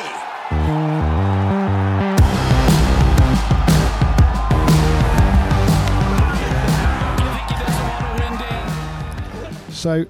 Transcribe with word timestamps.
You 7.21 7.29
think 7.31 7.49
he 7.49 7.57
doesn't 7.61 7.87
want 7.87 8.00
to 8.00 8.11
win, 8.19 8.32
Dan? 8.38 9.70
So 9.70 10.06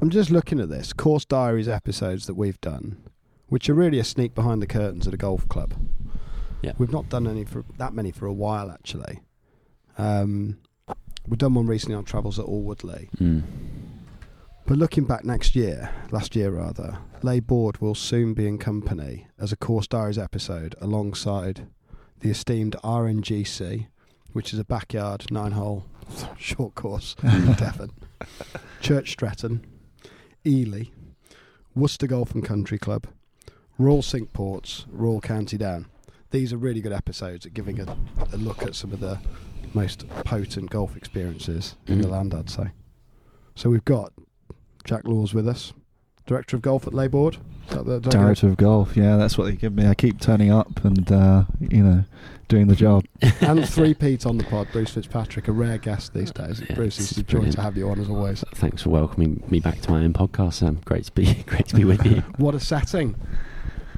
I'm 0.00 0.08
just 0.08 0.30
looking 0.30 0.58
at 0.58 0.70
this 0.70 0.94
course 0.94 1.26
diaries 1.26 1.68
episodes 1.68 2.26
that 2.26 2.34
we've 2.34 2.60
done, 2.62 2.96
which 3.48 3.68
are 3.68 3.74
really 3.74 3.98
a 3.98 4.04
sneak 4.04 4.34
behind 4.34 4.62
the 4.62 4.66
curtains 4.66 5.06
at 5.06 5.12
a 5.12 5.18
golf 5.18 5.46
club. 5.48 5.74
Yeah. 6.62 6.72
We've 6.78 6.92
not 6.92 7.10
done 7.10 7.26
any 7.26 7.44
for 7.44 7.64
that 7.76 7.92
many 7.92 8.10
for 8.10 8.24
a 8.26 8.32
while 8.32 8.70
actually. 8.70 9.20
Um, 9.98 10.58
we've 11.26 11.38
done 11.38 11.54
one 11.54 11.66
recently 11.66 11.94
on 11.94 12.04
travels 12.04 12.38
at 12.38 12.46
Alwoodley. 12.46 13.08
Mm. 13.18 13.42
But 14.66 14.78
looking 14.78 15.04
back 15.04 15.24
next 15.24 15.56
year, 15.56 15.90
last 16.10 16.36
year 16.36 16.50
rather, 16.50 16.98
Les 17.22 17.40
Bordes 17.40 17.80
will 17.80 17.94
soon 17.94 18.32
be 18.32 18.46
in 18.46 18.58
company 18.58 19.26
as 19.38 19.52
a 19.52 19.56
Course 19.56 19.86
Diaries 19.86 20.18
episode 20.18 20.74
alongside 20.80 21.66
the 22.20 22.30
esteemed 22.30 22.76
RNGC, 22.84 23.88
which 24.32 24.52
is 24.52 24.58
a 24.58 24.64
backyard 24.64 25.30
nine 25.30 25.52
hole 25.52 25.86
short 26.38 26.74
course 26.74 27.16
in 27.22 27.52
Devon, 27.58 27.90
Church 28.80 29.10
Stretton, 29.10 29.66
Ely, 30.46 30.84
Worcester 31.74 32.06
Golf 32.06 32.32
and 32.34 32.44
Country 32.44 32.78
Club, 32.78 33.06
Royal 33.78 34.02
Cinque 34.02 34.32
Ports, 34.32 34.86
Royal 34.90 35.20
County 35.20 35.56
Down. 35.56 35.86
These 36.30 36.52
are 36.52 36.56
really 36.56 36.80
good 36.80 36.92
episodes 36.92 37.46
at 37.46 37.54
giving 37.54 37.80
a, 37.80 37.96
a 38.32 38.36
look 38.36 38.62
at 38.62 38.74
some 38.74 38.92
of 38.92 39.00
the 39.00 39.18
most 39.74 40.08
potent 40.24 40.70
golf 40.70 40.96
experiences 40.96 41.76
in 41.86 42.00
the 42.00 42.08
Mhm. 42.08 42.10
land, 42.12 42.34
I'd 42.34 42.50
say. 42.50 42.70
So 43.54 43.70
we've 43.70 43.84
got 43.84 44.12
Jack 44.84 45.06
Laws 45.06 45.34
with 45.34 45.46
us, 45.48 45.72
director 46.26 46.56
of 46.56 46.62
golf 46.62 46.86
at 46.86 46.94
Les 46.94 47.08
Bordes. 47.08 47.38
Is 47.70 47.76
that 47.76 47.84
the- 47.86 47.96
is 47.96 48.02
that 48.02 48.10
Director 48.10 48.48
of 48.48 48.56
golf, 48.56 48.96
yeah, 48.96 49.16
that's 49.16 49.38
what 49.38 49.44
they 49.44 49.52
give 49.56 49.72
me. 49.74 49.86
I 49.86 49.94
keep 49.94 50.20
turning 50.20 50.50
up 50.50 50.84
and 50.84 51.10
uh, 51.12 51.44
you 51.60 51.82
know 51.82 52.04
doing 52.48 52.66
the 52.66 52.74
job. 52.76 53.04
and 53.40 53.66
three 53.68 53.94
Pete 53.94 54.26
on 54.26 54.36
the 54.36 54.44
pod, 54.44 54.66
Bruce 54.72 54.90
Fitzpatrick, 54.90 55.48
a 55.48 55.52
rare 55.52 55.78
guest 55.78 56.12
these 56.12 56.30
days. 56.32 56.60
Yeah, 56.68 56.74
Bruce, 56.74 56.96
this 56.98 57.12
it's 57.12 57.20
a 57.20 57.22
joy 57.22 57.50
to 57.50 57.60
have 57.62 57.76
you 57.76 57.88
on 57.88 58.00
as 58.00 58.08
always. 58.10 58.44
Thanks 58.54 58.82
for 58.82 58.90
welcoming 58.90 59.42
me 59.48 59.60
back 59.60 59.80
to 59.82 59.90
my 59.90 60.02
own 60.04 60.12
podcast, 60.12 60.54
Sam. 60.54 60.80
Great 60.84 61.04
to 61.04 61.12
be 61.12 61.34
great 61.46 61.68
to 61.68 61.76
be 61.76 61.84
with 61.84 62.04
you. 62.04 62.22
What 62.36 62.54
a 62.54 62.60
setting! 62.60 63.14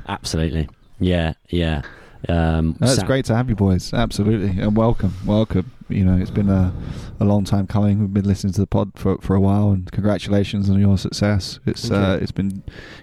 Absolutely. 0.08 0.68
Yeah, 1.00 1.32
yeah. 1.48 1.82
Um, 2.28 2.76
No, 2.80 2.90
it's 2.90 3.02
great 3.02 3.24
to 3.26 3.34
have 3.34 3.48
you 3.48 3.54
boys, 3.56 3.92
absolutely, 3.92 4.60
and 4.62 4.76
welcome, 4.76 5.12
welcome. 5.26 5.70
You 5.88 6.04
know, 6.04 6.16
it's 6.16 6.30
been 6.30 6.48
a, 6.48 6.72
a 7.20 7.24
long 7.24 7.44
time 7.44 7.66
coming. 7.66 8.00
We've 8.00 8.12
been 8.14 8.24
listening 8.24 8.52
to 8.54 8.60
the 8.60 8.66
pod 8.66 8.92
for 8.94 9.18
for 9.18 9.34
a 9.36 9.40
while, 9.40 9.70
and 9.70 9.90
congratulations 9.92 10.70
on 10.70 10.80
your 10.80 10.96
success. 10.98 11.60
It's 11.66 11.88
Thank 11.88 11.92
you. 11.92 11.98
uh, 11.98 12.16
it's 12.16 12.32
been 12.32 12.62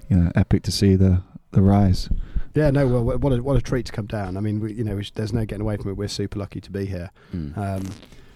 you 0.09 0.17
know 0.17 0.31
epic 0.36 0.64
to 0.64 0.72
see 0.72 0.95
the 0.95 1.22
the 1.52 1.61
rise. 1.61 2.09
Yeah, 2.53 2.69
no, 2.72 2.86
well, 2.88 3.17
what 3.17 3.31
a, 3.31 3.42
what 3.42 3.55
a 3.55 3.61
treat 3.61 3.86
to 3.86 3.92
come 3.94 4.08
down. 4.08 4.36
I 4.36 4.42
mean, 4.42 4.59
we, 4.59 4.73
you 4.73 4.83
know, 4.83 4.97
we, 4.97 5.03
sh- 5.03 5.11
there's 5.16 5.31
no 5.31 5.45
getting 5.45 5.61
away 5.61 5.77
from 5.77 5.92
it. 5.92 5.94
We're 5.97 6.09
super 6.09 6.38
lucky 6.38 6.59
to 6.59 6.69
be 6.69 6.86
here. 6.86 7.09
Mm. 7.33 7.58
Um, 7.58 7.89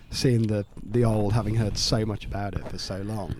seeing 0.09 0.47
the 0.47 0.65
the 0.83 1.03
old, 1.03 1.33
having 1.33 1.55
heard 1.55 1.77
so 1.77 2.05
much 2.05 2.25
about 2.25 2.53
it 2.55 2.67
for 2.69 2.77
so 2.77 3.01
long, 3.01 3.35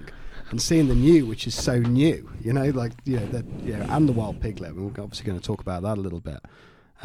and 0.50 0.62
seeing 0.62 0.88
the 0.88 0.96
new, 0.96 1.26
which 1.28 1.48
is 1.48 1.54
so 1.56 1.78
new. 1.80 2.30
You 2.42 2.54
know, 2.54 2.66
like 2.72 2.94
you 3.06 3.20
know, 3.20 3.26
the, 3.28 3.46
you 3.64 3.78
know 3.78 3.86
and 3.90 4.10
the 4.10 4.14
wild 4.14 4.42
piglet. 4.42 4.72
and 4.72 4.80
We're 4.98 5.04
obviously 5.04 5.26
going 5.26 5.40
to 5.40 5.46
talk 5.46 5.62
about 5.62 5.84
that 5.84 5.98
a 5.98 6.02
little 6.02 6.20
bit. 6.20 6.40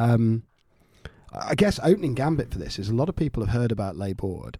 Um, 0.01 0.43
I 1.33 1.55
guess 1.55 1.79
opening 1.81 2.13
gambit 2.13 2.51
for 2.51 2.59
this 2.59 2.77
is 2.77 2.89
a 2.89 2.93
lot 2.93 3.07
of 3.09 3.15
people 3.15 3.45
have 3.45 3.53
heard 3.53 3.71
about 3.71 3.95
Les 3.95 4.13
Bordes. 4.13 4.57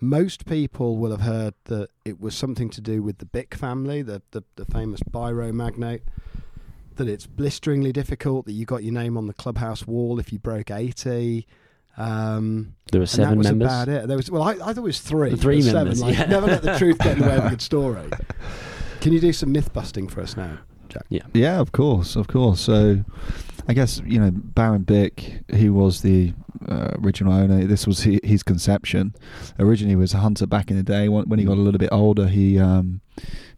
Most 0.00 0.46
people 0.46 0.96
will 0.96 1.10
have 1.10 1.20
heard 1.20 1.54
that 1.64 1.88
it 2.04 2.20
was 2.20 2.34
something 2.34 2.70
to 2.70 2.80
do 2.80 3.02
with 3.02 3.18
the 3.18 3.24
Bich 3.24 3.54
family, 3.54 4.02
the 4.02 4.22
the, 4.32 4.42
the 4.56 4.64
famous 4.64 5.00
Biro 5.02 5.52
magnate. 5.52 6.02
That 6.96 7.08
it's 7.08 7.26
blisteringly 7.26 7.92
difficult. 7.92 8.46
That 8.46 8.52
you 8.52 8.66
got 8.66 8.82
your 8.84 8.92
name 8.92 9.16
on 9.16 9.26
the 9.26 9.32
clubhouse 9.32 9.86
wall 9.86 10.18
if 10.18 10.32
you 10.32 10.38
broke 10.38 10.70
eighty. 10.70 11.46
Um, 11.96 12.74
there 12.90 13.00
were 13.00 13.02
and 13.02 13.10
seven 13.10 13.30
that 13.30 13.38
was 13.38 13.46
members. 13.48 13.66
about 13.66 13.88
it. 13.88 14.08
There 14.08 14.16
was 14.16 14.30
well, 14.30 14.42
I, 14.42 14.52
I 14.52 14.56
thought 14.56 14.78
it 14.78 14.82
was 14.82 15.00
three. 15.00 15.36
Three 15.36 15.62
members, 15.62 15.98
Seven. 15.98 16.14
Like, 16.14 16.18
yeah. 16.18 16.26
Never 16.26 16.46
let 16.46 16.62
the 16.62 16.78
truth 16.78 16.98
get 16.98 17.16
in 17.16 17.22
the 17.22 17.28
way 17.28 17.36
of 17.36 17.46
a 17.46 17.50
good 17.50 17.62
story. 17.72 18.08
Can 19.00 19.12
you 19.12 19.20
do 19.20 19.32
some 19.32 19.52
myth 19.52 19.72
busting 19.72 20.08
for 20.08 20.20
us 20.20 20.36
now, 20.36 20.58
Jack? 20.88 21.04
Yeah. 21.08 21.22
Yeah, 21.32 21.60
of 21.60 21.72
course, 21.72 22.16
of 22.16 22.28
course. 22.28 22.60
So, 22.60 23.04
I 23.68 23.74
guess 23.74 24.00
you 24.04 24.18
know 24.20 24.30
Baron 24.32 24.84
Bich, 24.84 25.42
he 25.54 25.68
was 25.68 26.02
the 26.02 26.32
uh, 26.68 26.92
original 27.02 27.32
owner. 27.32 27.64
This 27.64 27.86
was 27.86 28.02
he, 28.02 28.20
his 28.22 28.42
conception. 28.42 29.14
Originally, 29.58 29.92
he 29.92 29.96
was 29.96 30.14
a 30.14 30.18
hunter 30.18 30.46
back 30.46 30.70
in 30.70 30.76
the 30.76 30.82
day. 30.82 31.08
When, 31.08 31.28
when 31.28 31.38
he 31.38 31.44
got 31.44 31.56
a 31.58 31.60
little 31.60 31.78
bit 31.78 31.90
older, 31.92 32.26
he 32.28 32.58
um, 32.58 33.00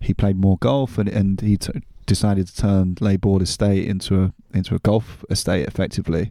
he 0.01 0.13
played 0.15 0.37
more 0.39 0.59
golf, 0.59 0.99
and 0.99 1.09
and 1.09 1.41
he 1.41 1.57
t- 1.57 1.73
decided 2.07 2.47
to 2.49 2.57
turn 2.57 2.97
Les 3.01 3.17
Bordes 3.17 3.43
Estate 3.43 3.89
into 3.89 4.23
a 4.23 4.33
into 4.53 4.75
a 4.75 4.79
golf 4.81 5.25
estate, 5.31 5.67
effectively. 5.67 6.31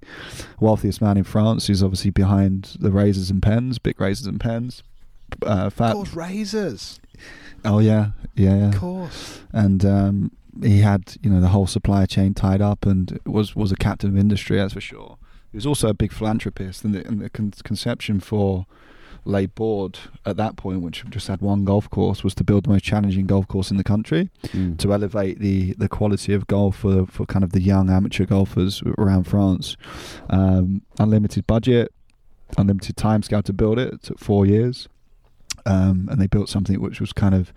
Wealthiest 0.60 1.02
man 1.02 1.18
in 1.18 1.24
France, 1.24 1.68
who's 1.68 1.84
obviously 1.84 2.12
behind 2.12 2.78
the 2.80 2.92
razors 2.92 3.30
and 3.30 3.42
pens, 3.42 3.80
big 3.80 4.00
razors 4.00 4.28
and 4.28 4.40
pens. 4.40 4.84
Uh, 5.42 5.70
Of 5.76 5.76
course, 5.78 6.14
razors. 6.14 7.00
Oh 7.66 7.80
yeah, 7.80 8.12
yeah, 8.36 8.56
yeah 8.56 8.68
Of 8.70 8.76
course. 8.78 9.42
and 9.52 9.84
um, 9.86 10.32
he 10.62 10.82
had 10.82 11.16
you 11.22 11.30
know 11.30 11.42
the 11.42 11.50
whole 11.50 11.68
supply 11.68 12.06
chain 12.06 12.34
tied 12.34 12.62
up 12.62 12.86
and 12.86 13.20
was 13.26 13.56
was 13.56 13.72
a 13.72 13.76
captain 13.76 14.10
of 14.10 14.18
industry 14.18 14.58
that's 14.58 14.74
for 14.74 14.82
sure. 14.82 15.18
He 15.52 15.58
was 15.58 15.66
also 15.66 15.88
a 15.90 15.94
big 15.94 16.12
philanthropist, 16.12 16.84
and 16.84 16.94
the, 16.96 17.06
and 17.08 17.22
the 17.22 17.30
con- 17.30 17.54
conception 17.64 18.20
for 18.20 18.66
Les 19.26 19.46
Bordes 19.48 20.00
at 20.26 20.36
that 20.38 20.56
point, 20.58 20.82
which 20.82 21.04
just 21.10 21.28
had 21.28 21.42
one 21.42 21.64
golf 21.64 21.90
course, 21.90 22.24
was 22.24 22.34
to 22.36 22.44
build 22.44 22.66
the 22.66 22.70
most 22.72 22.84
challenging 22.84 23.26
golf 23.28 23.48
course 23.48 23.72
in 23.72 23.78
the 23.78 23.84
country 23.84 24.30
Mm. 24.48 24.78
to 24.80 24.92
elevate 24.94 25.40
the, 25.40 25.74
the 25.78 25.88
quality 25.88 26.34
of 26.34 26.46
golf 26.48 26.78
for 26.78 27.06
for 27.08 27.26
kind 27.28 27.44
of 27.44 27.52
the 27.52 27.62
young 27.62 27.90
amateur 27.90 28.26
golfers 28.26 28.82
around 28.98 29.24
France. 29.26 29.78
Um, 30.30 30.82
unlimited 31.00 31.46
budget, 31.48 31.94
unlimited 32.58 32.98
time 32.98 33.22
scale 33.24 33.44
to 33.44 33.54
build 33.54 33.78
it. 33.80 33.94
It 33.94 34.04
took 34.04 34.20
four 34.20 34.46
years, 34.48 34.88
um, 35.66 36.08
and 36.12 36.20
they 36.20 36.28
built 36.28 36.50
something 36.50 36.82
which 36.82 37.00
was 37.00 37.14
kind 37.14 37.36
of 37.36 37.54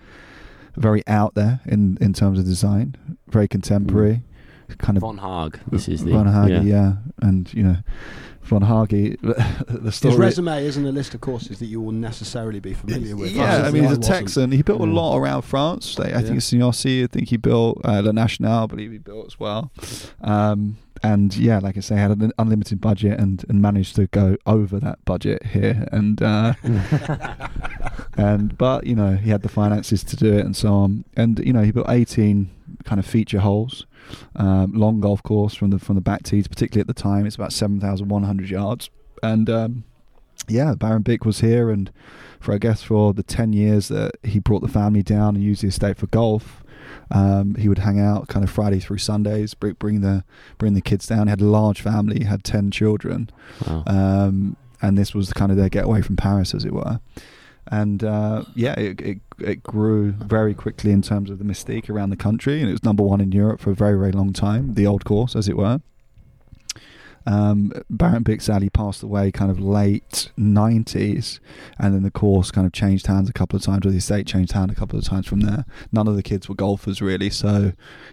very 0.76 1.02
out 1.06 1.34
there 1.34 1.60
in 1.66 1.98
in 2.00 2.12
terms 2.12 2.38
of 2.38 2.44
design, 2.44 2.96
very 3.28 3.48
contemporary, 3.48 4.22
kind 4.78 4.96
of 4.96 5.02
Von 5.02 5.18
Hagge. 5.18 5.58
This 5.70 5.88
is 5.88 6.04
the 6.04 6.12
Von 6.12 6.26
Hagge, 6.26 6.50
yeah. 6.50 6.62
yeah. 6.62 6.92
and 7.22 7.52
you 7.54 7.62
know. 7.62 7.76
Von 8.42 8.62
Hagge, 8.62 9.16
the 9.22 9.90
story. 9.90 10.12
His 10.12 10.20
resume 10.20 10.64
isn't 10.64 10.86
a 10.86 10.92
list 10.92 11.14
of 11.14 11.20
courses 11.20 11.58
that 11.58 11.66
you 11.66 11.80
will 11.80 11.90
necessarily 11.90 12.60
be 12.60 12.74
familiar 12.74 13.16
with. 13.16 13.32
Yeah, 13.32 13.62
I 13.66 13.72
mean 13.72 13.82
he's 13.82 13.90
a 13.90 13.98
wasn't. 13.98 14.04
Texan. 14.04 14.52
He 14.52 14.62
built 14.62 14.80
a 14.80 14.84
lot 14.84 15.16
around 15.16 15.42
France. 15.42 15.98
Like, 15.98 16.14
I 16.14 16.20
Yeah. 16.20 16.28
think 16.28 16.38
Seignosse, 16.38 17.02
I 17.02 17.06
think 17.08 17.28
he 17.30 17.38
built 17.38 17.80
uh, 17.84 18.02
La 18.04 18.12
Nationale. 18.12 18.62
I 18.62 18.66
believe 18.66 18.92
he 18.92 18.98
built 18.98 19.26
as 19.26 19.40
well. 19.40 19.72
Um, 20.20 20.76
and 21.02 21.36
yeah, 21.36 21.58
like 21.58 21.76
I 21.76 21.80
say, 21.80 21.96
had 21.96 22.10
an 22.10 22.32
unlimited 22.38 22.80
budget 22.80 23.18
and, 23.18 23.44
and 23.48 23.60
managed 23.60 23.96
to 23.96 24.06
go 24.08 24.36
over 24.46 24.78
that 24.80 25.04
budget 25.04 25.44
here. 25.46 25.88
And 25.92 26.22
uh, 26.22 26.54
and 28.16 28.56
but 28.56 28.86
you 28.86 28.94
know 28.94 29.16
he 29.16 29.30
had 29.30 29.42
the 29.42 29.48
finances 29.48 30.02
to 30.04 30.16
do 30.16 30.32
it 30.32 30.44
and 30.44 30.56
so 30.56 30.72
on. 30.72 31.04
And 31.16 31.38
you 31.40 31.52
know 31.52 31.62
he 31.62 31.70
built 31.70 31.88
18 31.88 32.50
kind 32.84 32.98
of 32.98 33.06
feature 33.06 33.40
holes, 33.40 33.86
um, 34.36 34.72
long 34.72 35.00
golf 35.00 35.22
course 35.22 35.54
from 35.54 35.70
the 35.70 35.78
from 35.78 35.94
the 35.94 36.00
back 36.00 36.22
tees, 36.22 36.48
particularly 36.48 36.80
at 36.80 36.86
the 36.86 36.94
time. 36.94 37.26
It's 37.26 37.36
about 37.36 37.52
7,100 37.52 38.48
yards. 38.48 38.90
And 39.22 39.48
um, 39.50 39.84
yeah, 40.48 40.74
Baron 40.74 41.02
Bich 41.02 41.24
was 41.24 41.40
here, 41.40 41.70
and 41.70 41.90
for 42.40 42.54
I 42.54 42.58
guess 42.58 42.82
for 42.82 43.12
the 43.12 43.22
10 43.22 43.52
years 43.52 43.88
that 43.88 44.12
he 44.22 44.38
brought 44.38 44.62
the 44.62 44.68
family 44.68 45.02
down 45.02 45.34
and 45.34 45.44
used 45.44 45.62
the 45.62 45.68
estate 45.68 45.96
for 45.96 46.06
golf. 46.06 46.62
Um, 47.10 47.54
he 47.54 47.68
would 47.68 47.78
hang 47.78 48.00
out 48.00 48.28
kind 48.28 48.42
of 48.44 48.50
Friday 48.50 48.80
through 48.80 48.98
Sundays, 48.98 49.54
bring, 49.54 49.74
bring 49.74 50.00
the 50.00 50.24
bring 50.58 50.74
the 50.74 50.80
kids 50.80 51.06
down. 51.06 51.26
He 51.28 51.30
had 51.30 51.40
a 51.40 51.44
large 51.46 51.80
family, 51.80 52.24
had 52.24 52.42
ten 52.44 52.70
children, 52.70 53.30
Wow. 53.66 53.84
um, 53.86 54.56
and 54.82 54.98
this 54.98 55.14
was 55.14 55.32
kind 55.32 55.50
of 55.50 55.56
their 55.56 55.68
getaway 55.68 56.02
from 56.02 56.16
Paris, 56.16 56.54
as 56.54 56.64
it 56.64 56.72
were. 56.72 57.00
And 57.68 58.04
uh, 58.04 58.44
yeah, 58.54 58.74
it, 58.78 59.00
it 59.00 59.18
it 59.38 59.62
grew 59.62 60.12
very 60.12 60.54
quickly 60.54 60.90
in 60.92 61.02
terms 61.02 61.30
of 61.30 61.38
the 61.38 61.44
mystique 61.44 61.88
around 61.90 62.10
the 62.10 62.16
country, 62.16 62.60
and 62.60 62.68
it 62.68 62.72
was 62.72 62.84
number 62.84 63.02
one 63.02 63.20
in 63.20 63.32
Europe 63.32 63.60
for 63.60 63.70
a 63.70 63.74
very 63.74 63.98
very 63.98 64.12
long 64.12 64.32
time. 64.32 64.74
The 64.74 64.86
old 64.86 65.04
course, 65.04 65.34
as 65.36 65.48
it 65.48 65.56
were. 65.56 65.80
Um, 67.26 67.72
Baron 67.90 68.24
sadly 68.40 68.70
passed 68.70 69.02
away 69.02 69.32
kind 69.32 69.50
of 69.50 69.58
late 69.58 70.30
90s, 70.38 71.40
and 71.78 71.94
then 71.94 72.02
the 72.02 72.10
course 72.10 72.50
kind 72.50 72.66
of 72.66 72.72
changed 72.72 73.06
hands 73.06 73.28
a 73.28 73.32
couple 73.32 73.56
of 73.56 73.62
times, 73.62 73.84
or 73.84 73.90
the 73.90 73.98
estate 73.98 74.26
changed 74.26 74.52
hands 74.52 74.72
a 74.72 74.74
couple 74.74 74.98
of 74.98 75.04
times 75.04 75.26
from 75.26 75.40
there. 75.40 75.64
None 75.92 76.08
of 76.08 76.16
the 76.16 76.22
kids 76.22 76.48
were 76.48 76.54
golfers 76.54 77.02
really, 77.02 77.30
so 77.30 77.72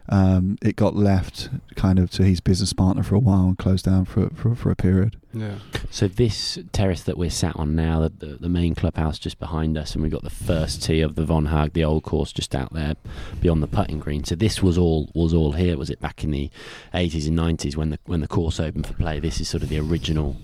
um, 0.10 0.58
it 0.62 0.76
got 0.76 0.96
left 0.96 1.50
kind 1.76 2.00
of 2.00 2.10
to 2.12 2.24
his 2.24 2.42
business 2.42 2.74
partner 2.74 3.04
for 3.04 3.16
a 3.16 3.20
while 3.20 3.46
and 3.46 3.58
closed 3.58 3.86
down 3.86 4.06
for, 4.06 4.30
for, 4.32 4.56
for 4.56 4.72
a 4.72 4.76
period. 4.76 5.18
Yeah. 5.34 5.56
So 5.90 6.08
this 6.08 6.60
terrace 6.72 7.04
that 7.04 7.18
we're 7.18 7.30
sat 7.32 7.56
on 7.56 7.76
now, 7.76 8.02
the, 8.02 8.10
the, 8.10 8.38
the 8.42 8.50
main 8.50 8.76
clubhouse 8.76 9.18
just 9.18 9.40
behind 9.40 9.78
us, 9.78 9.94
and 9.94 10.04
we've 10.04 10.12
got 10.12 10.24
the 10.24 10.30
first 10.30 10.84
tee 10.84 11.02
of 11.02 11.16
the 11.16 11.26
Von 11.26 11.48
Hagge, 11.48 11.74
the 11.74 11.84
old 11.84 12.04
course, 12.04 12.32
just 12.32 12.56
out 12.56 12.72
there 12.74 12.94
beyond 13.42 13.64
the 13.64 13.68
putting 13.68 14.00
green. 14.00 14.24
So 14.24 14.36
this 14.36 14.62
was 14.62 14.78
all 14.78 15.10
was 15.16 15.34
all 15.34 15.54
here. 15.54 15.78
Was 15.78 15.90
it 15.90 16.00
back 16.00 16.24
in 16.24 16.32
the 16.32 16.52
eighties 16.94 17.28
and 17.28 17.36
nineties 17.36 17.76
when 17.76 17.90
the 17.90 18.00
when 18.06 18.22
the 18.22 18.28
course 18.28 18.60
opened 18.60 18.86
for 18.86 18.94
play? 18.94 19.20
This 19.20 19.42
is 19.42 19.50
sort 19.50 19.64
of 19.64 19.70
the 19.70 19.80
original 19.80 20.38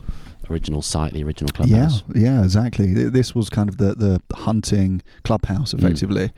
original 0.49 0.81
site, 0.81 1.13
the 1.13 1.23
original 1.23 1.51
clubhouse. 1.51 2.03
yeah, 2.13 2.21
yeah, 2.39 2.43
exactly. 2.43 2.93
This 2.93 3.35
was 3.35 3.49
kind 3.49 3.69
of 3.69 3.77
the, 3.77 3.95
the 3.95 4.21
hunting 4.35 5.01
clubhouse, 5.23 5.73
Mm. 5.73 5.79
effectively. 5.79 6.31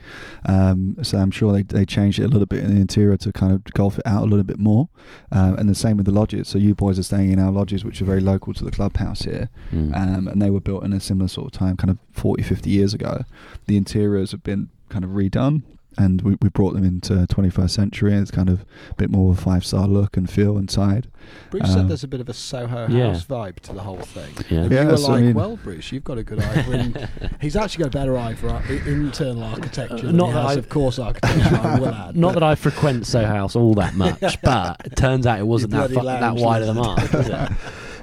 Um, 0.44 0.96
so 1.02 1.18
I'm 1.18 1.30
sure 1.30 1.52
they, 1.52 1.62
they 1.62 1.84
changed 1.84 2.18
it 2.18 2.24
a 2.24 2.28
little 2.28 2.46
bit 2.46 2.64
in 2.64 2.74
the 2.74 2.80
interior 2.80 3.16
to 3.18 3.32
kind 3.32 3.52
of 3.52 3.64
golf 3.72 3.98
it 3.98 4.06
out 4.06 4.22
a 4.22 4.26
little 4.26 4.44
bit 4.44 4.58
more. 4.58 4.88
Um, 5.30 5.56
and 5.56 5.68
the 5.68 5.74
same 5.74 5.96
with 5.96 6.06
the 6.06 6.12
lodges. 6.12 6.48
So 6.48 6.58
you 6.58 6.74
boys 6.74 6.98
are 6.98 7.02
staying 7.02 7.30
in 7.32 7.38
our 7.38 7.50
lodges, 7.52 7.84
which 7.84 8.00
are 8.02 8.04
very 8.04 8.20
local 8.20 8.52
to 8.54 8.64
the 8.64 8.70
clubhouse 8.70 9.22
here. 9.22 9.48
Mm. 9.72 9.96
Um, 9.96 10.28
and 10.28 10.42
they 10.42 10.50
were 10.50 10.60
built 10.60 10.84
in 10.84 10.92
a 10.92 11.00
similar 11.00 11.28
sort 11.28 11.46
of 11.46 11.52
time, 11.52 11.76
kind 11.76 11.90
of 11.90 11.98
40, 12.12 12.42
50 12.42 12.70
years 12.70 12.94
ago. 12.94 13.22
The 13.66 13.76
interiors 13.76 14.30
have 14.32 14.42
been 14.42 14.68
kind 14.88 15.04
of 15.04 15.10
redone. 15.12 15.62
And 15.98 16.22
we, 16.22 16.36
we 16.40 16.48
brought 16.48 16.72
them 16.74 16.84
into 16.84 17.12
21st 17.14 17.70
century. 17.70 18.14
It's 18.14 18.30
kind 18.30 18.48
of 18.48 18.64
a 18.90 18.94
bit 18.94 19.10
more 19.10 19.30
of 19.32 19.38
a 19.38 19.40
five 19.40 19.64
star 19.64 19.86
look 19.86 20.16
and 20.16 20.28
feel 20.30 20.56
inside. 20.56 21.08
Bruce 21.50 21.64
Um, 21.64 21.70
said 21.70 21.88
there's 21.88 22.02
a 22.04 22.08
bit 22.08 22.20
of 22.20 22.28
a 22.28 22.32
Soho 22.34 22.88
Yeah. 22.88 23.08
House 23.12 23.24
vibe 23.24 23.60
to 23.60 23.72
the 23.74 23.80
whole 23.82 23.98
thing. 23.98 24.32
Yeah. 24.48 24.62
And 24.62 24.72
Yeah, 24.72 24.82
you 24.84 24.88
were 24.88 24.96
so 24.96 25.08
I 25.08 25.12
like, 25.16 25.24
mean- 25.24 25.34
well, 25.34 25.56
Bruce, 25.62 25.92
you've 25.92 26.04
got 26.04 26.18
a 26.18 26.22
good 26.24 26.40
eye 26.40 26.62
for 26.62 26.74
in, 26.74 27.08
He's 27.40 27.56
actually 27.56 27.84
got 27.84 27.94
a 27.94 27.98
better 27.98 28.16
eye 28.16 28.34
for 28.34 28.48
ar- 28.48 28.62
internal 28.86 29.44
architecture 29.44 30.06
than 30.06 30.16
not 30.16 30.28
he 30.28 30.32
that 30.32 30.42
has, 30.48 30.56
I- 30.56 30.58
of 30.60 30.68
course, 30.68 30.98
architecture, 30.98 31.56
I 31.62 31.78
will 31.78 31.88
add. 31.94 32.16
Not 32.16 32.28
but- 32.34 32.40
that 32.40 32.42
I 32.42 32.54
frequent 32.54 33.06
Soho 33.06 33.26
House 33.26 33.54
all 33.54 33.74
that 33.74 33.94
much, 33.96 34.40
but 34.42 34.80
it 34.86 34.96
turns 34.96 35.26
out 35.26 35.38
it 35.38 35.46
wasn't 35.46 35.72
that 35.72 35.90
fu- 35.90 36.02
that 36.02 36.34
wide 36.36 36.62
of 36.62 36.68
the 36.68 36.74
mark. 36.74 37.12
Was 37.12 37.28
it? 37.28 37.50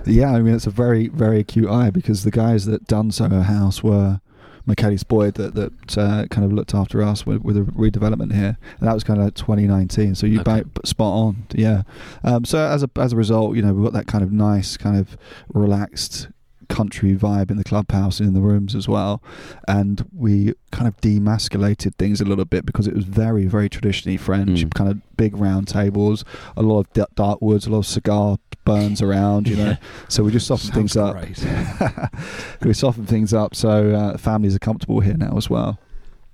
Yeah, 0.06 0.32
I 0.34 0.42
mean 0.42 0.56
it's 0.56 0.66
a 0.66 0.72
very 0.72 1.08
very 1.10 1.40
acute 1.42 1.70
eye 1.70 1.90
because 1.90 2.24
the 2.24 2.32
guys 2.32 2.66
that 2.66 2.86
done 2.88 3.12
Soho 3.12 3.42
House 3.42 3.84
were 3.84 4.22
Michaelis 4.69 5.04
Boyd 5.04 5.33
that 5.33 5.56
that 5.56 5.98
uh, 5.98 6.25
kind 6.30 6.45
of 6.45 6.54
looked 6.54 6.74
after 6.74 7.01
us 7.01 7.25
with, 7.25 7.42
with 7.42 7.57
a 7.57 7.62
redevelopment 7.62 8.33
here, 8.33 8.57
and 8.80 8.88
that 8.88 8.94
was 8.94 9.04
kind 9.04 9.19
of 9.19 9.25
like 9.25 9.33
2019. 9.36 10.16
So 10.16 10.25
you 10.27 10.39
Okay. 10.42 10.63
spot 10.86 11.12
on, 11.13 11.48
yeah. 11.54 11.81
Um, 12.24 12.45
so 12.45 12.60
as 12.66 12.83
a 12.83 12.89
as 12.95 13.12
a 13.13 13.16
result, 13.18 13.56
you 13.56 13.62
know 13.63 13.74
we've 13.74 13.83
got 13.83 13.94
that 13.94 14.07
kind 14.07 14.24
of 14.24 14.31
nice 14.31 14.77
kind 14.77 14.95
of 14.98 15.18
relaxed 15.54 16.30
country 16.69 17.16
vibe 17.16 17.50
in 17.50 17.57
the 17.57 17.63
clubhouse 17.63 18.19
and 18.19 18.27
in 18.27 18.36
the 18.36 18.42
rooms 18.42 18.75
as 18.75 18.88
well 18.88 19.24
and 19.68 20.06
we 20.16 20.54
kind 20.71 20.88
of 20.88 20.95
demasculated 21.01 21.95
things 21.95 22.21
a 22.21 22.25
little 22.25 22.45
bit 22.45 22.63
because 22.63 22.86
it 22.86 22.94
was 22.94 23.06
very 23.06 23.48
very 23.48 23.68
traditionally 23.68 24.18
french 24.18 24.60
Mm. 24.66 24.74
kind 24.75 24.92
of 24.92 25.18
big 25.18 25.36
round 25.36 25.68
tables 25.68 26.24
a 26.56 26.62
lot 26.62 26.81
of 26.95 27.16
dark 27.16 27.42
woods 27.42 27.66
a 27.66 27.71
lot 27.71 27.80
of 27.80 27.86
cigar 27.88 28.38
burns 28.71 29.01
around 29.01 29.48
you 29.48 29.56
know 29.56 29.69
Yeah. 29.71 29.77
so 30.07 30.24
we 30.24 30.31
just 30.31 30.48
softened 30.48 30.74
things 30.74 30.95
up 30.95 31.16
we 32.62 32.74
softened 32.74 33.07
things 33.10 33.33
up 33.33 33.56
so 33.56 33.71
uh, 34.01 34.18
families 34.18 34.56
are 34.56 34.60
comfortable 34.69 35.00
here 35.00 35.18
now 35.18 35.36
as 35.38 35.50
well. 35.50 35.80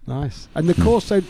Nice. 0.08 0.48
And 0.56 0.70
the 0.70 0.76
course, 0.84 1.06
so 1.06 1.22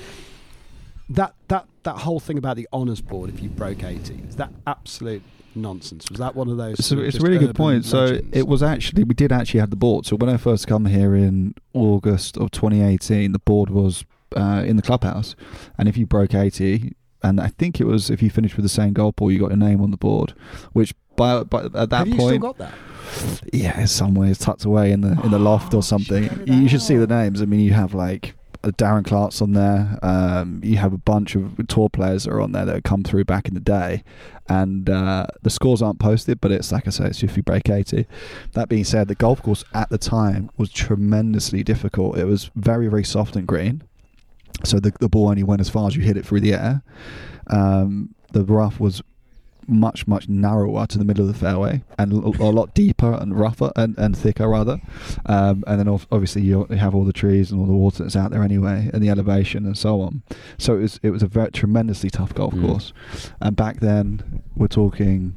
that 1.09 1.33
that 1.47 1.65
that 1.83 1.97
whole 1.99 2.19
thing 2.19 2.37
about 2.37 2.55
the 2.57 2.67
honours 2.73 3.01
board, 3.01 3.29
if 3.29 3.41
you 3.41 3.49
broke 3.49 3.83
eighty, 3.83 4.21
is 4.27 4.35
that 4.35 4.51
absolute 4.65 5.23
nonsense? 5.55 6.09
Was 6.09 6.19
that 6.19 6.35
one 6.35 6.49
of 6.49 6.57
those? 6.57 6.83
So 6.85 6.99
it's 6.99 7.17
a 7.17 7.21
really 7.21 7.37
good 7.37 7.55
point. 7.55 7.85
So 7.85 8.19
it 8.31 8.47
was 8.47 8.61
actually 8.63 9.03
we 9.03 9.13
did 9.13 9.31
actually 9.31 9.59
have 9.61 9.69
the 9.69 9.75
board. 9.75 10.05
So 10.05 10.15
when 10.15 10.29
I 10.29 10.37
first 10.37 10.67
come 10.67 10.85
here 10.87 11.15
in 11.15 11.55
August 11.73 12.37
of 12.37 12.51
2018, 12.51 13.31
the 13.31 13.39
board 13.39 13.69
was 13.69 14.03
uh, 14.35 14.63
in 14.65 14.75
the 14.75 14.81
clubhouse, 14.81 15.35
and 15.77 15.87
if 15.87 15.95
you 15.97 16.05
broke 16.05 16.33
80, 16.33 16.93
and 17.25 17.41
I 17.41 17.47
think 17.47 17.79
it 17.81 17.85
was 17.85 18.09
if 18.09 18.21
you 18.21 18.29
finished 18.29 18.55
with 18.55 18.63
the 18.63 18.69
same 18.81 18.93
goal 18.93 19.11
ball, 19.11 19.31
you 19.31 19.39
got 19.39 19.49
your 19.49 19.57
name 19.57 19.81
on 19.81 19.91
the 19.91 19.97
board, 19.97 20.33
which 20.73 20.93
by, 21.15 21.43
by 21.43 21.65
at 21.65 21.71
that 21.73 21.91
Have 21.93 22.07
you 22.07 22.13
still 22.15 22.29
point, 22.29 22.41
got 22.41 22.57
that? 22.57 22.73
yeah, 23.53 23.79
it's 23.81 23.91
somewhere 23.91 24.29
it's 24.29 24.39
tucked 24.39 24.65
away 24.65 24.91
in 24.91 25.01
the 25.01 25.19
in 25.23 25.31
the 25.31 25.39
loft 25.39 25.73
or 25.73 25.83
something. 25.83 26.23
share 26.27 26.41
it 26.41 26.47
You 26.47 26.67
should 26.69 26.81
see 26.81 26.97
the 26.97 27.07
names. 27.07 27.41
I 27.41 27.45
mean, 27.45 27.61
you 27.61 27.73
have 27.73 27.93
like 27.93 28.35
Darren 28.63 29.05
Clarke's 29.05 29.41
on 29.41 29.53
there. 29.53 29.99
Um, 30.01 30.59
you 30.63 30.77
have 30.77 30.91
a 30.91 30.97
bunch 30.97 31.35
of 31.35 31.55
tour 31.67 31.87
players 31.89 32.23
that 32.23 32.31
are 32.33 32.41
on 32.41 32.51
there 32.51 32.65
that 32.65 32.73
have 32.73 32.83
come 32.83 33.03
through 33.03 33.23
back 33.25 33.47
in 33.47 33.53
the 33.53 33.59
day, 33.59 34.03
and 34.49 34.89
uh, 34.89 35.27
the 35.43 35.49
scores 35.51 35.81
aren't 35.81 35.99
posted. 35.99 36.41
But 36.41 36.51
it's 36.51 36.71
like 36.71 36.87
I 36.87 36.89
say, 36.89 37.05
it's 37.05 37.23
if 37.23 37.37
you 37.37 37.43
break 37.43 37.69
eighty. 37.69 38.07
That 38.53 38.67
being 38.69 38.83
said, 38.83 39.07
the 39.07 39.15
golf 39.15 39.41
course 39.43 39.63
at 39.73 39.89
the 39.89 39.97
time 39.99 40.49
was 40.57 40.69
tremendously 40.71 41.63
difficult. 41.63 42.17
It 42.17 42.25
was 42.25 42.49
very 42.55 42.87
very 42.87 43.03
soft 43.03 43.35
and 43.35 43.47
green, 43.47 43.83
so 44.63 44.79
the 44.79 44.91
the 44.99 45.09
ball 45.09 45.29
only 45.29 45.43
went 45.43 45.61
as 45.61 45.69
far 45.69 45.87
as 45.87 45.95
you 45.95 46.01
hit 46.03 46.17
it 46.17 46.25
through 46.25 46.41
the 46.41 46.53
air. 46.53 46.81
Um, 47.47 48.15
the 48.31 48.43
rough 48.43 48.79
was 48.79 49.01
much 49.67 50.05
much 50.05 50.29
narrower 50.29 50.85
to 50.85 50.99
the 50.99 51.03
middle 51.05 51.27
of 51.27 51.33
the 51.33 51.39
fairway 51.39 51.81
and 51.97 52.11
a 52.13 52.43
lot 52.43 52.71
deeper 52.75 53.13
and 53.13 53.39
rougher 53.39 53.71
and, 53.75 53.97
and 53.97 54.15
thicker 54.15 54.47
rather 54.47 54.79
um, 55.25 55.63
and 55.65 55.79
then 55.79 55.87
obviously 55.87 56.43
you 56.43 56.65
have 56.65 56.93
all 56.93 57.03
the 57.03 57.11
trees 57.11 57.51
and 57.51 57.59
all 57.59 57.65
the 57.65 57.73
water 57.73 58.03
that's 58.03 58.15
out 58.15 58.29
there 58.29 58.43
anyway 58.43 58.91
and 58.93 59.01
the 59.01 59.09
elevation 59.09 59.65
and 59.65 59.75
so 59.75 60.01
on 60.01 60.21
so 60.59 60.75
it 60.75 60.81
was 60.81 60.99
it 61.01 61.09
was 61.09 61.23
a 61.23 61.27
very 61.27 61.49
tremendously 61.49 62.11
tough 62.11 62.31
golf 62.35 62.53
Mm. 62.53 62.61
course 62.67 62.93
and 63.41 63.55
back 63.55 63.79
then 63.79 64.43
we're 64.55 64.67
talking 64.67 65.33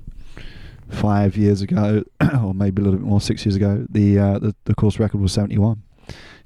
five 0.91 1.35
years 1.37 1.63
ago 1.63 2.05
or 2.43 2.53
maybe 2.53 2.83
a 2.83 2.85
little 2.85 2.99
bit 2.99 3.07
more 3.09 3.23
six 3.23 3.47
years 3.47 3.57
ago 3.57 3.87
the 3.89 4.19
uh, 4.19 4.39
the, 4.39 4.55
the 4.65 4.75
course 4.75 4.99
record 4.99 5.23
was 5.23 5.33
71 5.33 5.83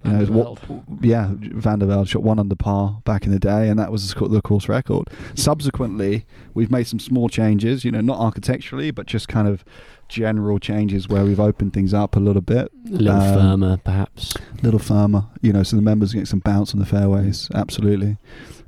you 0.04 0.10
know, 0.12 0.24
what, 0.26 0.58
yeah, 1.04 1.30
Van 1.32 1.78
de 1.78 1.86
Velde 1.86 2.08
shot 2.08 2.22
one 2.22 2.38
under 2.38 2.54
par 2.56 3.00
back 3.04 3.24
in 3.24 3.32
the 3.32 3.38
day, 3.38 3.68
and 3.68 3.78
that 3.78 3.92
was 3.92 4.12
the 4.14 4.28
the 4.28 4.42
course 4.42 4.68
record. 4.68 5.08
Subsequently, 5.34 6.24
we've 6.54 6.70
made 6.70 6.84
some 6.86 6.98
small 6.98 7.28
changes, 7.28 7.84
you 7.84 7.90
know, 7.90 8.00
not 8.00 8.18
architecturally, 8.18 8.90
but 8.90 9.06
just 9.06 9.28
kind 9.28 9.46
of 9.46 9.64
general 10.08 10.58
changes 10.58 11.08
where 11.08 11.24
we've 11.24 11.40
opened 11.40 11.72
things 11.72 11.92
up 11.94 12.16
a 12.16 12.20
little 12.20 12.42
bit, 12.42 12.70
A 12.86 12.90
little 12.90 13.20
Um, 13.20 13.34
firmer, 13.40 13.76
perhaps. 13.78 14.34
little 14.62 14.78
firmer, 14.80 15.26
you 15.40 15.52
know, 15.52 15.62
so 15.62 15.76
the 15.76 15.82
members 15.82 16.12
get 16.12 16.28
some 16.28 16.40
bounce 16.40 16.74
on 16.74 16.80
the 16.80 16.86
fairways. 16.86 17.48
Absolutely, 17.54 18.16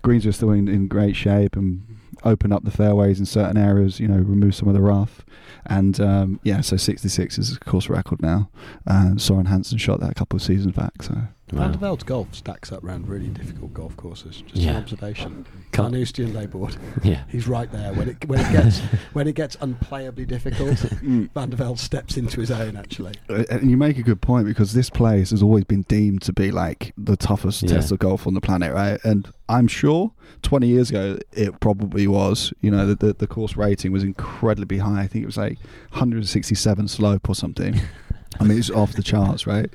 greens 0.02 0.26
are 0.26 0.32
still 0.32 0.50
in, 0.50 0.68
in 0.68 0.88
great 0.88 1.16
shape 1.16 1.56
and 1.56 1.82
open 2.24 2.52
up 2.52 2.64
the 2.64 2.70
fairways 2.70 3.18
in 3.20 3.26
certain 3.26 3.56
areas. 3.56 4.00
You 4.00 4.08
know, 4.08 4.16
remove 4.16 4.54
some 4.54 4.68
of 4.68 4.74
the 4.74 4.82
rough, 4.82 5.24
and 5.66 6.00
um, 6.00 6.40
yeah, 6.42 6.60
so 6.60 6.76
66 6.76 7.38
is 7.38 7.56
a 7.56 7.60
course 7.60 7.88
record 7.88 8.22
now. 8.22 8.50
Uh, 8.86 9.16
Soren 9.16 9.46
Hansen 9.46 9.78
shot 9.78 10.00
that 10.00 10.10
a 10.10 10.14
couple 10.14 10.36
of 10.36 10.42
seasons 10.42 10.74
back, 10.74 11.02
so. 11.02 11.14
Van 11.52 11.72
der 11.72 11.78
Wow. 11.78 11.80
Velde's 11.90 12.04
golf 12.04 12.34
stacks 12.34 12.72
up 12.72 12.82
around 12.82 13.06
really 13.06 13.28
difficult 13.28 13.74
golf 13.74 13.96
courses. 13.98 14.42
Just 14.46 14.56
Yeah. 14.56 14.70
an 14.70 14.76
observation. 14.76 15.44
Carnoustie 15.72 16.24
and 16.24 16.34
Les 16.34 16.46
Bordes. 16.46 16.78
Yeah. 17.02 17.24
He's 17.28 17.46
right 17.46 17.70
there 17.70 17.92
when 17.92 18.08
it 18.08 18.26
when 18.26 18.40
it 18.40 18.50
gets 18.50 18.78
when 19.12 19.28
it 19.28 19.34
gets 19.34 19.54
unplayably 19.56 20.26
difficult. 20.26 20.78
Van 21.34 21.50
de 21.50 21.56
Velde 21.56 21.78
steps 21.78 22.16
into 22.16 22.40
his 22.40 22.50
own. 22.50 22.76
Actually, 22.76 23.12
Uh, 23.28 23.44
And 23.50 23.70
you 23.70 23.76
make 23.76 23.98
a 23.98 24.02
good 24.02 24.22
point 24.22 24.46
because 24.46 24.72
this 24.72 24.88
place 24.88 25.30
has 25.30 25.42
always 25.42 25.64
been 25.64 25.82
deemed 25.82 26.22
to 26.22 26.32
be 26.32 26.50
like 26.50 26.94
the 26.96 27.16
toughest 27.16 27.62
Yeah. 27.62 27.74
test 27.74 27.92
of 27.92 27.98
golf 27.98 28.26
on 28.26 28.32
the 28.34 28.40
planet, 28.40 28.72
right? 28.72 28.98
And 29.04 29.28
I'm 29.48 29.68
sure 29.68 30.12
20 30.40 30.66
years 30.66 30.88
ago 30.88 31.18
it 31.32 31.60
probably 31.60 32.06
was. 32.06 32.54
You 32.62 32.70
know, 32.70 32.86
the, 32.86 32.94
the, 32.94 33.12
the 33.12 33.26
course 33.26 33.54
rating 33.54 33.92
was 33.92 34.02
incredibly 34.02 34.78
high. 34.78 35.02
I 35.02 35.06
think 35.06 35.22
it 35.24 35.26
was 35.26 35.36
like 35.36 35.58
167 35.90 36.88
slope 36.88 37.28
or 37.28 37.34
something. 37.34 37.80
I 38.40 38.44
mean, 38.44 38.58
it's 38.58 38.70
off 38.70 38.92
the 38.92 39.02
charts, 39.02 39.46
right? 39.46 39.72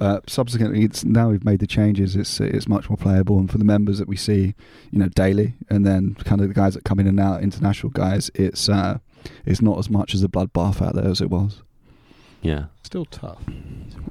Uh, 0.00 0.20
subsequently, 0.26 0.84
it's 0.84 1.04
now 1.04 1.30
we've 1.30 1.44
made 1.44 1.60
the 1.60 1.66
changes. 1.66 2.16
It's 2.16 2.40
it's 2.40 2.68
much 2.68 2.88
more 2.88 2.96
playable, 2.96 3.38
and 3.38 3.50
for 3.50 3.58
the 3.58 3.64
members 3.64 3.98
that 3.98 4.08
we 4.08 4.16
see, 4.16 4.54
you 4.90 4.98
know, 4.98 5.08
daily, 5.08 5.54
and 5.68 5.84
then 5.84 6.14
kind 6.24 6.40
of 6.40 6.48
the 6.48 6.54
guys 6.54 6.74
that 6.74 6.84
come 6.84 7.00
in 7.00 7.06
and 7.06 7.18
out, 7.20 7.42
international 7.42 7.90
guys, 7.90 8.30
it's 8.34 8.68
uh, 8.68 8.98
it's 9.44 9.60
not 9.60 9.78
as 9.78 9.90
much 9.90 10.14
as 10.14 10.22
a 10.22 10.28
bloodbath 10.28 10.80
out 10.80 10.94
there 10.94 11.08
as 11.08 11.20
it 11.20 11.30
was. 11.30 11.62
Yeah. 12.40 12.66
still 12.84 13.04
tough. 13.04 13.42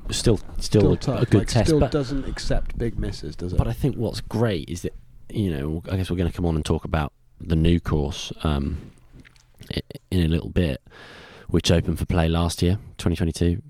Still, 0.09 0.37
still, 0.37 0.59
Still 0.59 0.93
a, 0.93 0.97
tough. 0.97 1.21
a 1.21 1.25
good 1.25 1.37
like, 1.39 1.47
test. 1.47 1.67
Still 1.67 1.79
but, 1.79 1.91
doesn't 1.91 2.25
accept 2.25 2.77
big 2.77 2.99
misses, 2.99 3.35
does 3.35 3.53
it? 3.53 3.57
but 3.57 3.67
I 3.67 3.73
think 3.73 3.95
what's 3.95 4.21
great 4.21 4.69
is 4.69 4.81
that 4.81 4.93
you 5.29 5.49
know 5.49 5.81
I 5.89 5.97
guess 5.97 6.09
we're 6.09 6.17
going 6.17 6.29
to 6.29 6.35
come 6.35 6.45
on 6.45 6.55
and 6.55 6.63
talk 6.65 6.85
about 6.85 7.13
the 7.39 7.55
new 7.55 7.79
course 7.79 8.31
um, 8.43 8.91
in 10.11 10.25
a 10.25 10.27
little 10.27 10.49
bit, 10.49 10.81
which 11.47 11.71
opened 11.71 11.99
for 11.99 12.05
play 12.05 12.27
last 12.27 12.61
year, 12.61 12.75
2022. 12.97 13.61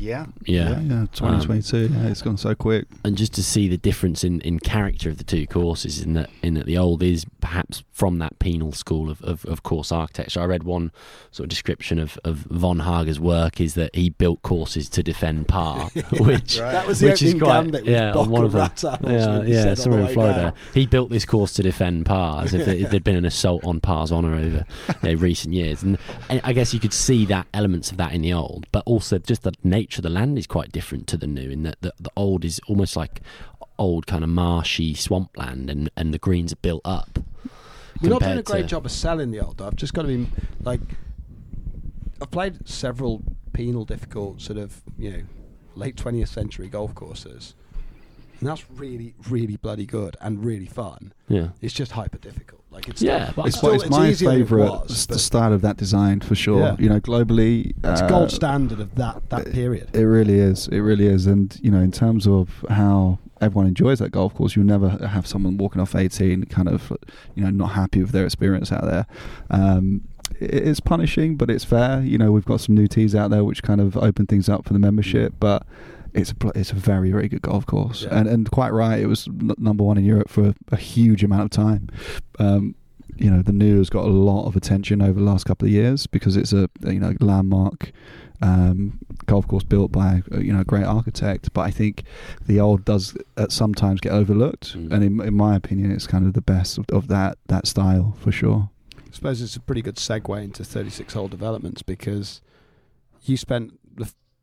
Yeah. 0.00 0.26
Yeah. 0.46 0.70
Yeah, 0.70 0.80
yeah, 0.80 1.06
2022. 1.12 1.76
Um, 1.76 2.02
yeah, 2.04 2.10
it's 2.10 2.22
gone 2.22 2.38
so 2.38 2.54
quick. 2.54 2.86
and 3.04 3.16
just 3.16 3.34
to 3.34 3.42
see 3.42 3.68
the 3.68 3.76
difference 3.76 4.24
in, 4.24 4.40
in 4.40 4.58
character 4.58 5.10
of 5.10 5.18
the 5.18 5.24
two 5.24 5.46
courses 5.46 6.00
in 6.00 6.14
that 6.14 6.30
in 6.42 6.54
that 6.54 6.64
the 6.64 6.78
old 6.78 7.02
is 7.02 7.26
perhaps 7.40 7.84
from 7.92 8.18
that 8.18 8.38
penal 8.38 8.72
school 8.72 9.10
of, 9.10 9.20
of, 9.22 9.44
of 9.44 9.62
course 9.62 9.92
architecture. 9.92 10.40
I 10.40 10.46
read 10.46 10.62
one 10.62 10.90
sort 11.32 11.44
of 11.44 11.50
description 11.50 11.98
of, 11.98 12.18
of 12.24 12.38
von 12.38 12.80
Hager's 12.80 13.20
work 13.20 13.60
is 13.60 13.74
that 13.74 13.94
he 13.94 14.08
built 14.08 14.40
courses 14.40 14.88
to 14.90 15.02
defend 15.02 15.48
par, 15.48 15.90
which 16.18 16.56
that 16.56 16.86
was 16.86 17.00
the 17.00 17.10
which 17.10 17.20
is 17.20 17.34
opening 17.34 17.40
quite 17.40 17.62
gambit 17.64 17.84
yeah, 17.84 18.12
Bock 18.12 18.26
on 18.26 18.30
one 18.30 18.44
of 18.44 18.52
them. 18.52 18.70
Yeah, 19.04 19.42
yeah, 19.42 19.62
said 19.62 19.68
on 19.68 19.76
somewhere 19.76 20.02
the 20.02 20.08
in 20.08 20.14
Florida. 20.14 20.40
down. 20.40 20.54
He 20.72 20.86
built 20.86 21.10
this 21.10 21.26
course 21.26 21.52
to 21.54 21.62
defend 21.62 22.06
par, 22.06 22.44
as 22.44 22.54
if 22.54 22.64
there'd 22.90 23.04
been 23.04 23.16
an 23.16 23.26
assault 23.26 23.64
on 23.66 23.80
par's 23.80 24.10
honour 24.10 24.34
over 24.34 24.64
you 25.02 25.14
know, 25.14 25.20
recent 25.20 25.52
years. 25.52 25.82
And, 25.82 25.98
and 26.30 26.40
I 26.42 26.54
guess 26.54 26.72
you 26.72 26.80
could 26.80 26.94
see 26.94 27.26
that 27.26 27.48
elements 27.52 27.90
of 27.90 27.98
that 27.98 28.14
in 28.14 28.22
the 28.22 28.32
old, 28.32 28.66
but 28.72 28.82
also 28.86 29.18
just 29.18 29.42
the 29.42 29.52
nature 29.62 29.89
of 29.98 30.02
the 30.02 30.10
land 30.10 30.38
is 30.38 30.46
quite 30.46 30.72
different 30.72 31.06
to 31.08 31.16
the 31.16 31.26
new. 31.26 31.50
In 31.50 31.62
that 31.64 31.80
the, 31.80 31.92
the 31.98 32.10
old 32.16 32.44
is 32.44 32.60
almost 32.68 32.96
like 32.96 33.20
old 33.78 34.06
kind 34.06 34.22
of 34.22 34.30
marshy 34.30 34.94
swampland, 34.94 35.70
and 35.70 35.90
and 35.96 36.12
the 36.14 36.18
greens 36.18 36.52
are 36.52 36.56
built 36.56 36.82
up. 36.84 37.18
You're 38.00 38.10
not 38.10 38.22
doing 38.22 38.38
a 38.38 38.42
great 38.42 38.62
to- 38.62 38.68
job 38.68 38.86
of 38.86 38.92
selling 38.92 39.30
the 39.30 39.40
old. 39.40 39.60
I've 39.60 39.76
just 39.76 39.92
got 39.92 40.02
to 40.02 40.08
be 40.08 40.26
like, 40.62 40.80
I've 42.22 42.30
played 42.30 42.66
several 42.68 43.22
penal, 43.52 43.84
difficult 43.84 44.40
sort 44.40 44.58
of 44.58 44.82
you 44.98 45.10
know 45.10 45.22
late 45.74 45.96
20th 45.96 46.28
century 46.28 46.68
golf 46.68 46.94
courses, 46.94 47.54
and 48.40 48.48
that's 48.48 48.70
really, 48.70 49.14
really 49.28 49.56
bloody 49.56 49.86
good 49.86 50.16
and 50.20 50.44
really 50.44 50.66
fun. 50.66 51.12
Yeah. 51.28 51.48
It's 51.60 51.74
just 51.74 51.92
hyper 51.92 52.18
difficult. 52.18 52.59
Like 52.70 52.88
it's 52.88 53.02
Yeah, 53.02 53.32
but 53.34 53.46
it's, 53.48 53.56
still, 53.58 53.72
it's 53.72 53.88
my 53.90 54.08
easier 54.08 54.30
than 54.30 54.36
it 54.36 54.44
favourite 54.44 54.70
was, 54.70 55.10
s- 55.10 55.22
style 55.22 55.52
of 55.52 55.60
that 55.62 55.76
design 55.76 56.20
for 56.20 56.34
sure. 56.34 56.60
Yeah. 56.60 56.76
You 56.78 56.88
know, 56.88 57.00
globally, 57.00 57.72
It's 57.84 58.00
uh, 58.00 58.08
gold 58.08 58.30
standard 58.30 58.80
of 58.80 58.94
that 58.94 59.28
that 59.30 59.50
period. 59.52 59.88
It 59.92 60.04
really 60.04 60.38
is. 60.38 60.68
It 60.68 60.78
really 60.80 61.06
is. 61.06 61.26
And 61.26 61.58
you 61.62 61.70
know, 61.70 61.80
in 61.80 61.90
terms 61.92 62.26
of 62.26 62.64
how 62.68 63.18
everyone 63.40 63.66
enjoys 63.66 63.98
that 63.98 64.10
golf 64.10 64.34
course, 64.34 64.54
you'll 64.54 64.66
never 64.66 64.90
have 65.06 65.26
someone 65.26 65.56
walking 65.56 65.80
off 65.80 65.94
18 65.94 66.44
kind 66.44 66.68
of, 66.68 66.92
you 67.34 67.42
know, 67.42 67.50
not 67.50 67.72
happy 67.72 68.02
with 68.02 68.12
their 68.12 68.24
experience 68.24 68.70
out 68.70 68.84
there. 68.84 69.06
Um, 69.50 70.02
it's 70.38 70.78
punishing, 70.80 71.36
but 71.36 71.50
it's 71.50 71.64
fair. 71.64 72.02
You 72.02 72.18
know, 72.18 72.30
we've 72.32 72.44
got 72.44 72.60
some 72.60 72.74
new 72.76 72.86
tees 72.86 73.14
out 73.14 73.30
there 73.30 73.42
which 73.44 73.62
kind 73.62 73.80
of 73.80 73.96
open 73.96 74.26
things 74.26 74.48
up 74.48 74.64
for 74.64 74.72
the 74.72 74.78
membership, 74.78 75.34
but. 75.40 75.66
It's 76.14 76.32
a 76.32 76.58
it's 76.58 76.72
a 76.72 76.74
very 76.76 77.10
very 77.12 77.28
good 77.28 77.42
golf 77.42 77.66
course, 77.66 78.02
Yeah. 78.04 78.18
and 78.18 78.28
and 78.28 78.50
quite 78.50 78.72
right. 78.72 78.98
It 79.00 79.06
was 79.06 79.28
n- 79.28 79.52
number 79.58 79.84
one 79.84 79.98
in 79.98 80.04
Europe 80.04 80.28
for 80.28 80.54
a 80.72 80.76
huge 80.76 81.22
amount 81.24 81.44
of 81.44 81.50
time. 81.50 81.88
Um, 82.38 82.74
you 83.16 83.30
know, 83.30 83.42
the 83.42 83.52
new 83.52 83.78
has 83.78 83.90
got 83.90 84.04
a 84.04 84.08
lot 84.08 84.46
of 84.46 84.56
attention 84.56 85.02
over 85.02 85.18
the 85.20 85.26
last 85.26 85.44
couple 85.44 85.66
of 85.68 85.72
years 85.72 86.06
because 86.06 86.36
it's 86.36 86.52
a 86.52 86.68
you 86.86 86.98
know 87.00 87.14
landmark 87.20 87.92
um, 88.42 88.98
golf 89.26 89.46
course 89.46 89.64
built 89.64 89.92
by 89.92 90.22
uh, 90.32 90.38
you 90.38 90.52
know 90.52 90.60
a 90.60 90.64
great 90.64 90.84
architect. 90.84 91.52
But 91.52 91.62
I 91.62 91.70
think 91.70 92.04
the 92.46 92.58
old 92.60 92.84
does 92.84 93.16
at 93.36 93.52
sometimes 93.52 94.00
get 94.00 94.12
overlooked, 94.12 94.76
Mm. 94.76 94.92
and 94.92 95.04
in, 95.04 95.20
in 95.20 95.34
my 95.34 95.54
opinion, 95.56 95.90
it's 95.92 96.06
kind 96.06 96.26
of 96.26 96.32
the 96.32 96.40
best 96.42 96.78
of, 96.78 96.86
of 96.90 97.08
that 97.08 97.36
that 97.48 97.66
style 97.66 98.16
for 98.20 98.32
sure. 98.32 98.70
I 98.96 99.12
suppose 99.12 99.42
it's 99.42 99.56
a 99.56 99.60
pretty 99.60 99.82
good 99.82 99.96
segue 99.96 100.42
into 100.42 100.64
36 100.64 101.12
hole 101.14 101.28
developments 101.28 101.82
because 101.82 102.40
you 103.24 103.36
spent 103.36 103.72
the 103.72 103.72
f- 103.72 103.79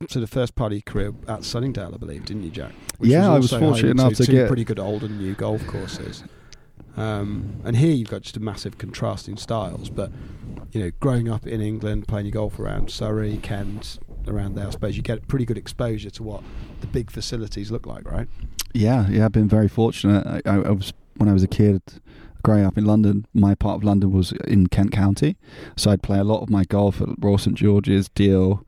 sort 0.09 0.23
of 0.23 0.29
first 0.29 0.55
part 0.55 0.71
of 0.71 0.75
your 0.77 0.81
career 0.83 1.13
at 1.27 1.43
Sunningdale, 1.43 1.91
I 1.93 1.97
believe, 1.97 2.25
didn't 2.25 2.43
you, 2.43 2.51
Jack? 2.51 2.71
Yeah, 2.99 3.31
I 3.31 3.37
was 3.37 3.51
fortunate 3.51 3.91
enough 3.91 4.13
to 4.15 4.25
two 4.25 4.31
get- 4.31 4.47
pretty 4.47 4.63
good 4.63 4.79
old 4.79 5.03
and 5.03 5.17
new 5.19 5.33
golf 5.33 5.65
courses. 5.67 6.23
Um, 6.95 7.61
and 7.63 7.75
here 7.77 7.91
you've 7.91 8.09
got 8.09 8.23
just 8.23 8.37
a 8.37 8.39
massive 8.39 8.77
contrasting 8.77 9.37
styles. 9.37 9.89
But 9.89 10.11
you 10.71 10.81
know, 10.83 10.91
growing 10.99 11.29
up 11.29 11.45
in 11.45 11.61
England, 11.61 12.07
playing 12.07 12.25
your 12.25 12.33
golf 12.33 12.59
around 12.59 12.89
Surrey, 12.91 13.37
Kent, 13.37 13.99
around 14.27 14.55
there, 14.55 14.67
I 14.67 14.69
suppose 14.71 14.97
you 14.97 15.03
get 15.03 15.27
pretty 15.27 15.45
good 15.45 15.57
exposure 15.57 16.09
to 16.09 16.23
what 16.23 16.43
the 16.81 16.87
big 16.87 17.11
facilities 17.11 17.71
look 17.71 17.85
like, 17.85 18.09
right? 18.09 18.27
Yeah, 18.73 19.07
yeah, 19.09 19.25
I've 19.25 19.31
been 19.31 19.47
very 19.47 19.67
fortunate. 19.67 20.25
I, 20.25 20.41
I, 20.49 20.55
I 20.55 20.71
was 20.71 20.93
when 21.17 21.29
I 21.29 21.33
was 21.33 21.43
a 21.43 21.47
kid. 21.47 21.81
Growing 22.43 22.63
up 22.63 22.77
in 22.77 22.85
London, 22.85 23.25
my 23.33 23.55
part 23.55 23.75
of 23.77 23.83
London 23.83 24.11
was 24.11 24.31
in 24.47 24.67
Kent 24.67 24.91
County, 24.91 25.35
so 25.75 25.91
I'd 25.91 26.01
play 26.03 26.17
a 26.19 26.23
lot 26.23 26.43
of 26.43 26.49
my 26.49 26.63
golf 26.63 27.01
at 27.01 27.09
Royal 27.19 27.37
St 27.37 27.57
George's, 27.57 28.07
Deal, 28.09 28.63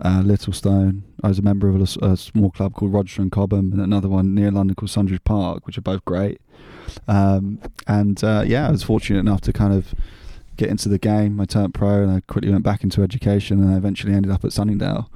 uh, 0.00 0.22
Littlestone. 0.22 1.02
I 1.22 1.28
was 1.28 1.38
a 1.38 1.42
member 1.42 1.68
of 1.68 1.80
a 1.80 2.16
small 2.16 2.50
club 2.50 2.74
called 2.74 2.92
Rochester 2.92 3.22
and 3.22 3.32
Cobham, 3.32 3.72
and 3.72 3.80
another 3.80 4.08
one 4.08 4.34
near 4.34 4.50
London 4.50 4.74
called 4.74 4.90
Sundridge 4.90 5.24
Park, 5.24 5.66
which 5.66 5.78
are 5.78 5.82
both 5.82 6.04
great. 6.04 6.40
Um, 7.08 7.60
and 7.86 8.22
uh, 8.22 8.44
yeah, 8.46 8.68
I 8.68 8.70
was 8.70 8.82
fortunate 8.82 9.20
enough 9.20 9.40
to 9.42 9.52
kind 9.52 9.72
of 9.72 9.94
get 10.56 10.68
into 10.68 10.88
the 10.88 10.98
game. 10.98 11.40
I 11.40 11.44
turned 11.44 11.74
pro, 11.74 12.02
and 12.02 12.10
I 12.10 12.20
quickly 12.20 12.50
went 12.50 12.64
back 12.64 12.82
into 12.84 13.02
education, 13.02 13.60
and 13.60 13.72
I 13.72 13.76
eventually 13.76 14.14
ended 14.14 14.32
up 14.32 14.44
at 14.44 14.52
Sunningdale. 14.52 15.10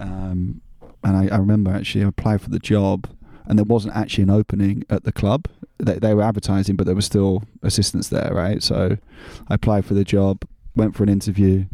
Um, 0.00 0.60
and 1.04 1.16
I, 1.16 1.34
I 1.34 1.38
remember 1.38 1.70
actually 1.72 2.04
I 2.04 2.08
applied 2.08 2.42
for 2.42 2.50
the 2.50 2.58
job, 2.58 3.08
and 3.46 3.58
there 3.58 3.64
wasn't 3.64 3.96
actually 3.96 4.22
an 4.24 4.30
opening 4.30 4.84
at 4.90 5.04
the 5.04 5.12
club. 5.12 5.48
They, 5.78 5.98
they 5.98 6.14
were 6.14 6.22
advertising, 6.22 6.76
but 6.76 6.86
there 6.86 6.94
was 6.94 7.06
still 7.06 7.44
assistants 7.62 8.08
there, 8.08 8.30
right? 8.32 8.62
So 8.62 8.98
I 9.48 9.54
applied 9.54 9.84
for 9.84 9.94
the 9.94 10.04
job, 10.04 10.44
went 10.76 10.94
for 10.94 11.02
an 11.02 11.08
interview, 11.08 11.66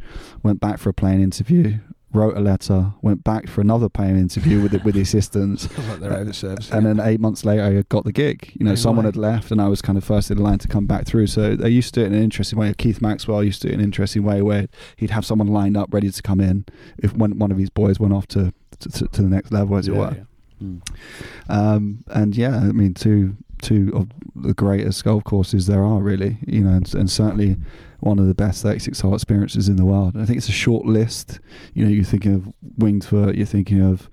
went 0.42 0.60
back 0.60 0.78
for 0.78 0.88
a 0.88 0.94
playing 0.94 1.22
interview, 1.22 1.78
wrote 2.12 2.36
a 2.36 2.40
letter, 2.40 2.92
went 3.02 3.22
back 3.22 3.48
for 3.48 3.60
another 3.60 3.88
paying 3.88 4.16
interview 4.16 4.62
with 4.62 4.72
the, 4.72 4.78
with 4.78 4.94
the 4.94 5.00
assistants. 5.08 5.68
like 6.00 6.34
service. 6.34 6.70
And 6.70 6.86
then 6.86 7.00
eight 7.00 7.20
months 7.20 7.44
later, 7.44 7.64
I 7.64 7.82
got 7.90 8.04
the 8.04 8.12
gig. 8.12 8.50
You 8.58 8.64
know, 8.64 8.70
No 8.72 8.74
someone 8.76 9.04
way. 9.04 9.08
had 9.08 9.16
left, 9.16 9.50
and 9.50 9.60
I 9.60 9.68
was 9.68 9.82
kind 9.82 9.98
of 9.98 10.04
first 10.04 10.30
in 10.30 10.38
line 10.38 10.58
to 10.60 10.68
come 10.68 10.86
back 10.86 11.06
through. 11.06 11.26
So 11.26 11.54
they 11.54 11.68
used 11.68 11.92
to 11.94 12.00
do 12.00 12.04
it 12.04 12.08
in 12.08 12.14
an 12.14 12.22
interesting 12.22 12.58
way. 12.58 12.72
Keith 12.78 13.02
Maxwell 13.02 13.44
used 13.44 13.60
to 13.62 13.68
do 13.68 13.72
it 13.72 13.74
in 13.74 13.80
an 13.80 13.84
interesting 13.84 14.22
way, 14.24 14.40
where 14.42 14.68
he'd 14.96 15.10
have 15.10 15.26
someone 15.26 15.48
lined 15.48 15.76
up 15.76 15.92
ready 15.92 16.10
to 16.10 16.22
come 16.22 16.40
in 16.40 16.64
if 16.98 17.14
one 17.14 17.38
one 17.38 17.50
of 17.52 17.58
his 17.58 17.70
boys 17.70 18.00
went 18.00 18.14
off 18.14 18.26
to 18.28 18.52
to, 18.80 18.88
to, 18.88 19.08
to 19.08 19.22
the 19.22 19.28
next 19.28 19.52
level, 19.52 19.76
as 19.76 19.88
it 19.88 19.94
were. 19.94 20.14
yeah. 20.16 20.24
Mm. 20.62 20.80
Um, 21.48 22.04
and 22.08 22.36
yeah, 22.36 22.56
I 22.56 22.72
mean, 22.72 22.94
two 22.94 23.36
two 23.60 23.92
of 23.94 24.08
the 24.34 24.54
greatest 24.54 25.04
golf 25.04 25.24
courses 25.24 25.66
there 25.66 25.82
are, 25.82 26.00
really. 26.00 26.38
You 26.46 26.62
know, 26.62 26.76
and, 26.76 26.94
and 26.94 27.10
certainly 27.10 27.56
one 28.00 28.18
of 28.18 28.26
the 28.26 28.34
best 28.34 28.62
36 28.62 29.00
hole 29.00 29.14
experiences 29.14 29.68
in 29.68 29.76
the 29.76 29.84
world. 29.84 30.16
I 30.16 30.24
think 30.24 30.38
it's 30.38 30.48
a 30.48 30.52
short 30.52 30.86
list. 30.86 31.40
You 31.74 31.84
know, 31.84 31.90
you're 31.90 32.04
thinking 32.04 32.34
of 32.34 32.52
Winged 32.76 33.04
Foot, 33.04 33.34
you're 33.34 33.46
thinking 33.46 33.80
of 33.80 34.08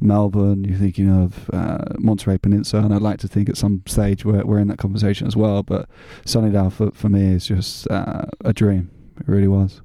Melbourne, 0.00 0.64
you're 0.64 0.78
thinking 0.78 1.10
of 1.10 1.48
uh, 1.52 1.84
Monterey 1.98 2.38
Peninsula, 2.38 2.84
and 2.84 2.94
I'd 2.94 3.02
like 3.02 3.18
to 3.20 3.28
think 3.28 3.48
at 3.48 3.56
some 3.56 3.82
stage 3.86 4.24
we're, 4.24 4.44
we're 4.44 4.58
in 4.58 4.68
that 4.68 4.78
conversation 4.78 5.26
as 5.26 5.36
well. 5.36 5.62
But 5.62 5.88
Sunningdale 6.24 6.70
for, 6.70 6.90
for 6.92 7.08
me 7.08 7.32
is 7.34 7.46
just 7.46 7.88
uh, 7.90 8.26
a 8.44 8.52
dream. 8.52 8.90
It 9.20 9.28
really 9.28 9.48
was. 9.48 9.82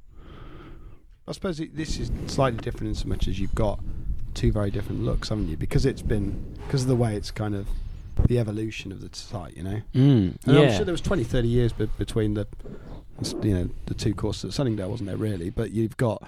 I 1.28 1.32
suppose 1.32 1.60
it, 1.60 1.76
this 1.76 2.00
is 2.00 2.12
slightly 2.28 2.60
different 2.60 2.90
in 2.90 2.96
so 2.96 3.08
much 3.08 3.28
as 3.28 3.40
you've 3.40 3.56
got 3.56 3.80
two 4.34 4.52
very 4.52 4.72
different 4.72 5.04
looks, 5.04 5.30
haven't 5.30 5.48
you? 5.48 5.58
Because 5.58 5.86
it's 5.86 6.02
been 6.02 6.58
because 6.66 6.84
of 6.84 6.88
the 6.88 6.96
way 6.96 7.16
it's 7.16 7.32
kind 7.32 7.56
of 7.56 7.68
the 8.28 8.40
evolution 8.40 8.92
of 8.92 9.02
the 9.02 9.10
site, 9.16 9.56
you 9.58 9.64
know. 9.64 9.82
Mm, 9.94 10.36
And 10.46 10.58
I'm 10.58 10.64
yeah. 10.64 10.76
sure 10.76 10.86
there 10.86 10.94
was 10.94 11.02
20, 11.02 11.24
30 11.24 11.48
years 11.48 11.74
be- 11.74 11.86
between 11.98 12.34
the 12.36 12.48
you 13.42 13.54
know 13.54 13.70
the 13.86 13.94
two 13.94 14.14
courses 14.14 14.46
at 14.46 14.54
Sunningdale, 14.54 14.90
wasn't 14.90 15.08
there? 15.08 15.18
Really, 15.18 15.50
but 15.50 15.72
you've 15.72 15.98
got 15.98 16.24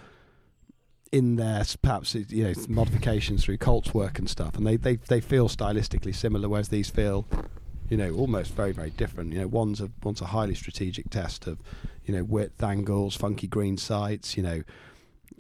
in 1.11 1.35
there 1.35 1.63
perhaps 1.81 2.13
you 2.15 2.43
know 2.43 2.53
modifications 2.67 3.43
through 3.45 3.57
Colt's 3.57 3.93
work 3.93 4.19
and 4.19 4.29
stuff, 4.29 4.55
and 4.55 4.65
they 4.65 4.75
they 4.77 4.95
they 4.97 5.21
feel 5.21 5.47
stylistically 5.49 6.13
similar, 6.15 6.47
whereas 6.49 6.69
these 6.69 6.89
feel 6.89 7.25
you 7.89 7.97
know 7.97 8.11
almost 8.13 8.53
very 8.53 8.71
very 8.71 8.91
different. 8.91 9.33
You 9.33 9.39
know, 9.41 9.47
one's 9.47 9.81
a 9.81 9.89
one's 10.03 10.21
a 10.21 10.25
highly 10.25 10.55
strategic 10.55 11.09
test 11.09 11.47
of 11.47 11.57
you 12.05 12.13
know 12.15 12.23
width, 12.23 12.61
angles, 12.63 13.15
funky 13.15 13.47
green 13.47 13.77
sites, 13.77 14.37
you 14.37 14.43
know. 14.43 14.61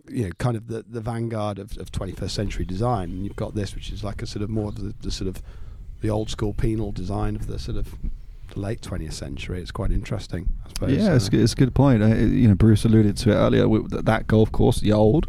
You 0.07 0.25
know, 0.25 0.31
kind 0.37 0.55
of 0.55 0.67
the, 0.67 0.85
the 0.87 1.01
vanguard 1.01 1.57
of, 1.57 1.75
of 1.79 1.91
21st 1.91 2.29
century 2.29 2.63
design, 2.63 3.09
and 3.09 3.23
you've 3.25 3.35
got 3.35 3.55
this, 3.55 3.73
which 3.73 3.91
is 3.91 4.03
like 4.03 4.21
a 4.21 4.27
sort 4.27 4.43
of 4.43 4.51
more 4.51 4.67
of 4.67 4.75
the, 4.75 4.93
the 5.01 5.09
sort 5.09 5.27
of 5.27 5.41
the 6.05 6.11
old 6.11 6.29
school 6.29 6.53
penal 6.53 6.91
design 6.91 7.35
of 7.35 7.47
the 7.47 7.57
sort 7.57 7.77
of 7.77 7.95
the 8.53 8.59
late 8.59 8.81
20th 8.81 9.13
century. 9.13 9.59
It's 9.59 9.71
quite 9.71 9.91
interesting, 9.91 10.47
I 10.65 10.69
suppose. 10.69 10.91
Yeah, 10.91 11.15
it's, 11.15 11.27
Uh, 11.33 11.37
it's 11.37 11.53
a 11.53 11.55
good 11.55 11.73
point. 11.73 12.03
Uh, 12.03 12.07
you 12.15 12.47
know, 12.47 12.53
Bruce 12.55 12.85
alluded 12.85 13.17
to 13.17 13.31
it 13.31 13.35
earlier. 13.35 13.63
w- 13.63 13.87
That, 13.87 14.05
that 14.05 14.27
golf 14.27 14.51
course, 14.51 14.79
the 14.81 14.91
old, 14.93 15.27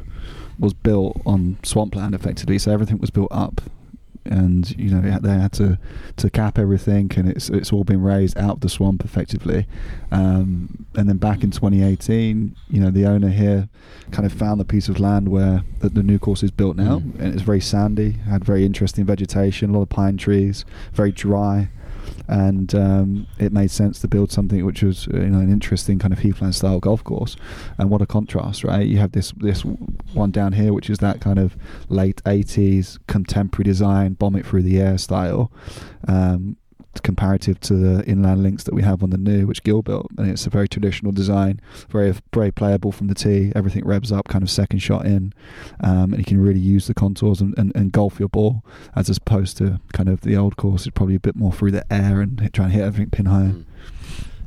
was 0.59 0.75
built 0.75 1.21
on 1.25 1.57
swampland 1.63 2.15
effectively, 2.15 2.59
so 2.59 2.73
everything 2.73 2.99
was 2.99 3.11
built 3.11 3.29
up, 3.31 3.63
and 4.27 4.71
you 4.79 4.91
know 4.91 5.01
they 5.01 5.31
had, 5.31 5.53
to 5.55 5.79
to 6.17 6.31
cap 6.31 6.59
everything, 6.59 7.11
and 7.17 7.29
it's 7.29 7.49
it's 7.49 7.73
all 7.73 7.85
been 7.85 8.03
raised 8.03 8.37
out 8.39 8.53
of 8.57 8.61
the 8.61 8.69
swamp 8.69 9.05
effectively. 9.05 9.67
Um, 10.11 10.87
and 10.95 11.09
then 11.09 11.17
back 11.19 11.43
in 11.43 11.51
2018, 11.51 12.57
you 12.71 12.81
know, 12.81 12.91
the 12.91 13.07
owner 13.07 13.29
here 13.29 13.69
kind 14.11 14.25
of 14.27 14.33
found 14.33 14.61
the 14.61 14.65
piece 14.65 14.89
of 14.89 14.99
land 15.01 15.29
where 15.29 15.63
the, 15.81 15.89
the 15.89 16.03
new 16.03 16.19
course 16.19 16.43
is 16.43 16.51
built 16.51 16.77
now, 16.77 16.99
Mm. 17.01 17.21
and 17.21 17.35
it's 17.35 17.43
very 17.43 17.61
sandy, 17.61 18.13
had 18.29 18.45
very 18.45 18.65
interesting 18.65 19.05
vegetation, 19.05 19.71
a 19.71 19.73
lot 19.75 19.83
of 19.83 19.89
pine 19.89 20.17
trees, 20.17 20.65
very 20.93 21.13
dry 21.13 21.69
and 22.29 22.75
um, 22.75 23.27
it 23.39 23.53
made 23.53 23.71
sense 23.71 24.01
to 24.01 24.09
build 24.09 24.33
something 24.33 24.65
which 24.65 24.83
was 24.83 25.09
uh, 25.09 25.19
you 25.19 25.27
know 25.27 25.39
an 25.39 25.53
interesting 25.53 25.99
kind 25.99 26.13
of 26.13 26.21
heathland 26.21 26.55
style 26.55 26.81
golf 26.81 27.05
course. 27.05 27.37
And 27.79 27.91
what 27.91 28.03
a 28.03 28.07
contrast 28.07 28.65
right? 28.65 28.87
You 28.87 28.99
have 28.99 29.13
this 29.13 29.33
this 29.39 29.65
one 30.13 30.31
down 30.31 30.53
here 30.53 30.73
which 30.73 30.91
is 30.91 30.99
that 30.99 31.21
kind 31.21 31.39
of 31.39 31.57
late 31.89 32.23
80s 32.25 32.99
contemporary 33.07 33.65
design 33.65 34.15
bomb 34.15 34.37
it 34.37 34.47
through 34.47 34.63
the 34.63 34.81
air 34.81 34.99
style. 34.99 35.51
Um, 36.09 36.57
comparative 37.03 37.59
to 37.61 37.75
the 37.75 38.05
inland 38.05 38.43
links 38.43 38.65
that 38.65 38.75
we 38.75 38.83
have 38.83 39.03
on 39.03 39.11
the 39.11 39.19
new 39.19 39.47
which 39.47 39.63
Gil 39.63 39.83
built 39.83 40.11
and 40.19 40.31
it's 40.31 40.47
a 40.47 40.51
very 40.51 40.69
traditional 40.69 41.13
design 41.13 41.61
very 41.89 42.15
very 42.33 42.51
playable 42.51 42.93
from 42.93 43.09
the 43.09 43.15
tee 43.15 43.53
everything 43.55 43.85
revs 43.85 44.13
up 44.13 44.29
kind 44.29 44.43
of 44.43 44.51
second 44.51 44.79
shot 44.79 45.07
in 45.07 45.33
um, 45.81 46.13
and 46.13 46.19
you 46.19 46.25
can 46.25 46.41
really 46.41 46.61
use 46.61 46.87
the 46.87 46.95
contours 46.95 47.41
and, 47.41 47.57
and, 47.59 47.75
and 47.75 47.93
golf 47.93 48.19
your 48.19 48.29
ball 48.29 48.65
as 48.95 49.09
opposed 49.09 49.57
to 49.57 49.81
kind 49.93 50.09
of 50.09 50.21
the 50.23 50.37
old 50.37 50.57
course 50.57 50.87
It's 50.87 50.95
probably 50.95 51.15
a 51.15 51.21
bit 51.21 51.37
more 51.37 51.53
through 51.53 51.73
the 51.73 51.91
air 51.93 52.21
and 52.21 52.41
hit, 52.41 52.53
try 52.53 52.67
and 52.67 52.75
hit 52.75 52.83
everything 52.83 53.11
pin 53.11 53.27
high. 53.27 53.53
Mm. 53.53 53.65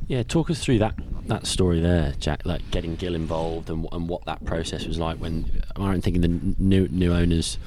Yeah, 0.08 0.22
talk 0.24 0.50
us 0.50 0.62
through 0.62 0.78
that 0.80 0.94
that 1.26 1.46
story 1.46 1.80
there, 1.80 2.14
Jack. 2.18 2.44
Like 2.44 2.68
getting 2.72 2.96
Gil 2.96 3.14
involved 3.14 3.70
and 3.70 3.86
and 3.92 4.08
what 4.08 4.24
that 4.24 4.44
process 4.44 4.84
was 4.86 4.98
like 4.98 5.18
when 5.18 5.62
I'm 5.76 6.00
thinking 6.00 6.22
the 6.22 6.54
new 6.58 6.88
new 6.88 7.12
owners 7.12 7.58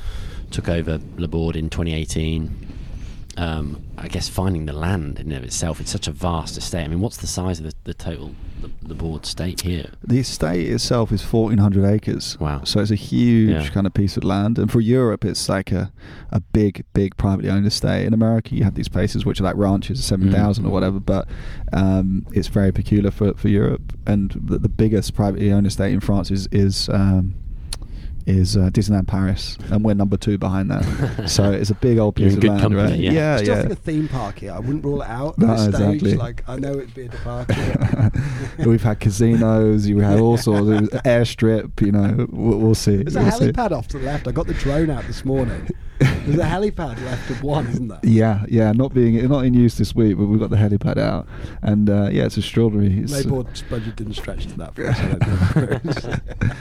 took 0.52 0.68
over 0.68 1.00
Les 1.18 1.28
Bordes 1.28 1.56
in 1.56 1.70
2018. 1.70 2.73
Um, 3.36 3.82
I 3.98 4.08
guess 4.10 4.30
finding 4.30 4.68
the 4.68 4.74
land 4.74 5.20
in 5.20 5.32
and 5.32 5.38
of 5.38 5.44
itself, 5.44 5.82
it's 5.82 5.90
such 5.92 6.08
a 6.08 6.12
vast 6.12 6.56
estate. 6.58 6.84
I 6.84 6.88
mean, 6.88 7.00
what's 7.00 7.18
the 7.18 7.26
size 7.26 7.60
of 7.60 7.66
the, 7.66 7.74
the 7.86 7.94
total 7.96 8.36
the, 8.62 8.70
the 8.88 8.94
board 8.94 9.26
state 9.26 9.62
here? 9.62 9.90
The 10.06 10.20
estate 10.20 10.68
itself 10.70 11.12
is 11.12 11.24
1,400 11.24 11.84
acres. 11.84 12.38
Wow. 12.40 12.64
So 12.64 12.80
it's 12.80 12.92
a 12.92 12.96
huge 12.96 13.50
Yeah. 13.50 13.70
kind 13.70 13.88
of 13.88 13.94
piece 13.96 14.18
of 14.18 14.24
land. 14.24 14.60
And 14.60 14.72
for 14.72 14.82
Europe, 14.82 15.26
it's 15.26 15.50
like 15.50 15.72
a, 15.72 15.92
a 16.32 16.42
big, 16.42 16.86
big 16.94 17.18
privately 17.18 17.50
owned 17.50 17.66
estate. 17.66 18.06
In 18.06 18.14
America, 18.14 18.54
you 18.54 18.64
have 18.66 18.76
these 18.76 18.88
places 18.90 19.26
which 19.26 19.40
are 19.42 19.46
like 19.46 19.56
ranches, 19.58 20.06
7,000 20.06 20.64
Mm. 20.64 20.68
or 20.68 20.72
whatever, 20.72 21.00
but 21.00 21.28
um, 21.74 22.28
it's 22.34 22.50
very 22.50 22.72
peculiar 22.72 23.10
for, 23.10 23.34
for 23.34 23.48
Europe. 23.48 23.94
And 24.06 24.30
the, 24.32 24.60
the 24.60 24.70
biggest 24.70 25.16
privately 25.16 25.52
owned 25.52 25.66
estate 25.66 25.92
in 25.92 26.02
France 26.02 26.30
is, 26.30 26.48
is 26.52 26.88
um, 26.90 27.34
is 28.26 28.56
uh, 28.58 28.70
Disneyland 28.72 29.08
Paris, 29.08 29.58
and 29.72 29.84
we're 29.84 29.94
number 29.94 30.18
two 30.18 30.38
behind 30.38 30.72
that. 30.72 31.28
so 31.30 31.52
it's 31.52 31.70
a 31.70 31.76
big 31.76 31.98
old 31.98 32.18
You're 32.20 32.30
piece 32.30 32.36
of 32.36 32.42
good 32.42 32.50
land, 32.52 32.62
company, 32.62 32.82
right? 32.92 33.00
yeah. 33.00 33.12
yeah. 33.12 33.38
Still 33.38 33.56
yeah. 33.56 33.62
think 33.62 33.74
a 33.74 33.76
theme 33.76 34.08
park 34.08 34.40
here. 34.40 34.52
I 34.52 34.60
wouldn't 34.60 34.84
rule 34.84 35.02
it 35.02 35.10
out 35.10 35.38
No, 35.38 35.56
stage. 35.58 35.74
exactly. 35.74 36.14
Like 36.16 36.44
I 36.48 36.58
know 36.58 36.74
it'd 36.74 36.94
be 36.94 37.04
a 37.06 37.10
departure. 37.10 38.12
We've 38.66 38.84
had 38.84 39.00
casinos, 39.00 39.88
you 39.88 40.00
had 40.00 40.20
all 40.20 40.38
sorts 40.38 40.68
of 40.70 40.90
airstrip. 41.04 41.82
You 41.82 41.92
know, 41.92 42.28
we'll, 42.30 42.60
we'll 42.60 42.76
see. 42.76 42.98
There's 42.98 43.16
a 43.16 43.22
we'll 43.22 43.32
see. 43.32 43.46
helipad 43.52 43.72
off 43.72 43.88
to 43.90 44.00
the 44.00 44.06
left. 44.06 44.28
I 44.28 44.32
got 44.32 44.48
the 44.48 44.54
drone 44.54 44.90
out 44.90 45.06
this 45.06 45.26
morning. 45.26 45.70
There's 46.00 46.40
a 46.40 46.44
helipad 46.44 47.02
left 47.06 47.30
of 47.30 47.44
one, 47.44 47.68
isn't 47.68 47.88
there? 47.88 48.00
Yeah, 48.04 48.46
yeah, 48.50 48.72
not 48.72 48.94
being 48.94 49.26
not 49.28 49.46
in 49.46 49.54
use 49.54 49.78
this 49.78 49.94
week, 49.96 50.18
but 50.18 50.26
we've 50.26 50.40
got 50.40 50.50
the 50.50 50.58
helipad 50.58 50.98
out, 50.98 51.28
and 51.62 51.90
uh, 51.90 52.10
yeah, 52.12 52.26
it's 52.26 52.38
extraordinary. 52.38 53.00
It's, 53.00 53.12
Les 53.12 53.26
Bordes's 53.26 53.62
budget 53.64 53.96
didn't 53.96 54.16
stretch 54.16 54.48
to 54.48 54.58
that 54.58 54.76
for 54.76 54.88
us. 55.88 56.54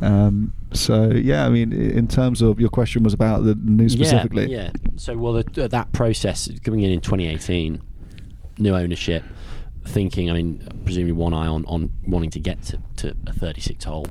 I 0.00 0.08
don't 0.08 0.12
think. 0.12 0.12
um, 0.12 0.52
so 0.72 1.10
yeah, 1.10 1.46
I 1.46 1.48
mean, 1.48 1.72
in 1.72 2.08
terms 2.08 2.42
of 2.42 2.60
your 2.60 2.70
question 2.70 3.02
was 3.02 3.12
about 3.12 3.44
the 3.44 3.54
new 3.56 3.88
specifically. 3.88 4.50
Yeah, 4.50 4.70
yeah. 4.74 4.90
So, 4.96 5.16
well, 5.16 5.32
the, 5.32 5.68
that 5.68 5.92
process 5.92 6.48
coming 6.62 6.80
in 6.80 6.90
in 6.90 7.00
2018, 7.00 7.80
new 8.58 8.74
ownership, 8.74 9.24
thinking. 9.90 10.30
I 10.30 10.34
mean, 10.34 10.66
presumably 10.84 11.12
one 11.12 11.34
eye 11.34 11.46
on, 11.46 11.64
on 11.66 11.90
wanting 12.06 12.30
to 12.30 12.40
get 12.40 12.62
to, 12.64 12.80
to 12.96 13.14
a 13.26 13.32
36 13.32 13.84
hole 13.84 14.06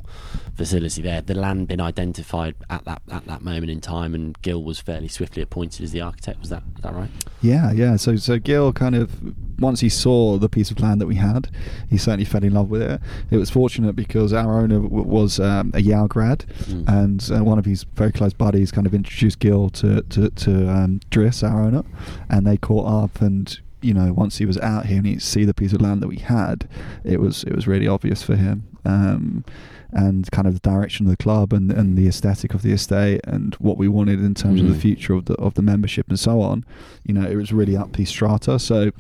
facility 0.56 1.02
there. 1.02 1.22
The 1.22 1.34
land 1.34 1.68
been 1.68 1.82
identified 1.82 2.56
at 2.70 2.86
that 2.86 3.02
at 3.12 3.26
that 3.26 3.42
moment 3.42 3.70
in 3.72 3.82
time, 3.82 4.14
and 4.14 4.40
Gil 4.42 4.64
was 4.64 4.80
fairly 4.80 5.08
swiftly 5.08 5.42
appointed 5.42 5.84
as 5.84 5.92
the 5.92 6.02
architect. 6.02 6.40
Was 6.40 6.50
that 6.50 6.64
is 6.76 6.84
that 6.84 6.94
right? 6.94 7.10
Yeah, 7.42 7.72
yeah. 7.72 7.96
So, 7.96 8.16
so 8.18 8.38
Gil 8.40 8.74
kind 8.74 8.96
of 8.96 9.12
once 9.60 9.80
he 9.82 9.90
saw 9.90 10.38
the 10.38 10.50
piece 10.50 10.72
of 10.72 10.80
land 10.80 11.02
that 11.02 11.08
we 11.08 11.16
had, 11.16 11.50
he 11.90 11.98
certainly 11.98 12.26
fell 12.26 12.44
in 12.44 12.54
love 12.54 12.70
with 12.70 12.82
it. 12.82 13.02
It 13.32 13.38
was 13.38 13.50
fortunate 13.50 13.94
because 13.96 14.32
our 14.34 14.60
owner 14.62 14.80
w- 14.80 15.04
was 15.04 15.40
um, 15.40 15.72
a 15.74 15.82
Yale 15.82 16.08
grad, 16.08 16.46
Mm. 16.70 16.88
and 16.88 17.32
uh, 17.40 17.44
one 17.44 17.58
of 17.60 17.66
his 17.66 17.84
very 17.96 18.12
close 18.12 18.34
buddies 18.34 18.72
kind 18.72 18.86
of 18.88 18.94
introduced 18.94 19.40
Gil 19.40 19.70
to 19.72 20.02
to, 20.04 20.30
to 20.30 20.70
um, 20.70 21.00
Driss, 21.12 21.44
our 21.50 21.62
owner, 21.64 21.84
and 22.30 22.46
they 22.46 22.58
caught 22.58 22.88
up 23.06 23.22
and. 23.22 23.60
You 23.82 23.94
know, 23.94 24.12
once 24.14 24.38
he 24.40 24.46
was 24.46 24.58
out 24.58 24.88
here 24.88 24.98
and 24.98 25.08
he 25.08 25.20
see 25.20 25.46
the 25.46 25.54
piece 25.54 25.72
of 25.74 25.82
land 25.82 26.02
that 26.02 26.08
we 26.08 26.18
had, 26.18 26.68
it 27.04 27.20
was 27.20 27.44
it 27.46 27.56
was 27.56 27.68
really 27.68 27.88
obvious 27.88 28.22
for 28.24 28.36
him. 28.36 28.64
Um, 28.86 29.44
and 29.92 30.30
kind 30.32 30.48
of 30.48 30.54
the 30.54 30.60
direction 30.60 31.08
of 31.08 31.10
the 31.12 31.18
club 31.18 31.52
and, 31.52 31.72
and 31.72 31.98
the 31.98 32.08
aesthetic 32.08 32.54
of 32.54 32.62
the 32.62 32.72
estate 32.72 33.22
and 33.24 33.56
what 33.56 33.76
we 33.78 33.88
wanted 33.88 34.20
in 34.20 34.36
terms 34.36 34.62
of 34.62 34.68
the 34.68 34.74
Mm. 34.76 34.82
future 34.82 35.14
of 35.14 35.26
the 35.26 35.34
of 35.36 35.56
the 35.56 35.62
membership 35.64 36.08
and 36.10 36.20
so 36.20 36.42
on. 36.42 36.64
You 37.06 37.14
know, 37.16 37.24
it 37.28 37.36
was 37.36 37.52
really 37.52 37.76
up 37.76 37.96
his 37.96 38.10
strata. 38.10 38.60
So 38.60 38.92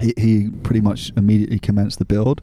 he, 0.00 0.14
he 0.16 0.50
pretty 0.62 0.80
much 0.80 1.12
immediately 1.16 1.58
commenced 1.58 1.98
the 1.98 2.04
build 2.04 2.42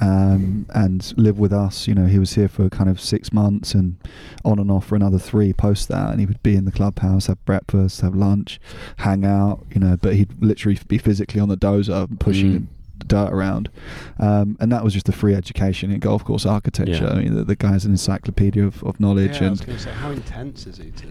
um, 0.00 0.66
and 0.74 1.12
lived 1.16 1.38
with 1.38 1.52
us. 1.52 1.88
You 1.88 1.94
know, 1.94 2.06
he 2.06 2.18
was 2.18 2.34
here 2.34 2.48
for 2.48 2.68
kind 2.68 2.90
of 2.90 3.00
six 3.00 3.32
months 3.32 3.74
and 3.74 3.96
on 4.44 4.58
and 4.58 4.70
off 4.70 4.86
for 4.86 4.96
another 4.96 5.18
three 5.18 5.52
post 5.52 5.88
that. 5.88 6.10
And 6.10 6.20
he 6.20 6.26
would 6.26 6.42
be 6.42 6.56
in 6.56 6.64
the 6.64 6.72
clubhouse, 6.72 7.26
have 7.26 7.44
breakfast, 7.44 8.00
have 8.02 8.14
lunch, 8.14 8.60
hang 8.98 9.24
out. 9.24 9.64
You 9.70 9.80
know, 9.80 9.96
but 9.96 10.14
he'd 10.14 10.42
literally 10.42 10.78
be 10.88 10.98
physically 10.98 11.40
on 11.40 11.48
the 11.48 11.56
dozer 11.56 12.18
pushing. 12.18 12.60
Mm. 12.60 12.66
The 13.10 13.16
Dirt 13.16 13.32
around, 13.32 13.70
um, 14.18 14.56
and 14.60 14.70
that 14.72 14.84
was 14.84 14.94
just 14.94 15.08
a 15.08 15.12
free 15.12 15.34
education 15.34 15.90
in 15.90 15.98
golf 16.00 16.24
course 16.24 16.46
architecture. 16.46 17.04
Yeah. 17.04 17.10
I 17.10 17.22
mean, 17.22 17.34
the, 17.34 17.44
the 17.44 17.56
guy's 17.56 17.84
an 17.84 17.90
encyclopedia 17.92 18.64
of, 18.64 18.82
of 18.84 19.00
knowledge, 19.00 19.40
Yeah, 19.40 19.48
I 19.48 19.50
was 19.50 19.60
and 19.60 19.66
going 19.66 19.78
to 19.78 19.84
say, 19.84 19.90
how 19.90 20.10
intense 20.10 20.66
is 20.66 20.76
he? 20.78 20.90
To, 20.90 21.06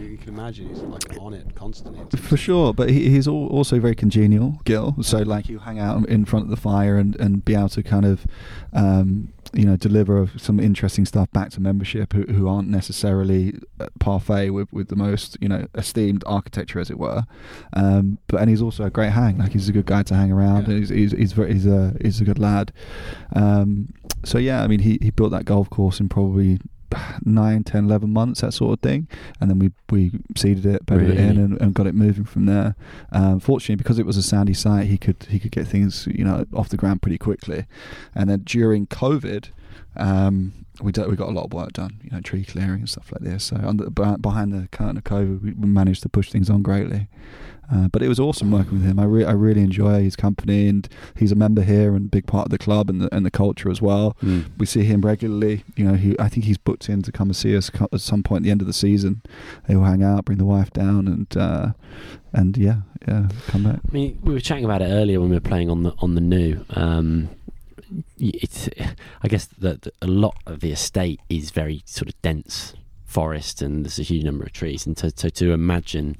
you 0.00 0.16
can 0.18 0.28
imagine 0.28 0.68
he's 0.68 0.78
like 0.78 1.18
on 1.20 1.34
it 1.34 1.54
constantly. 1.54 2.00
For 2.18 2.36
sure, 2.36 2.72
but 2.72 2.90
he, 2.90 3.10
he's 3.10 3.26
al- 3.26 3.48
also 3.48 3.80
very 3.80 3.94
congenial, 3.94 4.60
Gil. 4.64 4.94
So 5.02 5.18
like 5.18 5.48
you 5.48 5.58
hang 5.58 5.78
out 5.78 6.08
in 6.08 6.24
front 6.24 6.44
of 6.44 6.50
the 6.50 6.56
fire 6.56 6.96
and, 6.96 7.16
and 7.16 7.44
be 7.44 7.54
able 7.54 7.68
to 7.70 7.82
kind 7.82 8.06
of, 8.06 8.26
um, 8.72 9.32
you 9.52 9.64
know, 9.64 9.76
deliver 9.76 10.28
some 10.36 10.60
interesting 10.60 11.04
stuff 11.04 11.30
back 11.32 11.50
to 11.50 11.60
membership 11.60 12.12
who, 12.12 12.22
who 12.22 12.48
aren't 12.48 12.68
necessarily 12.68 13.54
parfait 13.98 14.50
with, 14.50 14.72
with 14.72 14.88
the 14.88 14.96
most 14.96 15.36
you 15.40 15.48
know 15.48 15.66
esteemed 15.74 16.22
architecture, 16.26 16.78
as 16.80 16.90
it 16.90 16.98
were. 16.98 17.24
Um, 17.72 18.18
but 18.26 18.40
and 18.40 18.50
he's 18.50 18.62
also 18.62 18.84
a 18.84 18.90
great 18.90 19.10
hang. 19.10 19.38
Like 19.38 19.52
he's 19.52 19.68
a 19.68 19.72
good 19.72 19.86
guy 19.86 20.02
to 20.04 20.14
hang 20.14 20.32
around. 20.32 20.64
Yeah. 20.64 20.70
And 20.70 20.78
he's, 20.78 20.88
he's 20.88 21.12
he's 21.12 21.32
very 21.32 21.52
he's 21.52 21.66
a 21.66 21.94
he's 22.00 22.20
a 22.20 22.24
good 22.24 22.38
lad. 22.38 22.72
Um, 23.34 23.92
so 24.24 24.38
yeah, 24.38 24.62
I 24.62 24.66
mean 24.66 24.80
he, 24.80 24.98
he 25.00 25.10
built 25.10 25.32
that 25.32 25.44
golf 25.44 25.70
course 25.70 26.00
in 26.00 26.08
probably. 26.08 26.58
9 27.24 27.64
10 27.64 27.84
11 27.84 28.10
months 28.10 28.40
that 28.40 28.52
sort 28.52 28.74
of 28.74 28.80
thing. 28.80 29.08
And 29.40 29.50
then 29.50 29.58
we 29.58 29.72
we 29.90 30.12
seeded 30.36 30.66
it 30.66 30.86
bedded 30.86 31.10
it 31.10 31.18
in 31.18 31.38
and, 31.38 31.60
and 31.60 31.74
got 31.74 31.86
it 31.86 31.94
moving 31.94 32.24
from 32.24 32.46
there. 32.46 32.74
Um, 33.12 33.40
fortunately 33.40 33.76
because 33.76 33.98
it 33.98 34.06
was 34.06 34.16
a 34.16 34.22
sandy 34.22 34.54
site 34.54 34.86
he 34.86 34.98
could 34.98 35.26
he 35.28 35.38
could 35.38 35.52
get 35.52 35.66
things 35.66 36.06
you 36.10 36.24
know 36.24 36.46
off 36.54 36.68
the 36.68 36.76
ground 36.76 37.02
pretty 37.02 37.18
quickly. 37.18 37.66
And 38.14 38.30
then 38.30 38.40
during 38.40 38.86
covid 38.86 39.50
um, 39.96 40.52
we 40.80 40.92
do, 40.92 41.08
we 41.08 41.16
got 41.16 41.28
a 41.28 41.32
lot 41.32 41.44
of 41.44 41.52
work 41.52 41.72
done 41.72 42.00
you 42.02 42.10
know 42.10 42.20
tree 42.20 42.44
clearing 42.44 42.80
and 42.80 42.88
stuff 42.88 43.12
like 43.12 43.22
this. 43.22 43.44
So 43.44 43.56
under, 43.56 43.90
behind 43.90 44.52
the 44.52 44.68
curtain 44.68 44.96
of 44.96 45.04
covid 45.04 45.42
we 45.42 45.66
managed 45.66 46.02
to 46.02 46.08
push 46.08 46.30
things 46.30 46.50
on 46.50 46.62
greatly 46.62 47.08
uh, 47.72 47.88
but 47.88 48.02
it 48.02 48.08
was 48.08 48.18
awesome 48.18 48.50
working 48.50 48.72
with 48.72 48.84
him. 48.84 48.98
I, 48.98 49.04
re- 49.04 49.24
I 49.24 49.32
really 49.32 49.62
enjoy 49.62 50.02
his 50.02 50.16
company, 50.16 50.68
and 50.68 50.88
he's 51.16 51.32
a 51.32 51.36
member 51.36 51.62
here 51.62 51.94
and 51.94 52.06
a 52.06 52.08
big 52.08 52.26
part 52.26 52.46
of 52.46 52.50
the 52.50 52.58
club 52.58 52.90
and 52.90 53.00
the, 53.00 53.14
and 53.14 53.24
the 53.24 53.30
culture 53.30 53.70
as 53.70 53.80
well. 53.80 54.16
Mm. 54.22 54.50
We 54.58 54.66
see 54.66 54.84
him 54.84 55.02
regularly. 55.02 55.64
You 55.76 55.84
know, 55.84 55.94
he 55.94 56.18
I 56.18 56.28
think 56.28 56.46
he's 56.46 56.58
booked 56.58 56.88
in 56.88 57.02
to 57.02 57.12
come 57.12 57.28
and 57.28 57.36
see 57.36 57.56
us 57.56 57.70
at 57.92 58.00
some 58.00 58.22
point 58.22 58.42
at 58.42 58.44
the 58.44 58.50
end 58.50 58.60
of 58.60 58.66
the 58.66 58.72
season. 58.72 59.22
He'll 59.66 59.84
hang 59.84 60.02
out, 60.02 60.24
bring 60.24 60.38
the 60.38 60.44
wife 60.44 60.70
down, 60.70 61.06
and 61.06 61.36
uh, 61.36 61.72
and 62.32 62.56
yeah, 62.56 62.80
yeah, 63.06 63.28
come 63.46 63.64
back. 63.64 63.80
I 63.88 63.92
mean, 63.92 64.18
we 64.22 64.32
were 64.32 64.40
chatting 64.40 64.64
about 64.64 64.82
it 64.82 64.86
earlier 64.86 65.20
when 65.20 65.30
we 65.30 65.36
were 65.36 65.40
playing 65.40 65.70
on 65.70 65.82
the 65.84 65.94
on 65.98 66.14
the 66.14 66.20
new. 66.20 66.64
Um, 66.70 67.30
it's, 68.18 68.68
I 69.22 69.28
guess 69.28 69.46
that 69.46 69.88
a 70.00 70.06
lot 70.06 70.36
of 70.46 70.60
the 70.60 70.70
estate 70.72 71.20
is 71.28 71.50
very 71.50 71.82
sort 71.86 72.08
of 72.08 72.20
dense 72.22 72.74
forest, 73.10 73.60
and 73.60 73.84
there's 73.84 73.98
a 73.98 74.02
huge 74.02 74.24
number 74.24 74.44
of 74.44 74.52
trees. 74.52 74.86
And 74.86 74.96
to 74.98 75.10
to, 75.10 75.30
to 75.30 75.52
imagine 75.52 76.16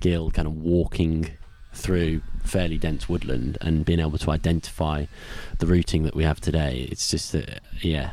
Gil 0.00 0.30
kind 0.30 0.46
of 0.46 0.56
walking 0.56 1.30
through 1.72 2.20
fairly 2.44 2.78
dense 2.78 3.08
woodland 3.08 3.58
and 3.60 3.84
being 3.84 3.98
able 3.98 4.18
to 4.18 4.30
identify 4.30 5.06
the 5.58 5.66
routing 5.66 6.04
that 6.04 6.14
we 6.14 6.22
have 6.22 6.40
today, 6.40 6.86
it's 6.90 7.10
just 7.10 7.34
uh, 7.34 7.42
yeah. 7.80 8.10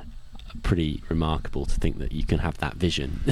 Pretty 0.64 1.02
remarkable 1.08 1.66
to 1.66 1.80
think 1.80 2.00
that 2.00 2.12
you 2.12 2.26
can 2.26 2.40
have 2.40 2.58
that 2.58 2.74
vision. 2.74 3.22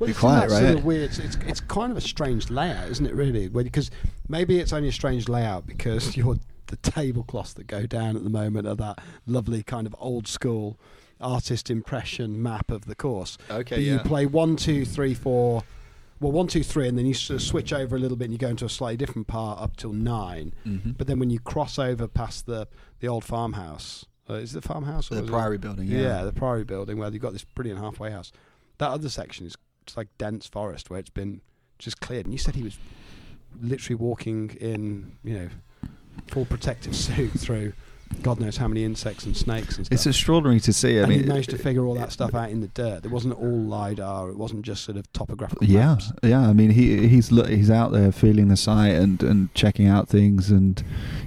Well, 0.00 0.10
it's 0.10 0.18
quiet, 0.18 0.50
that 0.50 0.60
sort 0.60 0.74
of 0.78 0.84
weird. 0.84 1.10
It's, 1.10 1.18
it's 1.20 1.38
it's 1.46 1.60
kind 1.60 1.92
of 1.92 1.96
a 1.96 2.00
strange 2.00 2.50
layout, 2.50 2.90
isn't 2.90 3.06
it? 3.06 3.14
Really, 3.14 3.46
because 3.46 3.88
maybe 4.28 4.58
it's 4.58 4.72
only 4.72 4.88
a 4.88 4.92
strange 4.92 5.28
layout 5.28 5.64
because 5.64 6.16
you're 6.16 6.40
the 6.66 6.76
tablecloths 6.76 7.52
that 7.54 7.68
go 7.68 7.86
down 7.86 8.16
at 8.16 8.24
the 8.24 8.30
moment 8.30 8.66
are 8.66 8.74
that 8.74 8.98
lovely 9.26 9.62
kind 9.62 9.86
of 9.86 9.94
old 10.00 10.26
school 10.26 10.76
artist 11.20 11.70
impression 11.70 12.42
map 12.42 12.70
of 12.70 12.84
the 12.86 12.94
course. 12.94 13.38
Okay, 13.50 13.76
But 13.76 13.82
you 13.82 13.98
play 14.00 14.26
one, 14.26 14.56
two, 14.56 14.84
three, 14.84 15.14
four. 15.14 15.62
Well, 16.20 16.32
one, 16.32 16.46
two, 16.46 16.62
three, 16.62 16.88
and 16.88 16.96
then 16.96 17.04
you 17.06 17.12
sort 17.14 17.36
of 17.36 17.42
switch 17.42 17.72
over 17.74 17.94
a 17.94 17.98
little 17.98 18.16
bit, 18.16 18.24
and 18.26 18.32
you 18.32 18.38
go 18.38 18.48
into 18.48 18.64
a 18.64 18.70
slightly 18.70 18.96
different 18.96 19.26
part 19.26 19.60
up 19.60 19.76
till 19.76 19.92
9 19.92 20.54
Mm-hmm. 20.66 20.90
But 20.92 21.06
then 21.06 21.18
when 21.18 21.28
you 21.30 21.38
cross 21.40 21.78
over 21.78 22.08
past 22.08 22.46
the 22.46 22.68
the 23.00 23.08
old 23.08 23.22
farmhouse, 23.24 24.06
uh, 24.30 24.34
is 24.34 24.56
it 24.56 24.62
the 24.62 24.68
farmhouse 24.68 25.10
or 25.10 25.16
The 25.16 25.22
is 25.24 25.28
it- 25.28 25.32
Priory 25.32 25.58
building, 25.58 25.88
yeah. 25.88 25.98
yeah. 26.00 26.24
the 26.24 26.32
Priory 26.32 26.64
building 26.64 26.96
where 26.98 27.10
you've 27.10 27.20
got 27.22 27.32
this 27.34 27.44
brilliant 27.44 27.80
halfway 27.80 28.10
house. 28.10 28.32
That 28.78 28.90
other 28.90 29.08
section 29.10 29.46
is 29.46 29.56
it's 29.82 29.96
like 29.96 30.08
dense 30.18 30.46
forest 30.46 30.88
where 30.90 30.98
it's 30.98 31.10
been 31.10 31.42
just 31.78 32.00
cleared. 32.00 32.24
And 32.26 32.32
you 32.32 32.38
said 32.38 32.54
he 32.56 32.62
was 32.62 32.78
literally 33.60 33.94
walking 33.96 34.50
in, 34.60 35.12
you 35.22 35.34
know, 35.38 35.48
full 36.28 36.44
protective 36.46 36.96
suit 37.06 37.32
through 37.32 37.74
God 38.22 38.40
knows 38.40 38.56
how 38.56 38.66
many 38.68 38.84
insects 38.84 39.24
and 39.26 39.36
snakes 39.36 39.76
and 39.76 39.86
stuff. 39.86 39.94
It's 39.94 40.06
extraordinary 40.06 40.60
to 40.60 40.72
see. 40.72 40.98
I 40.98 41.02
and 41.02 41.08
mean, 41.10 41.20
he 41.20 41.26
managed 41.26 41.50
to 41.50 41.58
figure 41.58 41.84
all 41.84 41.94
that 41.94 42.12
stuff 42.12 42.34
out 42.34 42.50
in 42.50 42.60
the 42.60 42.68
dirt. 42.68 43.04
It 43.04 43.10
wasn't 43.10 43.34
all 43.34 43.60
lidar. 43.62 44.30
It 44.30 44.36
wasn't 44.36 44.62
just 44.62 44.84
sort 44.84 44.96
of 44.96 45.12
topographical 45.12 45.66
Yeah, 45.66 45.86
maps. 45.94 46.12
yeah. 46.22 46.40
I 46.48 46.52
mean, 46.52 46.70
he 46.70 47.06
he's 47.08 47.28
he's 47.28 47.70
out 47.70 47.92
there 47.92 48.10
feeling 48.12 48.48
the 48.48 48.56
site 48.56 48.94
and, 48.94 49.22
and 49.22 49.52
checking 49.54 49.86
out 49.86 50.08
things 50.08 50.50
and 50.50 50.82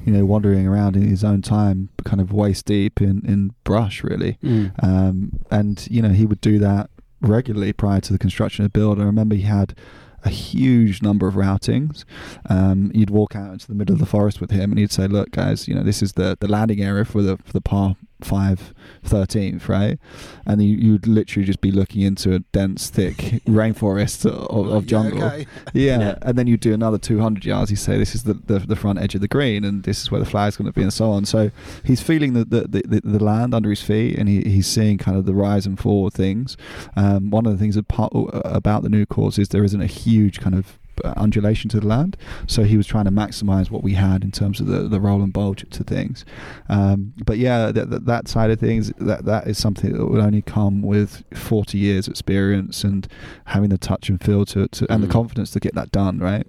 you 0.05 0.11
know 0.11 0.25
wandering 0.25 0.67
around 0.67 0.95
in 0.95 1.03
his 1.07 1.23
own 1.23 1.41
time, 1.41 1.89
kind 2.05 2.21
of 2.21 2.31
waist 2.33 2.65
deep 2.65 3.01
in, 3.01 3.23
in 3.25 3.53
brush, 3.63 4.03
really. 4.03 4.37
Mm. 4.43 4.71
Um, 4.83 5.39
and 5.51 5.87
you 5.89 6.01
know 6.01 6.09
he 6.09 6.25
would 6.25 6.41
do 6.41 6.59
that 6.59 6.89
regularly 7.21 7.73
prior 7.73 7.99
to 8.01 8.13
the 8.13 8.19
construction 8.19 8.65
of 8.65 8.71
the 8.73 8.79
build. 8.79 8.99
I 8.99 9.03
remember 9.03 9.35
he 9.35 9.41
had 9.43 9.75
a 10.23 10.29
huge 10.29 11.01
number 11.01 11.27
of 11.27 11.35
routings. 11.35 12.05
Um, 12.49 12.91
you'd 12.93 13.09
walk 13.09 13.35
out 13.35 13.53
into 13.53 13.67
the 13.67 13.75
middle 13.75 13.93
of 13.93 13.99
the 13.99 14.05
forest 14.05 14.41
with 14.41 14.51
him, 14.51 14.71
and 14.71 14.79
he'd 14.79 14.91
say, 14.91 15.07
"Look, 15.07 15.31
guys, 15.31 15.67
you 15.67 15.75
know 15.75 15.83
this 15.83 16.01
is 16.01 16.13
the, 16.13 16.37
the 16.39 16.47
landing 16.47 16.81
area 16.81 17.05
for 17.05 17.21
the 17.21 17.37
for 17.37 17.53
the 17.53 17.61
par 17.61 17.95
five 18.21 18.73
13th, 19.05 19.67
right? 19.69 19.97
And 20.45 20.61
you, 20.61 20.75
you'd 20.77 21.07
literally 21.07 21.45
just 21.45 21.61
be 21.61 21.71
looking 21.71 22.01
into 22.01 22.33
a 22.33 22.39
dense, 22.39 22.89
thick 22.89 23.15
rainforest 23.47 24.25
of, 24.25 24.67
of 24.69 24.83
Yeah, 24.83 24.87
jungle. 24.87 25.23
okay. 25.23 25.45
Yeah. 25.73 25.99
Yeah. 25.99 26.15
and 26.21 26.37
then 26.37 26.47
you'd 26.47 26.59
do 26.59 26.73
another 26.73 26.97
200 26.97 27.45
yards. 27.45 27.71
You 27.71 27.77
say 27.77 27.97
this 27.97 28.15
is 28.15 28.23
the, 28.23 28.33
the, 28.33 28.59
the 28.59 28.75
front 28.75 28.99
edge 28.99 29.15
of 29.15 29.21
the 29.21 29.27
green, 29.27 29.63
and 29.63 29.83
this 29.83 30.01
is 30.01 30.11
where 30.11 30.19
the 30.19 30.25
flag's 30.25 30.57
going 30.57 30.65
to 30.71 30.73
be, 30.73 30.81
and 30.81 30.93
so 30.93 31.11
on. 31.11 31.25
So 31.25 31.51
he's 31.83 32.01
feeling 32.01 32.33
the 32.33 32.45
the, 32.45 32.61
the, 32.67 32.81
the, 32.87 33.01
the 33.03 33.23
land 33.23 33.53
under 33.53 33.69
his 33.69 33.81
feet, 33.81 34.17
and 34.17 34.27
he, 34.27 34.41
he's 34.41 34.67
seeing 34.67 34.97
kind 34.97 35.17
of 35.17 35.25
the 35.25 35.33
rise 35.35 35.65
and 35.65 35.79
fall 35.79 36.07
of 36.07 36.13
things. 36.13 36.57
Um, 36.95 37.29
one 37.29 37.45
of 37.45 37.51
the 37.51 37.57
things 37.57 37.77
about, 37.77 38.11
about 38.45 38.83
the 38.83 38.89
new 38.89 39.05
course 39.05 39.37
is 39.37 39.49
there 39.49 39.63
isn't 39.63 39.81
a 39.81 39.85
huge 39.87 40.39
kind 40.39 40.55
of 40.55 40.78
uh, 40.78 40.78
undulation 41.05 41.69
to 41.71 41.79
the 41.79 41.87
land. 41.87 42.17
So 42.47 42.63
he 42.63 42.77
was 42.77 42.87
trying 42.87 43.05
to 43.05 43.11
maximise 43.11 43.69
what 43.71 43.83
we 43.83 43.93
had 43.93 44.23
in 44.23 44.31
terms 44.31 44.59
of 44.59 44.67
the, 44.67 44.87
the 44.87 44.99
roll 44.99 45.21
and 45.21 45.31
bulge 45.33 45.65
to 45.69 45.83
things. 45.83 46.25
Um, 46.69 47.13
but 47.25 47.37
yeah, 47.37 47.71
that, 47.71 47.89
that, 47.89 48.05
that 48.05 48.27
side 48.27 48.51
of 48.51 48.59
things, 48.59 48.91
that 48.97 49.25
that 49.25 49.47
is 49.47 49.57
something 49.57 49.93
that 49.93 50.05
would 50.05 50.21
only 50.21 50.41
come 50.41 50.81
with 50.81 51.23
40 51.33 51.77
years 51.77 52.07
experience 52.07 52.83
and 52.83 53.07
having 53.45 53.69
the 53.69 53.77
touch 53.77 54.09
and 54.09 54.21
feel 54.21 54.45
to, 54.45 54.67
to 54.67 54.91
and 54.91 55.03
the 55.03 55.07
Mm. 55.07 55.11
confidence 55.11 55.51
to 55.51 55.59
get 55.59 55.73
that 55.75 55.91
done, 55.91 56.19
right? 56.19 56.45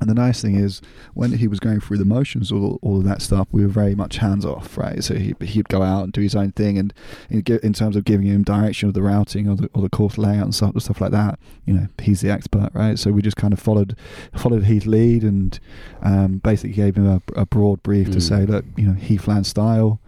And 0.00 0.10
the 0.10 0.14
nice 0.14 0.42
thing 0.42 0.56
is, 0.56 0.82
when 1.14 1.32
he 1.32 1.46
was 1.46 1.60
going 1.60 1.80
through 1.80 1.98
the 1.98 2.04
motions, 2.04 2.50
all, 2.50 2.78
all 2.82 2.98
of 2.98 3.04
that 3.04 3.22
stuff, 3.22 3.46
we 3.52 3.62
were 3.62 3.68
very 3.72 3.94
much 3.94 4.16
hands 4.16 4.44
off, 4.44 4.76
right? 4.76 5.02
So 5.04 5.14
he, 5.14 5.34
he'd 5.40 5.68
go 5.68 5.82
out 5.82 6.02
and 6.04 6.12
do 6.12 6.20
his 6.20 6.34
own 6.34 6.52
thing, 6.52 6.76
and 6.78 6.92
in, 7.30 7.42
in 7.62 7.72
terms 7.72 7.94
of 7.96 8.04
giving 8.04 8.26
him 8.26 8.42
direction 8.42 8.88
of 8.88 8.94
the 8.94 9.02
routing 9.02 9.48
or 9.48 9.54
the, 9.56 9.70
or 9.72 9.82
the 9.82 9.88
course 9.88 10.18
layout 10.18 10.44
and 10.44 10.54
stuff, 10.54 10.72
stuff 10.82 11.00
like 11.00 11.12
that, 11.12 11.38
you 11.64 11.72
know, 11.72 11.86
he's 12.02 12.20
the 12.22 12.30
expert, 12.30 12.70
right? 12.74 12.98
So 12.98 13.12
we 13.12 13.22
just 13.22 13.36
kind 13.36 13.52
of 13.52 13.60
followed 13.60 13.96
followed 14.36 14.64
Heath 14.64 14.84
lead 14.86 15.22
and 15.22 15.58
um, 16.02 16.38
basically 16.38 16.74
gave 16.74 16.96
him 16.96 17.06
a, 17.06 17.22
a 17.36 17.46
broad 17.46 17.82
brief 17.82 18.10
to 18.10 18.18
Mm. 18.18 18.22
say, 18.22 18.46
look, 18.46 18.64
you 18.76 18.86
know, 18.86 18.94
Heathland 18.94 19.46
style, 19.46 20.00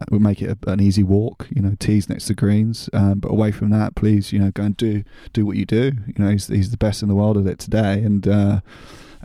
uh, 0.00 0.04
we'll 0.10 0.20
make 0.20 0.42
it 0.42 0.58
a, 0.66 0.70
an 0.70 0.80
easy 0.80 1.02
walk, 1.04 1.46
you 1.50 1.62
know, 1.62 1.74
tees 1.78 2.08
next 2.08 2.26
to 2.26 2.34
greens, 2.34 2.90
um, 2.92 3.20
but 3.20 3.30
away 3.30 3.52
from 3.52 3.70
that, 3.70 3.94
please, 3.94 4.32
you 4.32 4.38
know, 4.38 4.50
go 4.50 4.64
and 4.64 4.76
do 4.76 5.04
do 5.32 5.46
what 5.46 5.56
you 5.56 5.64
do. 5.64 5.92
You 6.06 6.14
know, 6.18 6.30
he's 6.30 6.48
he's 6.48 6.70
the 6.70 6.76
best 6.76 7.02
in 7.02 7.08
the 7.08 7.14
world 7.14 7.36
at 7.38 7.46
it 7.46 7.58
today, 7.60 8.02
and. 8.02 8.26
Uh, 8.26 8.60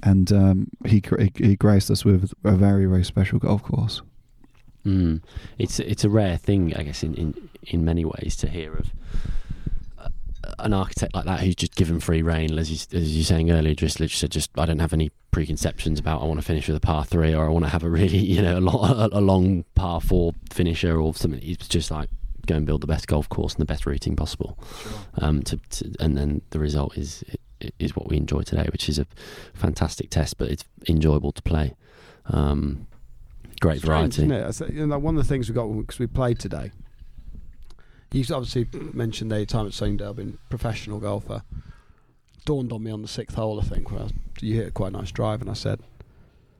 and 0.01 0.31
um, 0.31 0.67
he, 0.85 1.01
he 1.19 1.31
he 1.35 1.55
graced 1.55 1.91
us 1.91 2.03
with 2.03 2.33
a 2.43 2.51
very 2.53 2.85
very 2.85 3.03
special 3.03 3.39
golf 3.39 3.63
course. 3.63 4.01
Mm. 4.85 5.21
It's 5.57 5.79
it's 5.79 6.03
a 6.03 6.09
rare 6.09 6.37
thing, 6.37 6.75
I 6.75 6.83
guess, 6.83 7.03
in, 7.03 7.13
in, 7.15 7.49
in 7.63 7.85
many 7.85 8.03
ways 8.03 8.35
to 8.37 8.49
hear 8.49 8.73
of 8.73 8.91
uh, 9.97 10.09
an 10.59 10.73
architect 10.73 11.15
like 11.15 11.25
that 11.25 11.39
who's 11.39 11.55
just 11.55 11.75
given 11.75 11.99
free 11.99 12.21
reign. 12.21 12.57
As 12.57 12.69
you, 12.69 12.97
as 12.97 13.15
you 13.15 13.21
were 13.21 13.25
saying 13.25 13.51
earlier, 13.51 13.75
just 13.75 13.99
literally 13.99 14.17
said, 14.17 14.31
just 14.31 14.51
I 14.57 14.65
don't 14.65 14.79
have 14.79 14.93
any 14.93 15.11
preconceptions 15.31 15.99
about 15.99 16.21
I 16.21 16.25
want 16.25 16.39
to 16.39 16.45
finish 16.45 16.67
with 16.67 16.77
a 16.77 16.81
par 16.81 17.05
three 17.05 17.33
or 17.33 17.45
I 17.45 17.49
want 17.49 17.65
to 17.65 17.69
have 17.69 17.83
a 17.83 17.89
really 17.89 18.17
you 18.33 18.41
know 18.41 18.57
a, 18.57 18.59
lo- 18.59 19.09
a, 19.11 19.21
long 19.21 19.63
par 19.75 20.01
four 20.01 20.33
finisher 20.51 20.99
or 20.99 21.13
something. 21.13 21.41
It's 21.41 21.67
just 21.67 21.89
like 21.89 22.09
go 22.45 22.55
and 22.55 22.65
build 22.65 22.81
the 22.81 22.87
best 22.87 23.07
golf 23.07 23.29
course 23.29 23.53
and 23.53 23.61
the 23.61 23.65
best 23.65 23.85
routing 23.85 24.17
possible. 24.17 24.59
Um, 25.19 25.43
to, 25.43 25.57
to 25.57 25.93
and 26.01 26.17
then 26.17 26.41
the 26.49 26.59
result 26.59 26.97
is 26.97 27.23
is 27.79 27.95
what 27.95 28.07
we 28.09 28.17
enjoy 28.17 28.41
today, 28.41 28.67
which 28.71 28.89
is 28.89 28.99
a 28.99 29.05
fantastic 29.53 30.09
test, 30.09 30.37
but 30.37 30.49
it's 30.49 30.65
enjoyable 30.87 31.31
to 31.31 31.41
play. 31.41 31.75
Um, 32.25 32.87
great 33.59 33.79
Strange, 33.81 34.15
variety. 34.15 34.33
isn't 34.33 34.69
it? 34.69 34.73
You 34.73 34.87
know, 34.87 34.99
one 34.99 35.15
of 35.17 35.23
the 35.23 35.27
things 35.27 35.49
we 35.49 35.55
got 35.55 35.67
because 35.67 35.99
we 35.99 36.07
played 36.07 36.39
today. 36.39 36.71
You 38.11 38.23
obviously 38.33 38.67
mentioned 38.93 39.31
the 39.31 39.43
time 39.45 39.65
at 39.65 39.73
Sunningdale 39.73 40.13
being 40.13 40.37
a 40.45 40.49
professional 40.49 40.99
golfer. 40.99 41.41
Dawned 42.45 42.71
on 42.71 42.83
me 42.83 42.91
on 42.91 43.01
the 43.01 43.07
sixth 43.07 43.35
hole, 43.35 43.59
I 43.59 43.63
think, 43.63 43.89
where 43.89 44.01
I 44.01 44.03
was, 44.03 44.13
you 44.41 44.55
hit 44.55 44.67
a 44.67 44.71
quite 44.71 44.91
nice 44.91 45.11
drive, 45.11 45.41
and 45.41 45.49
I 45.49 45.53
said, 45.53 45.79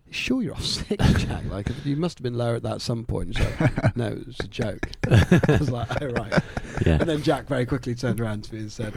"Sure, 0.09 0.41
you're 0.41 0.53
off 0.53 0.63
six, 0.63 0.95
Jack. 1.23 1.43
Like 1.49 1.67
you 1.83 1.95
must 1.97 2.17
have 2.17 2.23
been 2.23 2.37
lower 2.37 2.55
at 2.55 2.63
that 2.63 2.75
at 2.75 2.81
some 2.81 3.03
point." 3.03 3.37
Like, 3.37 3.95
"No, 3.97 4.07
it 4.07 4.25
was 4.25 4.39
a 4.39 4.47
joke." 4.47 4.89
I 5.11 5.57
was 5.59 5.69
like, 5.69 6.01
"Oh 6.01 6.07
right." 6.07 6.41
Yeah. 6.85 6.99
And 7.01 7.09
then 7.09 7.21
Jack 7.21 7.47
very 7.47 7.65
quickly 7.65 7.93
turned 7.93 8.19
around 8.21 8.45
to 8.45 8.53
me 8.55 8.61
and 8.61 8.71
said, 8.71 8.93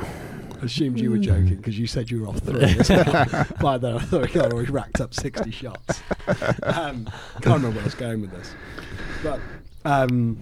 "Assumed 0.63 0.99
you 1.01 1.11
were 1.11 1.19
joking 1.19 1.57
because 1.57 1.79
you 1.79 1.87
said 1.87 2.11
you 2.11 2.23
were 2.23 2.29
off 2.29 2.39
three." 2.39 2.63
as 2.63 2.89
well." 2.89 3.47
By 3.61 3.79
then, 3.79 3.97
I 3.97 4.01
thought 4.01 4.33
God, 4.33 4.53
we 4.53 4.65
racked 4.67 5.01
up 5.01 5.15
sixty 5.15 5.51
shots. 5.51 6.03
Um, 6.63 7.09
can't 7.41 7.47
remember 7.47 7.71
where 7.71 7.81
I 7.81 7.85
was 7.85 7.95
going 7.95 8.21
with 8.21 8.31
this, 8.33 8.55
but 9.23 9.41
um, 9.85 10.39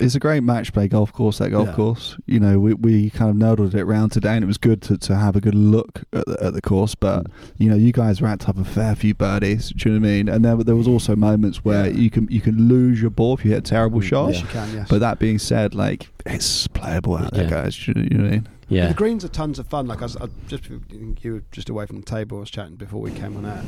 It's 0.00 0.14
a 0.14 0.18
great 0.20 0.42
match 0.42 0.72
play 0.72 0.88
golf 0.88 1.12
course. 1.12 1.38
That 1.38 1.50
golf 1.50 1.68
Yeah. 1.68 1.74
course, 1.74 2.16
you 2.26 2.38
know, 2.40 2.58
we 2.58 2.74
we 2.74 3.10
kind 3.10 3.30
of 3.30 3.36
nodled 3.36 3.74
it 3.74 3.84
round 3.84 4.12
today, 4.12 4.34
and 4.34 4.42
it 4.42 4.46
was 4.46 4.58
good 4.58 4.82
to, 4.82 4.98
to 4.98 5.16
have 5.16 5.36
a 5.36 5.40
good 5.40 5.54
look 5.54 6.02
at 6.12 6.26
the, 6.26 6.42
at 6.42 6.52
the 6.54 6.60
course. 6.60 6.94
But 6.94 7.24
mm. 7.24 7.30
you 7.58 7.70
know, 7.70 7.76
you 7.76 7.92
guys 7.92 8.20
racked 8.20 8.48
up 8.48 8.58
a 8.58 8.64
fair 8.64 8.94
few 8.94 9.14
birdies. 9.14 9.70
Do 9.70 9.88
you 9.88 9.98
know 9.98 10.00
what 10.02 10.08
I 10.08 10.12
mean? 10.12 10.28
And 10.28 10.44
there 10.44 10.56
there 10.56 10.76
was 10.76 10.88
also 10.88 11.16
moments 11.16 11.64
where 11.64 11.86
Yeah. 11.86 11.96
you 11.96 12.10
can 12.10 12.28
you 12.30 12.40
can 12.40 12.68
lose 12.68 13.00
your 13.00 13.10
ball 13.10 13.34
if 13.34 13.44
you 13.44 13.52
hit 13.52 13.58
a 13.58 13.62
terrible 13.62 14.00
mm. 14.00 14.04
shot. 14.04 14.32
yes, 14.32 14.42
you 14.42 14.48
can. 14.48 14.74
Yes, 14.74 14.88
But 14.88 15.00
that 15.00 15.18
being 15.18 15.38
said, 15.38 15.74
like 15.74 16.08
it's 16.24 16.66
playable 16.68 17.16
out 17.16 17.32
there, 17.32 17.44
Yeah. 17.44 17.50
guys. 17.50 17.76
Do 17.76 17.92
you 17.96 18.08
know 18.10 18.24
what 18.24 18.26
I 18.26 18.30
mean? 18.36 18.48
Yeah. 18.68 18.88
The 18.88 18.94
greens 18.94 19.24
are 19.24 19.28
tons 19.28 19.58
of 19.60 19.68
fun. 19.68 19.86
Like 19.86 20.00
I, 20.00 20.06
was, 20.06 20.16
I 20.16 20.26
just 20.48 20.68
you 20.68 21.32
were 21.34 21.42
just 21.52 21.68
away 21.68 21.86
from 21.86 21.96
the 21.96 22.06
table. 22.06 22.38
I 22.38 22.40
was 22.40 22.50
chatting 22.50 22.74
before 22.74 23.00
we 23.00 23.12
came 23.12 23.36
on 23.36 23.46
air. 23.46 23.62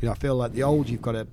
You 0.00 0.06
know, 0.06 0.12
I 0.12 0.16
feel 0.16 0.34
like 0.34 0.52
the 0.52 0.64
old 0.64 0.88
you've 0.88 1.02
got 1.02 1.12
to 1.12 1.28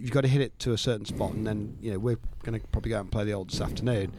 you've 0.00 0.10
got 0.10 0.22
to 0.22 0.28
hit 0.28 0.40
it 0.40 0.58
to 0.60 0.72
a 0.72 0.78
certain 0.78 1.04
spot, 1.06 1.32
and 1.32 1.46
then 1.46 1.76
you 1.80 1.92
know 1.92 1.98
we're 1.98 2.18
going 2.42 2.58
to 2.60 2.66
probably 2.68 2.90
go 2.90 2.96
out 2.98 3.02
and 3.02 3.12
play 3.12 3.24
the 3.24 3.32
old 3.32 3.50
this 3.50 3.60
afternoon. 3.60 4.12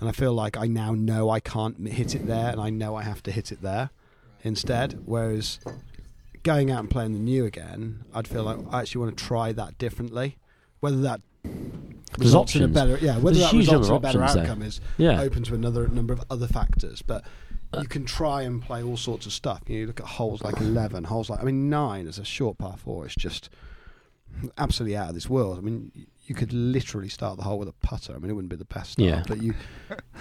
And 0.00 0.08
I 0.08 0.12
feel 0.12 0.32
like 0.32 0.56
I 0.56 0.66
now 0.66 0.94
know 0.94 1.28
I 1.28 1.40
can't 1.40 1.86
hit 1.86 2.14
it 2.14 2.26
there, 2.26 2.50
and 2.50 2.60
I 2.60 2.70
know 2.70 2.96
I 2.96 3.02
have 3.02 3.22
to 3.24 3.30
hit 3.30 3.52
it 3.52 3.60
there 3.60 3.90
instead. 4.42 5.00
Whereas 5.04 5.60
going 6.42 6.70
out 6.70 6.80
and 6.80 6.90
playing 6.90 7.12
the 7.12 7.18
new 7.18 7.44
again, 7.44 8.04
I'd 8.14 8.26
feel 8.26 8.44
like 8.44 8.58
I 8.72 8.80
actually 8.80 9.02
want 9.04 9.18
to 9.18 9.24
try 9.24 9.52
that 9.52 9.76
differently. 9.76 10.38
Whether 10.80 11.02
that 11.02 11.20
results 12.18 12.54
in 12.56 12.62
a 12.62 12.68
better 12.68 12.96
yeah, 12.98 13.18
whether 13.18 13.38
There's 13.38 13.50
that 13.50 13.56
results 13.56 13.88
in 13.88 13.94
a 13.94 14.00
better 14.00 14.22
options 14.22 14.40
outcome 14.48 14.62
is 14.62 14.80
Yeah. 14.98 15.20
open 15.20 15.42
to 15.44 15.54
another 15.54 15.86
number 15.88 16.12
of 16.14 16.22
other 16.30 16.46
factors. 16.46 17.02
But 17.02 17.24
Uh, 17.72 17.80
you 17.82 17.86
can 17.88 18.04
try 18.04 18.42
and 18.42 18.60
play 18.60 18.82
all 18.82 18.96
sorts 18.96 19.26
of 19.26 19.32
stuff. 19.32 19.60
You, 19.68 19.74
know, 19.74 19.80
you 19.82 19.86
look 19.86 20.00
at 20.00 20.06
holes 20.06 20.42
like 20.42 20.60
eleven, 20.60 21.04
holes 21.04 21.30
like 21.30 21.40
I 21.40 21.44
mean 21.44 21.68
nine 21.70 22.08
as 22.08 22.18
a 22.18 22.24
short 22.24 22.58
par 22.58 22.76
four 22.76 23.06
It's 23.06 23.14
just 23.14 23.48
absolutely 24.58 24.96
out 24.96 25.08
of 25.08 25.14
this 25.14 25.28
world. 25.28 25.58
I 25.58 25.60
mean, 25.60 25.90
you 26.26 26.34
could 26.34 26.52
literally 26.52 27.08
start 27.08 27.36
the 27.36 27.42
hole 27.42 27.58
with 27.58 27.68
a 27.68 27.72
putter. 27.72 28.14
I 28.14 28.18
mean, 28.18 28.30
it 28.30 28.34
wouldn't 28.34 28.50
be 28.50 28.56
the 28.56 28.64
best 28.64 28.92
start, 28.92 29.08
Yeah. 29.08 29.22
but 29.26 29.42
you, 29.42 29.54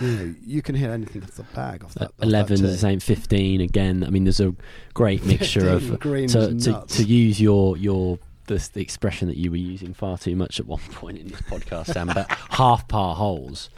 you 0.02 0.08
know, 0.08 0.36
you 0.44 0.62
can 0.62 0.76
hit 0.76 0.90
anything 0.90 1.22
off 1.24 1.32
the 1.32 1.44
bag 1.44 1.84
off 1.84 1.96
uh, 1.98 2.00
that. 2.02 2.06
off 2.10 2.14
Eleven 2.24 2.58
tee. 2.58 2.64
the 2.64 2.78
same. 2.78 3.00
Fifteen 3.00 3.62
again. 3.62 4.04
I 4.04 4.10
mean, 4.10 4.24
there's 4.24 4.40
a 4.40 4.56
great 4.94 5.24
mixture 5.34 5.70
of 5.70 5.92
uh, 5.94 5.96
green 5.98 6.28
to, 6.30 6.58
to 6.60 6.84
to 6.88 7.04
use 7.04 7.40
your 7.40 7.78
your 7.78 8.18
the, 8.48 8.68
the 8.74 8.82
expression 8.82 9.28
that 9.28 9.38
you 9.38 9.52
were 9.52 9.58
using 9.58 9.94
far 9.94 10.18
too 10.18 10.36
much 10.36 10.60
at 10.60 10.66
one 10.66 10.80
point 10.92 11.18
in 11.20 11.28
this 11.28 11.42
podcast, 11.42 11.94
Sam. 11.94 12.08
But 12.08 12.30
half 12.50 12.88
par 12.88 13.16
holes, 13.16 13.70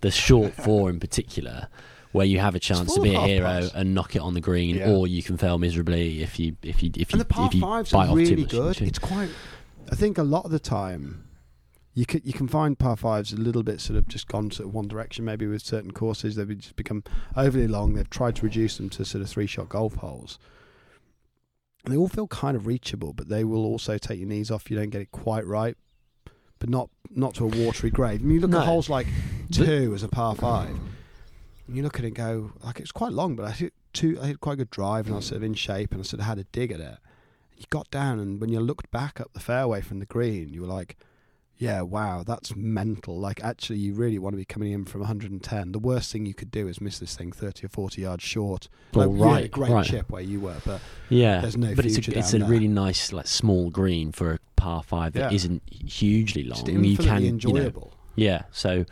the 0.00 0.10
short 0.12 0.54
four 0.54 0.88
in 0.90 1.00
particular, 1.00 1.66
where 2.12 2.24
you 2.26 2.38
have 2.38 2.54
a 2.54 2.60
chance 2.60 2.94
to 2.94 3.00
be 3.00 3.16
a 3.16 3.20
hero 3.20 3.46
pars. 3.46 3.74
and 3.74 3.94
knock 3.94 4.14
it 4.14 4.20
on 4.22 4.34
the 4.34 4.40
green, 4.40 4.76
Yeah. 4.76 4.90
or 4.92 5.08
you 5.08 5.24
can 5.24 5.36
fail 5.36 5.58
miserably 5.58 6.22
if 6.22 6.38
you 6.38 6.54
if 6.62 6.84
you 6.84 6.90
if 6.94 7.10
you 7.10 7.14
and 7.14 7.20
the 7.20 7.24
par 7.24 7.46
if 7.48 7.54
you 7.54 7.60
fives 7.62 7.90
bite 7.90 8.06
are 8.08 8.12
off 8.12 8.18
too 8.28 8.36
much. 8.36 8.50
good. 8.50 8.80
It's 8.82 9.00
quite. 9.00 9.30
I 9.90 9.94
think 9.96 10.18
a 10.18 10.22
lot 10.22 10.44
of 10.44 10.50
the 10.50 10.60
time, 10.60 11.26
you 11.94 12.06
can 12.06 12.20
you 12.24 12.32
can 12.32 12.46
find 12.48 12.78
par 12.78 12.96
fives 12.96 13.32
a 13.32 13.36
little 13.36 13.62
bit 13.62 13.80
sort 13.80 13.98
of 13.98 14.06
just 14.08 14.28
gone 14.28 14.50
sort 14.50 14.68
of 14.68 14.74
one 14.74 14.88
direction. 14.88 15.24
Maybe 15.24 15.46
with 15.46 15.62
certain 15.62 15.90
courses, 15.90 16.36
they've 16.36 16.56
just 16.58 16.76
become 16.76 17.02
overly 17.36 17.66
long. 17.66 17.94
They've 17.94 18.08
tried 18.08 18.36
to 18.36 18.42
reduce 18.44 18.76
them 18.76 18.88
to 18.90 19.04
sort 19.04 19.22
of 19.22 19.28
three 19.28 19.46
shot 19.46 19.68
golf 19.68 19.94
holes. 19.94 20.38
And 21.84 21.92
they 21.92 21.98
all 21.98 22.08
feel 22.08 22.26
kind 22.28 22.56
of 22.56 22.66
reachable, 22.66 23.12
but 23.14 23.28
they 23.28 23.42
will 23.42 23.64
also 23.64 23.96
take 23.98 24.18
your 24.20 24.28
knees 24.28 24.50
off. 24.50 24.70
You 24.70 24.76
don't 24.76 24.90
get 24.90 25.00
it 25.00 25.10
quite 25.12 25.46
right, 25.46 25.76
but 26.58 26.68
not 26.68 26.90
not 27.10 27.34
to 27.36 27.44
a 27.44 27.48
watery 27.48 27.90
grave. 27.90 28.20
I 28.20 28.24
mean, 28.24 28.34
you 28.36 28.40
look 28.40 28.50
No. 28.50 28.60
at 28.60 28.66
holes 28.66 28.88
like 28.88 29.06
two 29.50 29.92
as 29.94 30.02
a 30.02 30.08
par 30.08 30.34
five. 30.36 30.78
And 31.66 31.76
you 31.76 31.82
look 31.82 31.98
at 31.98 32.04
it 32.04 32.08
and 32.08 32.16
go, 32.16 32.52
like 32.62 32.78
it's 32.80 32.92
quite 32.92 33.12
long, 33.12 33.34
but 33.34 33.44
I 33.46 33.50
hit 33.50 33.72
two. 33.92 34.18
I 34.22 34.26
hit 34.28 34.40
quite 34.40 34.54
a 34.54 34.56
good 34.56 34.70
drive, 34.70 35.06
and 35.06 35.14
I 35.14 35.16
was 35.16 35.26
sort 35.26 35.38
of 35.38 35.42
in 35.42 35.54
shape, 35.54 35.90
and 35.92 36.00
I 36.00 36.04
sort 36.04 36.20
of 36.20 36.26
had 36.26 36.38
a 36.38 36.44
dig 36.44 36.70
at 36.70 36.80
it. 36.80 36.98
You 37.60 37.66
got 37.68 37.90
down, 37.90 38.18
and 38.18 38.40
when 38.40 38.50
you 38.50 38.58
looked 38.58 38.90
back 38.90 39.20
up 39.20 39.32
the 39.34 39.38
fairway 39.40 39.82
from 39.82 39.98
the 39.98 40.06
green, 40.06 40.48
you 40.48 40.62
were 40.62 40.66
like, 40.66 40.96
"Yeah, 41.58 41.82
wow, 41.82 42.24
that's 42.26 42.56
mental." 42.56 43.20
Like 43.20 43.44
actually, 43.44 43.78
you 43.80 43.92
really 43.92 44.18
want 44.18 44.32
to 44.32 44.38
be 44.38 44.46
coming 44.46 44.72
in 44.72 44.86
from 44.86 45.02
110. 45.02 45.72
The 45.72 45.78
worst 45.78 46.10
thing 46.10 46.24
you 46.24 46.32
could 46.32 46.50
do 46.50 46.66
is 46.68 46.80
miss 46.80 46.98
this 46.98 47.14
thing 47.14 47.32
30 47.32 47.66
or 47.66 47.68
40 47.68 48.00
yards 48.00 48.24
short. 48.24 48.70
Well, 48.94 49.12
like, 49.12 49.18
you 49.18 49.24
had 49.24 49.30
a 49.30 49.34
right, 49.42 49.50
great 49.50 49.70
right. 49.72 49.84
chip 49.86 50.08
where 50.10 50.22
you 50.22 50.40
were, 50.40 50.56
but 50.64 50.80
Yeah, 51.10 51.42
There's 51.42 51.58
no 51.58 51.74
but 51.74 51.84
it's 51.84 51.98
a 52.08 52.18
it's 52.18 52.32
a 52.32 52.38
there. 52.38 52.48
really 52.48 52.66
nice 52.66 53.12
like 53.12 53.26
small 53.26 53.68
green 53.68 54.10
for 54.10 54.32
a 54.32 54.38
par 54.56 54.82
five 54.82 55.12
that 55.12 55.30
Yeah. 55.30 55.48
not 55.50 55.60
hugely 55.70 56.44
long. 56.44 56.66
you 56.66 56.96
can 56.96 57.22
you 57.22 57.28
know, 57.28 57.34
enjoyable. 57.34 57.92
Yeah, 58.16 58.44
so 58.52 58.86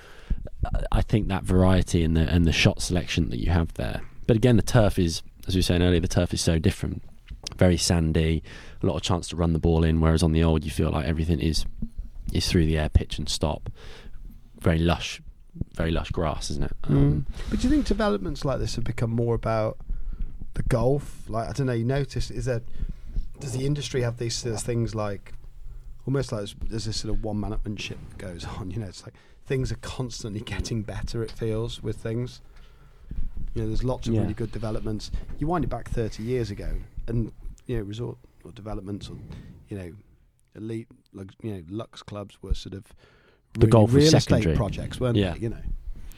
uh, 0.66 0.80
I 0.92 1.00
think 1.00 1.28
that 1.28 1.44
variety 1.44 2.04
and 2.04 2.14
the 2.14 2.28
and 2.28 2.44
the 2.44 2.52
shot 2.52 2.82
selection 2.82 3.30
that 3.30 3.38
you 3.42 3.50
have 3.50 3.72
there. 3.74 4.02
But 4.26 4.36
again, 4.36 4.56
the 4.56 4.62
turf 4.62 4.98
is, 4.98 5.22
as 5.46 5.54
we 5.54 5.60
were 5.60 5.62
saying 5.62 5.80
earlier, 5.80 6.00
the 6.00 6.08
turf 6.08 6.34
is 6.34 6.42
so 6.42 6.58
different. 6.58 7.02
Very 7.58 7.76
sandy, 7.76 8.42
a 8.82 8.86
lot 8.86 8.94
of 8.96 9.02
chance 9.02 9.28
to 9.28 9.36
run 9.36 9.52
the 9.52 9.58
ball 9.58 9.84
in. 9.84 10.00
Whereas 10.00 10.22
on 10.22 10.32
the 10.32 10.42
old, 10.44 10.64
you 10.64 10.70
feel 10.70 10.90
like 10.90 11.06
everything 11.06 11.40
is 11.40 11.66
is 12.32 12.46
through 12.48 12.66
the 12.66 12.78
air, 12.78 12.88
pitch 12.88 13.18
and 13.18 13.28
stop. 13.28 13.70
Very 14.60 14.78
lush, 14.78 15.20
very 15.74 15.90
lush 15.90 16.10
grass, 16.10 16.50
isn't 16.50 16.64
it? 16.64 16.72
Um, 16.84 17.26
But 17.50 17.60
do 17.60 17.68
you 17.68 17.74
think 17.74 17.86
developments 17.86 18.44
like 18.44 18.58
this 18.60 18.74
have 18.76 18.84
become 18.84 19.10
more 19.10 19.34
about 19.34 19.78
the 20.54 20.62
golf? 20.64 21.28
Like 21.28 21.48
I 21.48 21.52
don't 21.52 21.66
know. 21.66 21.72
You 21.72 21.84
notice 21.84 22.30
is 22.30 22.44
there 22.46 22.62
does 23.40 23.52
the 23.52 23.66
industry 23.66 24.02
have 24.02 24.18
these 24.18 24.34
sort 24.34 24.54
of 24.56 24.60
things 24.62 24.94
like 24.94 25.32
almost 26.06 26.32
like 26.32 26.40
there's- 26.40 26.56
there's 26.68 26.84
this 26.86 26.96
sort 26.98 27.14
of 27.14 27.22
one 27.22 27.38
management 27.40 27.78
that 28.10 28.18
goes 28.18 28.44
on? 28.58 28.70
You 28.70 28.78
know, 28.80 28.86
it's 28.86 29.02
like 29.04 29.14
things 29.46 29.72
are 29.72 29.76
constantly 29.76 30.40
getting 30.40 30.82
better. 30.82 31.22
It 31.22 31.30
feels 31.32 31.82
with 31.82 31.96
things. 31.96 32.40
You 33.54 33.62
know, 33.62 33.68
there's 33.68 33.82
lots 33.84 34.06
of 34.06 34.14
Yeah. 34.14 34.20
really 34.20 34.34
good 34.34 34.52
developments. 34.52 35.10
You 35.38 35.46
wind 35.46 35.64
it 35.64 35.68
back 35.68 35.88
30 35.88 36.22
years 36.22 36.50
ago, 36.50 36.74
and 37.06 37.32
you 37.68 37.76
know, 37.76 37.82
resort 37.84 38.18
or 38.44 38.50
developments 38.52 39.08
or 39.08 39.16
you 39.68 39.78
know, 39.78 39.92
elite, 40.56 40.88
lux, 41.12 41.34
you 41.42 41.52
know, 41.52 41.62
Lux 41.70 42.02
clubs 42.02 42.36
were 42.42 42.54
sort 42.54 42.74
of 42.74 42.84
The 43.54 43.60
really 43.66 43.70
golf 43.70 43.92
was 43.92 44.02
real 44.02 44.10
secondary. 44.20 44.52
estate 44.52 44.56
projects, 44.56 44.98
weren't 45.00 45.16
Yeah. 45.16 45.34
they? 45.34 45.40
You 45.40 45.48
know. 45.50 45.62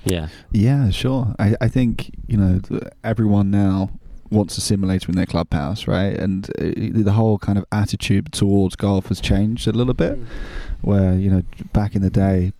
yeah, 0.04 0.28
Yeah, 0.52 0.88
sure. 0.90 1.34
I, 1.38 1.56
I 1.60 1.68
think 1.68 2.10
you 2.26 2.38
know 2.38 2.58
th- 2.60 2.82
everyone 3.04 3.50
now 3.50 3.90
wants 4.30 4.56
a 4.56 4.60
simulator 4.60 5.10
in 5.10 5.16
their 5.16 5.26
clubhouse, 5.26 5.86
right? 5.88 6.16
And 6.16 6.48
uh, 6.60 7.02
the 7.02 7.12
whole 7.12 7.36
kind 7.38 7.58
of 7.58 7.64
attitude 7.72 8.32
towards 8.32 8.76
golf 8.76 9.08
has 9.08 9.20
changed 9.20 9.66
a 9.66 9.72
little 9.72 9.92
bit. 9.94 10.16
Where 10.82 11.14
you 11.14 11.30
know, 11.30 11.42
back 11.72 11.94
in 11.96 12.02
the 12.02 12.10
day, 12.10 12.52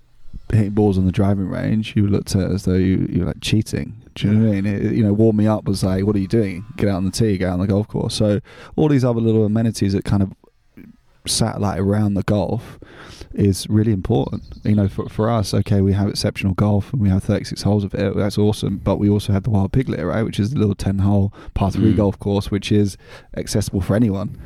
hitting 0.52 0.72
balls 0.72 0.98
on 0.98 1.06
the 1.06 1.12
driving 1.12 1.48
range, 1.48 1.94
you 1.96 2.06
looked 2.08 2.34
at 2.34 2.42
it 2.42 2.50
as 2.50 2.64
though 2.64 2.74
you 2.74 3.06
you 3.08 3.20
were 3.20 3.26
like 3.26 3.40
cheating. 3.40 3.99
Do 4.20 4.28
you 4.28 4.34
know 4.34 4.48
what 4.48 4.56
I 4.56 4.60
mean? 4.60 4.66
It, 4.86 4.92
you 4.94 5.02
know, 5.02 5.12
warm 5.12 5.36
me 5.36 5.46
up 5.46 5.64
was 5.66 5.82
like, 5.84 6.04
what 6.04 6.14
are 6.16 6.20
you 6.20 6.28
doing? 6.28 6.64
Get 6.76 6.88
out 6.88 6.96
on 6.96 7.04
the 7.04 7.10
tee, 7.10 7.38
get 7.38 7.48
out 7.48 7.54
on 7.54 7.60
the 7.60 7.66
golf 7.66 7.88
course. 7.88 8.14
So 8.14 8.40
all 8.76 8.88
these 8.88 9.04
other 9.04 9.20
little 9.20 9.44
amenities 9.44 9.92
that 9.92 10.04
kind 10.04 10.22
of 10.22 10.32
satellite 11.26 11.78
around 11.78 12.14
the 12.14 12.22
golf 12.22 12.78
is 13.34 13.68
really 13.68 13.92
important. 13.92 14.42
You 14.64 14.74
know, 14.74 14.88
for, 14.88 15.08
for 15.08 15.30
us, 15.30 15.52
okay, 15.54 15.80
we 15.80 15.92
have 15.92 16.08
exceptional 16.08 16.54
golf 16.54 16.92
and 16.92 17.00
we 17.02 17.08
have 17.10 17.22
36 17.22 17.62
holes 17.62 17.84
of 17.84 17.94
it. 17.94 18.16
That's 18.16 18.38
awesome. 18.38 18.78
But 18.78 18.96
we 18.96 19.08
also 19.08 19.32
have 19.32 19.42
the 19.44 19.50
Wild 19.50 19.72
Piglet, 19.72 20.04
right, 20.04 20.22
which 20.22 20.40
is 20.40 20.52
a 20.52 20.56
little 20.58 20.74
10 20.74 20.98
hole 21.00 21.32
par 21.54 21.70
three 21.70 21.92
Mm. 21.92 21.96
golf 21.96 22.18
course, 22.18 22.50
which 22.50 22.72
is 22.72 22.96
accessible 23.36 23.80
for 23.80 23.94
anyone. 23.94 24.38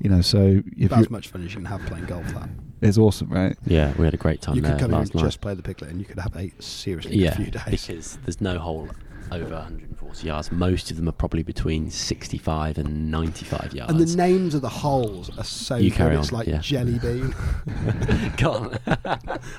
You 0.00 0.08
know, 0.10 0.20
so 0.22 0.62
if 0.78 0.86
About 0.86 0.98
you, 0.98 1.04
as 1.04 1.10
much 1.10 1.28
fun 1.28 1.44
as 1.44 1.50
you 1.52 1.56
can 1.58 1.66
have 1.66 1.80
playing 1.82 2.06
golf. 2.06 2.26
That 2.32 2.48
it's 2.80 2.96
awesome, 2.96 3.28
right? 3.28 3.54
Yeah, 3.66 3.92
we 3.98 4.06
had 4.06 4.14
a 4.14 4.16
great 4.16 4.40
time 4.40 4.54
you 4.54 4.62
there 4.62 4.72
could 4.72 4.80
come 4.80 4.94
in 4.94 5.00
and 5.00 5.14
night. 5.14 5.22
just 5.22 5.42
play 5.42 5.52
the 5.54 5.62
piglet, 5.62 5.90
and 5.90 6.00
you 6.00 6.06
could 6.06 6.18
have 6.18 6.34
eight 6.36 6.62
seriously 6.62 7.16
yeah, 7.16 7.32
a 7.32 7.34
few 7.34 7.50
days. 7.50 7.62
because 7.86 8.18
there's 8.24 8.40
no 8.40 8.58
hole 8.58 8.88
over 9.32 9.54
140 9.54 10.26
yards. 10.26 10.50
Most 10.52 10.90
of 10.90 10.96
them 10.96 11.08
are 11.08 11.12
probably 11.12 11.42
between 11.42 11.90
65 11.90 12.78
and 12.78 13.10
95 13.10 13.72
yards. 13.74 13.92
And 13.92 14.00
the 14.00 14.16
names 14.16 14.54
of 14.54 14.62
the 14.62 14.68
holes 14.68 15.36
are 15.38 15.44
so 15.44 15.76
You 15.76 15.90
good. 15.90 15.96
carry 15.96 16.16
It's 16.16 16.32
on, 16.32 16.38
like 16.38 16.48
yeah. 16.48 16.58
jelly 16.58 16.98
bean. 17.02 17.34
Go 18.36 18.52
on. 18.52 18.78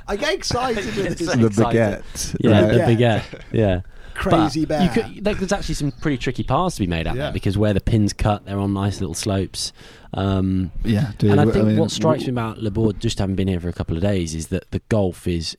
I 0.07 0.15
get 0.15 0.33
excited 0.33 0.85
with 0.95 0.97
It's 0.99 1.19
this 1.19 1.29
so 1.31 1.35
the 1.37 1.47
excited. 1.47 2.03
baguette. 2.03 2.35
yeah, 2.39 2.61
right? 2.61 2.71
the 2.71 2.77
baguette. 2.79 3.41
Yeah. 3.51 3.81
Crazy 4.13 4.61
But 4.65 4.67
bear. 4.69 4.83
You 4.83 4.89
could, 4.89 5.23
there- 5.23 5.35
there's 5.35 5.51
actually 5.51 5.75
some 5.75 5.91
pretty 5.91 6.17
tricky 6.17 6.43
paths 6.43 6.75
to 6.75 6.81
be 6.81 6.87
made 6.87 7.07
out 7.07 7.15
Yeah. 7.15 7.23
there 7.23 7.31
because 7.33 7.57
where 7.57 7.73
the 7.73 7.81
pins 7.81 8.13
cut, 8.13 8.45
they're 8.45 8.59
on 8.59 8.73
nice 8.73 8.99
little 9.01 9.13
slopes. 9.15 9.73
Um, 10.13 10.71
Yeah, 10.83 11.11
dude. 11.17 11.31
and 11.31 11.39
I 11.39 11.43
I 11.43 11.51
think 11.51 11.65
mean, 11.67 11.77
what 11.77 11.89
strikes 11.91 12.21
me 12.27 12.31
w- 12.33 12.39
about 12.39 12.61
Les 12.61 12.69
Bordes, 12.69 12.99
just 12.99 13.19
having 13.19 13.35
been 13.35 13.47
here 13.47 13.59
for 13.59 13.69
a 13.69 13.73
couple 13.73 13.95
of 13.95 14.01
days, 14.03 14.35
is 14.35 14.47
that 14.47 14.69
the 14.71 14.81
golf 14.89 15.27
is, 15.27 15.55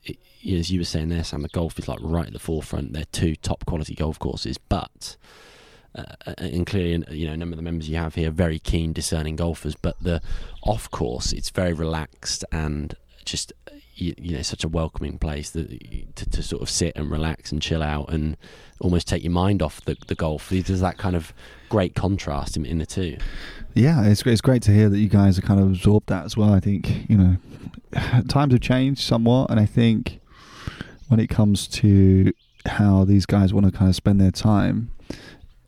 as 0.47 0.71
you 0.71 0.79
were 0.79 0.85
saying 0.85 1.09
there, 1.09 1.23
Sam, 1.23 1.41
the 1.41 1.47
golf 1.49 1.79
is 1.79 1.87
like 1.87 1.99
right 2.01 2.27
at 2.27 2.33
the 2.33 2.39
forefront. 2.39 2.93
They're 2.93 3.05
two 3.11 3.35
top 3.35 3.65
quality 3.65 3.95
golf 3.95 4.19
courses, 4.19 4.57
but 4.57 5.17
uh, 5.95 6.03
and 6.39 6.65
clearly, 6.65 7.03
you 7.11 7.27
know, 7.27 7.33
a 7.33 7.37
number 7.37 7.53
of 7.53 7.57
the 7.57 7.63
members 7.63 7.87
you 7.89 7.97
have 7.97 8.15
here 8.15 8.29
are 8.29 8.31
very 8.31 8.57
keen, 8.59 8.93
discerning 8.93 9.35
golfers. 9.35 9.75
But 9.75 9.95
the 10.01 10.21
off 10.63 10.89
course, 10.91 11.31
it's 11.33 11.49
very 11.51 11.73
relaxed 11.73 12.43
and 12.51 12.95
just 13.25 13.53
you, 13.95 14.13
you 14.17 14.35
know 14.35 14.41
such 14.41 14.63
a 14.63 14.67
welcoming 14.67 15.17
place 15.17 15.49
that 15.51 16.15
to, 16.15 16.29
to 16.29 16.43
sort 16.43 16.61
of 16.61 16.69
sit 16.69 16.95
and 16.95 17.11
relax 17.11 17.51
and 17.51 17.61
chill 17.61 17.83
out 17.83 18.09
and 18.11 18.37
almost 18.79 19.07
take 19.07 19.23
your 19.23 19.31
mind 19.31 19.61
off 19.61 19.83
the, 19.85 19.95
the 20.07 20.15
golf. 20.15 20.49
There's 20.49 20.81
that 20.81 20.97
kind 20.97 21.15
of 21.15 21.33
great 21.69 21.95
contrast 21.95 22.57
in, 22.57 22.65
in 22.65 22.79
the 22.79 22.85
two. 22.85 23.17
Yeah, 23.73 24.05
it's 24.05 24.21
it's 24.23 24.41
great 24.41 24.61
to 24.63 24.71
hear 24.71 24.89
that 24.89 24.99
you 24.99 25.09
guys 25.09 25.37
have 25.37 25.45
kind 25.45 25.59
of 25.59 25.67
absorbed 25.67 26.07
that 26.07 26.25
as 26.25 26.37
well. 26.37 26.53
I 26.53 26.59
think 26.59 27.09
you 27.09 27.17
know 27.17 27.37
times 28.27 28.53
have 28.53 28.61
changed 28.61 29.01
somewhat, 29.01 29.49
and 29.49 29.59
I 29.59 29.65
think 29.65 30.19
when 31.07 31.19
it 31.19 31.27
comes 31.27 31.67
to 31.67 32.33
how 32.65 33.03
these 33.03 33.25
guys 33.25 33.53
want 33.53 33.65
to 33.65 33.71
kind 33.71 33.89
of 33.89 33.95
spend 33.95 34.21
their 34.21 34.31
time, 34.31 34.91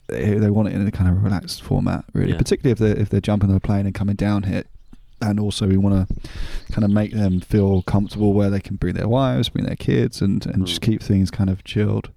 they, 0.08 0.36
they 0.36 0.50
want 0.50 0.68
it 0.68 0.74
in 0.74 0.86
a 0.88 0.92
kind 0.92 1.10
of 1.10 1.24
relaxed 1.24 1.62
format, 1.62 2.06
really. 2.14 2.32
Yeah. 2.32 2.38
Particularly 2.38 2.72
if 2.72 2.78
they're 2.80 2.98
if 2.98 3.10
they're 3.10 3.22
jumping 3.22 3.50
on 3.50 3.56
a 3.56 3.60
plane 3.60 3.86
and 3.86 3.96
coming 3.96 4.16
down 4.16 4.44
here. 4.44 4.64
And 5.26 5.40
also, 5.40 5.68
we 5.68 5.78
want 5.78 6.08
to 6.08 6.16
kind 6.72 6.84
of 6.84 6.92
make 6.92 7.12
them 7.12 7.40
feel 7.40 7.82
comfortable 7.84 8.34
where 8.34 8.50
they 8.50 8.60
can 8.60 8.76
bring 8.76 8.94
their 8.96 9.08
wives, 9.08 9.50
bring 9.50 9.66
their 9.66 9.76
kids, 9.76 10.22
and, 10.22 10.46
and 10.46 10.66
just 10.68 10.82
Mm. 10.82 10.86
keep 10.86 11.02
things 11.02 11.32
kind 11.32 11.50
of 11.50 11.64
chilled, 11.64 12.10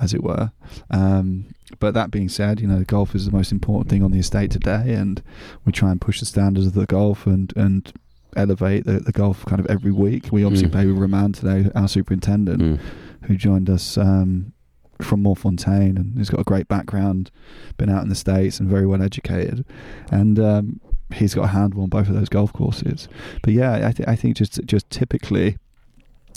as 0.00 0.14
it 0.14 0.22
were. 0.22 0.52
Um, 0.90 1.46
but 1.80 1.94
that 1.94 2.10
being 2.10 2.28
said, 2.28 2.60
you 2.60 2.68
know, 2.68 2.84
golf 2.84 3.14
is 3.14 3.24
the 3.26 3.32
most 3.32 3.50
important 3.52 3.88
thing 3.90 4.02
on 4.02 4.10
the 4.12 4.18
estate 4.18 4.50
today, 4.50 4.94
and 4.94 5.22
we 5.64 5.72
try 5.72 5.90
and 5.90 6.00
push 6.00 6.20
the 6.20 6.26
standards 6.26 6.66
of 6.66 6.74
the 6.74 6.86
golf 6.86 7.26
and 7.26 7.52
and 7.56 7.92
elevate 8.34 8.84
the, 8.86 8.98
the 9.00 9.12
golf 9.12 9.44
kind 9.44 9.60
of 9.60 9.66
every 9.66 9.92
week. 9.92 10.28
We 10.32 10.42
obviously 10.44 10.68
Mm. 10.68 10.72
play 10.72 10.86
with 10.86 10.96
Roman 10.96 11.32
today, 11.32 11.70
our 11.74 11.88
superintendent, 11.88 12.62
Mm. 12.62 12.78
who 13.22 13.36
joined 13.36 13.68
us 13.68 13.98
um, 13.98 14.52
from 15.00 15.22
Mortefontaine, 15.24 15.96
and 15.96 16.16
he's 16.16 16.30
got 16.30 16.40
a 16.40 16.44
great 16.44 16.66
background, 16.68 17.30
been 17.76 17.90
out 17.90 18.02
in 18.04 18.08
the 18.08 18.14
states 18.14 18.58
and 18.60 18.68
very 18.70 18.86
well 18.86 19.02
educated, 19.02 19.64
and 20.10 20.38
um, 20.38 20.80
he's 21.14 21.34
got 21.34 21.44
a 21.44 21.48
handle 21.48 21.82
on 21.82 21.88
both 21.88 22.08
of 22.08 22.14
those 22.14 22.28
golf 22.28 22.52
courses. 22.52 23.08
But 23.42 23.52
yeah, 23.54 23.88
I, 23.88 23.92
th- 23.92 24.08
I 24.08 24.16
think 24.16 24.36
just 24.36 24.60
just 24.64 24.88
typically, 24.90 25.58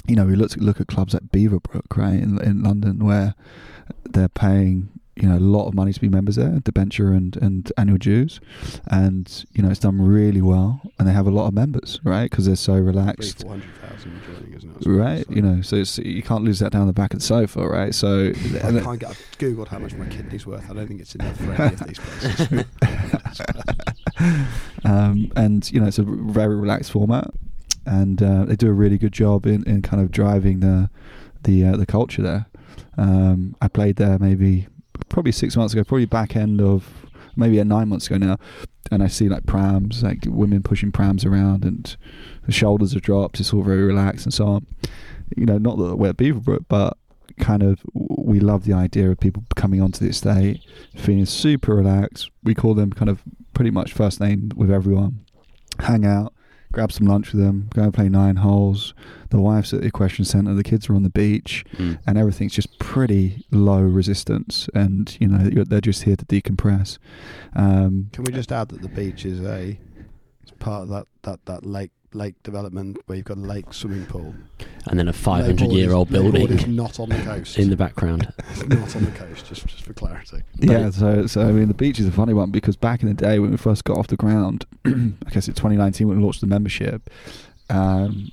you 0.08 0.16
know, 0.16 0.26
we 0.26 0.36
look 0.36 0.56
look 0.58 0.80
at 0.82 0.88
clubs 0.88 1.14
like 1.14 1.24
Beaverbrook, 1.24 1.96
right, 1.98 2.14
in 2.14 2.40
in 2.44 2.64
London, 2.64 3.00
where 3.06 3.36
they're 4.10 4.30
paying 4.30 4.90
you 5.16 5.30
know 5.30 5.38
a 5.38 5.40
lot 5.40 5.66
of 5.68 5.74
money 5.74 5.94
to 5.94 6.00
be 6.02 6.10
members 6.10 6.36
there, 6.36 6.60
debenture 6.64 7.14
and 7.14 7.38
and 7.38 7.72
annual 7.78 7.98
dues, 7.98 8.42
and 8.88 9.46
you 9.54 9.64
know 9.64 9.70
it's 9.70 9.80
done 9.80 10.02
really 10.02 10.42
well, 10.42 10.82
and 11.00 11.08
they 11.08 11.14
have 11.14 11.26
a 11.28 11.32
lot 11.32 11.48
of 11.48 11.54
members, 11.54 12.00
right, 12.04 12.30
because 12.30 12.46
they're 12.46 12.56
so 12.58 12.74
relaxed. 12.76 13.44
400,000 13.44 14.22
joining, 14.26 14.54
isn't 14.58 14.76
it? 14.76 14.86
Right, 14.90 15.26
So- 15.26 15.34
you 15.34 15.42
know, 15.42 15.62
so 15.62 15.78
it's, 15.78 15.98
you 16.00 16.22
can't 16.22 16.44
lose 16.44 16.60
that 16.60 16.74
down 16.74 16.86
the 16.88 16.92
back 16.94 17.14
of 17.14 17.20
the 17.22 17.26
sofa, 17.26 17.66
right? 17.66 17.96
So, 17.96 18.34
I 18.36 18.60
can't 18.60 19.00
get. 19.00 19.10
I've 19.12 19.26
googled 19.40 19.70
how 19.70 19.80
much 19.80 19.94
my 19.94 20.06
kidney's 20.08 20.46
worth. 20.46 20.70
I 20.70 20.74
don't 20.74 20.86
think 20.88 21.00
it's 21.00 21.16
enough 21.16 21.38
for 21.38 21.54
any 21.54 21.74
of 21.74 21.80
these 21.88 22.00
places. 22.00 22.66
um, 24.86 25.32
and 25.36 25.70
you 25.72 25.80
know 25.80 25.88
it's 25.88 26.00
a 26.00 26.04
very 26.04 26.56
relaxed 26.56 26.92
format, 26.92 27.30
and 27.86 28.22
uh, 28.22 28.46
they 28.46 28.56
do 28.56 28.70
a 28.70 28.74
really 28.74 28.98
good 28.98 29.14
job 29.14 29.46
in, 29.46 29.64
in 29.68 29.82
kind 29.82 30.02
of 30.02 30.12
driving 30.12 30.60
the 30.60 30.90
the 31.44 31.66
uh, 31.66 31.78
the 31.78 31.86
culture 31.86 32.22
there. 32.22 32.46
Um, 32.98 33.56
I 33.62 33.68
played 33.68 33.98
there 33.98 34.18
maybe 34.20 34.68
probably 35.10 35.32
six 35.32 35.56
months 35.56 35.74
ago, 35.74 35.84
probably 35.84 36.06
back 36.06 36.36
end 36.36 36.62
of 36.62 37.06
maybe 37.36 37.60
uh, 37.60 37.64
nine 37.64 37.90
months 37.90 38.08
ago 38.08 38.18
now, 38.18 38.38
and 38.92 39.04
I 39.04 39.08
see 39.08 39.30
like 39.30 39.46
prams, 39.46 40.04
like 40.04 40.24
women 40.28 40.64
pushing 40.64 40.92
prams 40.92 41.26
around, 41.26 41.66
and 41.66 41.96
the 42.46 42.52
shoulders 42.52 42.96
are 42.96 43.00
dropped. 43.00 43.40
It's 43.40 43.54
all 43.54 43.64
very 43.64 43.84
relaxed 43.84 44.26
and 44.26 44.34
so 44.34 44.48
on. 44.48 44.68
You 45.36 45.46
know, 45.46 45.58
not 45.58 45.78
that 45.78 45.98
we're 45.98 46.10
at 46.10 46.18
Beaverbrook, 46.18 46.66
but 46.68 46.98
kind 47.38 47.64
of 47.64 47.82
we 47.94 48.40
love 48.40 48.66
the 48.66 48.74
idea 48.74 49.12
of 49.12 49.20
people 49.20 49.44
coming 49.56 49.82
onto 49.82 50.00
the 50.00 50.10
estate, 50.10 50.62
feeling 50.96 51.26
super 51.26 51.76
relaxed. 51.76 52.30
We 52.44 52.56
call 52.56 52.74
them 52.74 52.92
kind 52.92 53.10
of 53.10 53.22
pretty 53.56 53.72
much 53.72 53.94
first 53.94 54.20
name 54.20 54.52
with 54.56 54.70
everyone. 54.70 55.26
Hang 55.80 56.06
out, 56.06 56.34
grab 56.72 56.92
some 56.92 57.08
lunch 57.08 57.32
with 57.34 57.42
them, 57.42 57.70
go 57.74 57.82
and 57.84 57.94
play 57.94 58.08
nine 58.10 58.36
holes. 58.38 58.94
The 59.30 59.42
wife's 59.42 59.74
at 59.74 59.82
the 59.82 59.88
equestrian 59.88 60.26
centre, 60.26 60.54
the 60.54 60.64
kids 60.64 60.88
are 60.90 60.96
on 60.96 61.02
the 61.04 61.10
beach, 61.10 61.66
Mm. 61.78 61.98
and 62.06 62.18
everything's 62.18 62.54
just 62.54 62.78
pretty 62.80 63.46
low 63.52 63.82
resistance. 63.82 64.70
And 64.76 65.18
you 65.20 65.28
know 65.28 65.50
they're 65.64 65.82
just 65.82 66.04
here 66.04 66.16
to 66.16 66.26
decompress. 66.26 66.98
Um, 67.56 68.10
Can 68.14 68.24
we 68.26 68.32
just 68.32 68.52
add 68.52 68.70
that 68.70 68.82
the 68.84 68.90
beach 68.90 69.26
is 69.26 69.42
a 69.42 69.80
it's 70.44 70.52
part 70.60 70.84
of 70.84 70.90
that, 70.90 71.08
that, 71.24 71.40
that 71.46 71.66
lake 71.66 71.92
lake 72.16 72.42
development 72.44 72.98
where 73.06 73.18
you've 73.18 73.26
got 73.26 73.38
a 73.38 73.42
lake 73.42 73.74
swimming 73.74 74.06
pool. 74.06 74.34
And 74.88 74.98
then 75.00 75.08
a 75.08 75.14
500 75.14 75.72
year 75.72 75.92
old 75.94 76.10
building 76.10 76.48
is 76.50 76.68
not 76.68 77.00
on 77.00 77.10
the 77.10 77.18
coast. 77.22 77.58
in 77.60 77.70
the 77.70 77.76
background. 77.76 78.32
It's 78.50 78.66
not 78.68 78.96
on 78.96 79.06
the 79.06 79.12
coast, 79.12 79.48
just 79.48 79.68
just 79.68 79.84
for 79.84 79.94
clarity. 79.94 80.42
Yeah, 80.58 80.90
so 80.90 81.28
so 81.28 81.42
I 81.42 81.52
mean 81.52 81.68
the 81.68 81.74
beach 81.74 82.00
is 82.00 82.08
a 82.08 82.12
funny 82.12 82.34
one 82.34 82.52
because 82.52 82.76
back 82.76 83.02
in 83.02 83.08
the 83.08 83.14
day 83.14 83.40
when 83.40 83.52
we 83.52 83.58
first 83.58 83.84
got 83.84 83.98
off 83.98 84.08
the 84.08 84.16
ground, 84.18 84.66
I 84.86 84.90
guess 85.32 85.48
it's 85.48 85.60
2019 85.60 86.08
when 86.08 86.18
we 86.18 86.24
launched 86.24 86.42
the 86.42 86.48
membership, 86.48 87.10
um, 87.70 88.32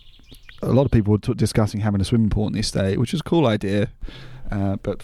a 0.62 0.73
lot 0.73 0.85
of 0.85 0.90
people 0.92 1.12
were 1.12 1.18
t- 1.18 1.35
discussing 1.35 1.81
having 1.81 2.01
a 2.01 2.05
swimming 2.05 2.31
pool 2.31 2.47
in 2.47 2.53
the 2.53 2.61
estate, 2.61 2.99
which 2.99 3.12
is 3.12 3.21
a 3.21 3.25
cool 3.25 3.47
idea, 3.47 3.88
uh, 4.51 4.77
but 4.77 5.03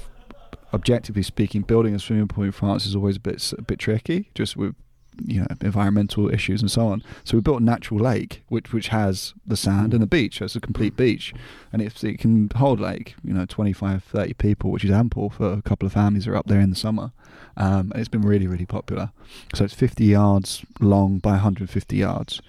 objectively 0.72 1.22
speaking, 1.22 1.62
building 1.62 1.94
a 1.94 1.98
swimming 1.98 2.28
pool 2.28 2.44
in 2.44 2.52
France 2.52 2.86
is 2.86 2.94
always 2.94 3.16
a 3.16 3.20
bit 3.20 3.36
s- 3.36 3.54
a 3.56 3.62
bit 3.62 3.78
tricky, 3.78 4.30
just 4.34 4.56
with 4.56 4.74
you 5.24 5.40
know 5.40 5.46
environmental 5.60 6.32
issues 6.32 6.60
and 6.60 6.70
so 6.70 6.88
on. 6.88 7.02
So 7.24 7.36
we 7.36 7.40
built 7.40 7.60
a 7.60 7.64
natural 7.64 8.00
lake, 8.00 8.42
which 8.48 8.72
which 8.72 8.88
has 8.88 9.34
the 9.46 9.56
sand 9.56 9.92
and 9.92 10.02
the 10.02 10.06
beach. 10.06 10.38
So 10.38 10.44
it's 10.44 10.56
a 10.56 10.60
complete 10.60 10.96
beach, 10.96 11.34
and 11.72 11.82
it's, 11.82 12.02
it 12.04 12.18
can 12.18 12.50
hold 12.56 12.80
like 12.80 13.14
you 13.24 13.32
know 13.32 13.46
25, 13.46 14.04
30 14.04 14.34
people, 14.34 14.70
which 14.70 14.84
is 14.84 14.90
ample 14.90 15.30
for 15.30 15.52
a 15.52 15.62
couple 15.62 15.86
of 15.86 15.92
families 15.92 16.24
who 16.24 16.32
are 16.32 16.36
up 16.36 16.46
there 16.46 16.60
in 16.60 16.70
the 16.70 16.76
summer. 16.76 17.12
Um, 17.56 17.90
and 17.92 17.96
it's 17.96 18.08
been 18.08 18.22
really 18.22 18.46
really 18.46 18.66
popular. 18.66 19.10
So 19.54 19.64
it's 19.64 19.74
50 19.74 20.04
yards 20.04 20.64
long 20.80 21.18
by 21.18 21.32
150 21.32 21.96
yards. 21.96 22.40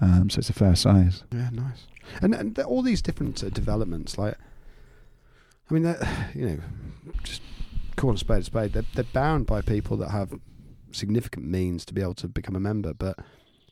Um, 0.00 0.30
so 0.30 0.38
it's 0.38 0.50
a 0.50 0.52
fair 0.52 0.76
size. 0.76 1.24
Yeah, 1.32 1.50
nice. 1.52 1.86
And 2.22 2.34
and 2.34 2.58
all 2.60 2.82
these 2.82 3.02
different 3.02 3.42
uh, 3.42 3.50
developments, 3.50 4.16
like, 4.16 4.36
I 5.70 5.74
mean, 5.74 5.82
you 6.34 6.46
know, 6.46 6.58
just 7.22 7.42
call 7.96 8.14
a 8.14 8.18
spade 8.18 8.38
a 8.38 8.44
spade. 8.44 8.72
They're 8.72 8.84
they're 8.94 9.04
bound 9.04 9.46
by 9.46 9.60
people 9.60 9.96
that 9.98 10.10
have 10.10 10.38
significant 10.92 11.46
means 11.46 11.84
to 11.86 11.94
be 11.94 12.00
able 12.00 12.14
to 12.14 12.28
become 12.28 12.56
a 12.56 12.60
member, 12.60 12.94
but 12.94 13.18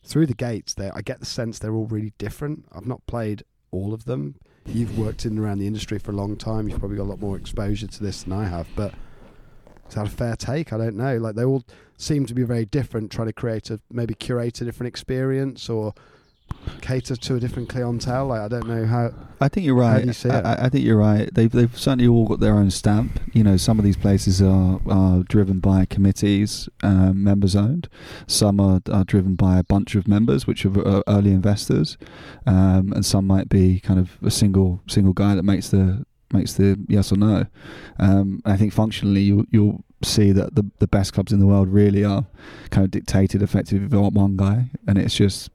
through 0.05 0.26
the 0.26 0.35
gates, 0.35 0.74
there, 0.74 0.92
I 0.94 1.02
get 1.02 1.20
the 1.20 1.26
sense 1.26 1.59
they're 1.59 1.74
all 1.74 1.87
really 1.87 2.12
different. 2.18 2.66
I've 2.72 2.87
not 2.87 3.07
played 3.07 3.42
all 3.70 3.92
of 3.92 4.05
them. 4.05 4.37
You've 4.64 4.98
worked 4.98 5.24
in 5.24 5.33
and 5.33 5.40
around 5.40 5.59
the 5.59 5.66
industry 5.66 5.98
for 5.98 6.12
a 6.12 6.14
long 6.14 6.37
time. 6.37 6.68
You've 6.68 6.79
probably 6.79 6.96
got 6.96 7.05
a 7.05 7.11
lot 7.11 7.20
more 7.20 7.37
exposure 7.37 7.87
to 7.87 8.02
this 8.02 8.22
than 8.22 8.33
I 8.33 8.46
have, 8.46 8.68
but. 8.74 8.94
Is 9.88 9.94
that 9.94 10.07
a 10.07 10.11
fair 10.11 10.35
take? 10.35 10.72
I 10.72 10.79
don't 10.79 10.96
know. 10.96 11.16
Like 11.18 11.37
they 11.37 11.44
all 11.44 11.62
seem 11.96 12.26
to 12.26 12.35
be 12.35 12.42
very 12.42 12.64
different, 12.64 13.12
trying 13.12 13.29
to 13.29 13.33
create 13.33 13.70
a 13.70 13.81
maybe 13.88 14.14
curate 14.14 14.61
a 14.61 14.64
different 14.64 14.88
experience 14.88 15.68
or 15.68 15.94
cater 16.81 17.16
to 17.16 17.35
a 17.37 17.40
different 17.40 17.68
clientele? 17.68 18.26
Like, 18.26 18.40
I 18.40 18.48
don't 18.48 18.66
know 18.66 18.87
how. 18.87 19.12
I 19.40 19.48
think 19.48 19.66
you're 19.66 19.74
right. 19.74 20.05
you 20.05 20.31
I? 20.31 20.64
I- 20.64 20.68
think 20.68 20.85
you're 20.85 20.96
right. 20.96 21.33
They've 21.33 21.50
they've 21.50 21.79
certainly 21.79 22.09
all 22.09 22.26
got 22.26 22.40
their 22.40 22.55
own 22.55 22.70
stamp. 22.70 23.20
You 23.33 23.44
know, 23.44 23.57
some 23.57 23.79
of 23.79 23.85
these 23.85 23.96
places 23.96 24.40
are, 24.40 24.81
are 24.88 25.22
driven 25.24 25.61
by 25.61 25.85
committees, 25.85 26.68
um, 26.83 27.22
members 27.22 27.55
owned. 27.55 27.88
Some 28.26 28.61
are, 28.61 28.81
are 28.90 29.05
driven 29.05 29.35
by 29.35 29.59
a 29.59 29.64
bunch 29.64 29.94
of 29.94 30.09
members, 30.09 30.46
which 30.46 30.64
are 30.64 30.87
uh, 30.87 31.02
early 31.07 31.33
investors, 31.33 31.98
um, 32.46 32.92
and 32.94 33.05
some 33.05 33.26
might 33.26 33.48
be 33.48 33.81
kind 33.81 34.00
of 34.00 34.18
a 34.22 34.31
single 34.31 34.83
single 34.87 35.12
guy 35.12 35.35
that 35.35 35.42
makes 35.42 35.68
the 35.68 36.05
makes 36.32 36.54
the 36.54 36.78
yes 36.88 37.12
or 37.12 37.16
no. 37.16 37.46
Um, 37.98 38.40
I 38.44 38.56
think 38.56 38.72
functionally, 38.72 39.22
you 39.22 39.46
you'll 39.50 39.84
see 40.02 40.30
that 40.32 40.54
the 40.54 40.64
the 40.78 40.86
best 40.86 41.12
clubs 41.14 41.32
in 41.32 41.40
the 41.40 41.46
world 41.46 41.68
really 41.68 42.04
are 42.04 42.26
kind 42.70 42.84
of 42.84 42.90
dictated 42.90 43.42
effectively 43.42 43.88
by 43.88 43.96
one 43.98 44.36
guy, 44.36 44.66
and 44.86 44.98
it's 44.98 45.14
just 45.14 45.50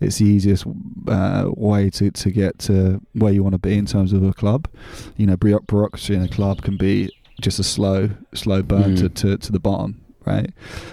it's 0.00 0.18
the 0.18 0.26
easiest 0.26 0.66
uh, 1.08 1.50
way 1.56 1.90
to, 1.90 2.10
to 2.10 2.30
get 2.30 2.58
to 2.60 3.00
where 3.14 3.32
you 3.32 3.42
want 3.42 3.54
to 3.54 3.58
be 3.58 3.76
in 3.78 3.86
terms 3.86 4.12
of 4.12 4.22
a 4.22 4.32
club. 4.32 4.68
You 5.16 5.26
know, 5.26 5.36
bureaucracy 5.36 6.14
in 6.14 6.22
a 6.22 6.28
club 6.28 6.62
can 6.62 6.76
be 6.76 7.10
just 7.40 7.58
a 7.58 7.64
slow 7.64 8.10
slow 8.34 8.62
burn 8.62 8.96
Mm. 8.96 8.98
to, 9.00 9.08
to, 9.08 9.36
to 9.38 9.52
the 9.52 9.60
bottom, 9.60 10.00
right? 10.26 10.50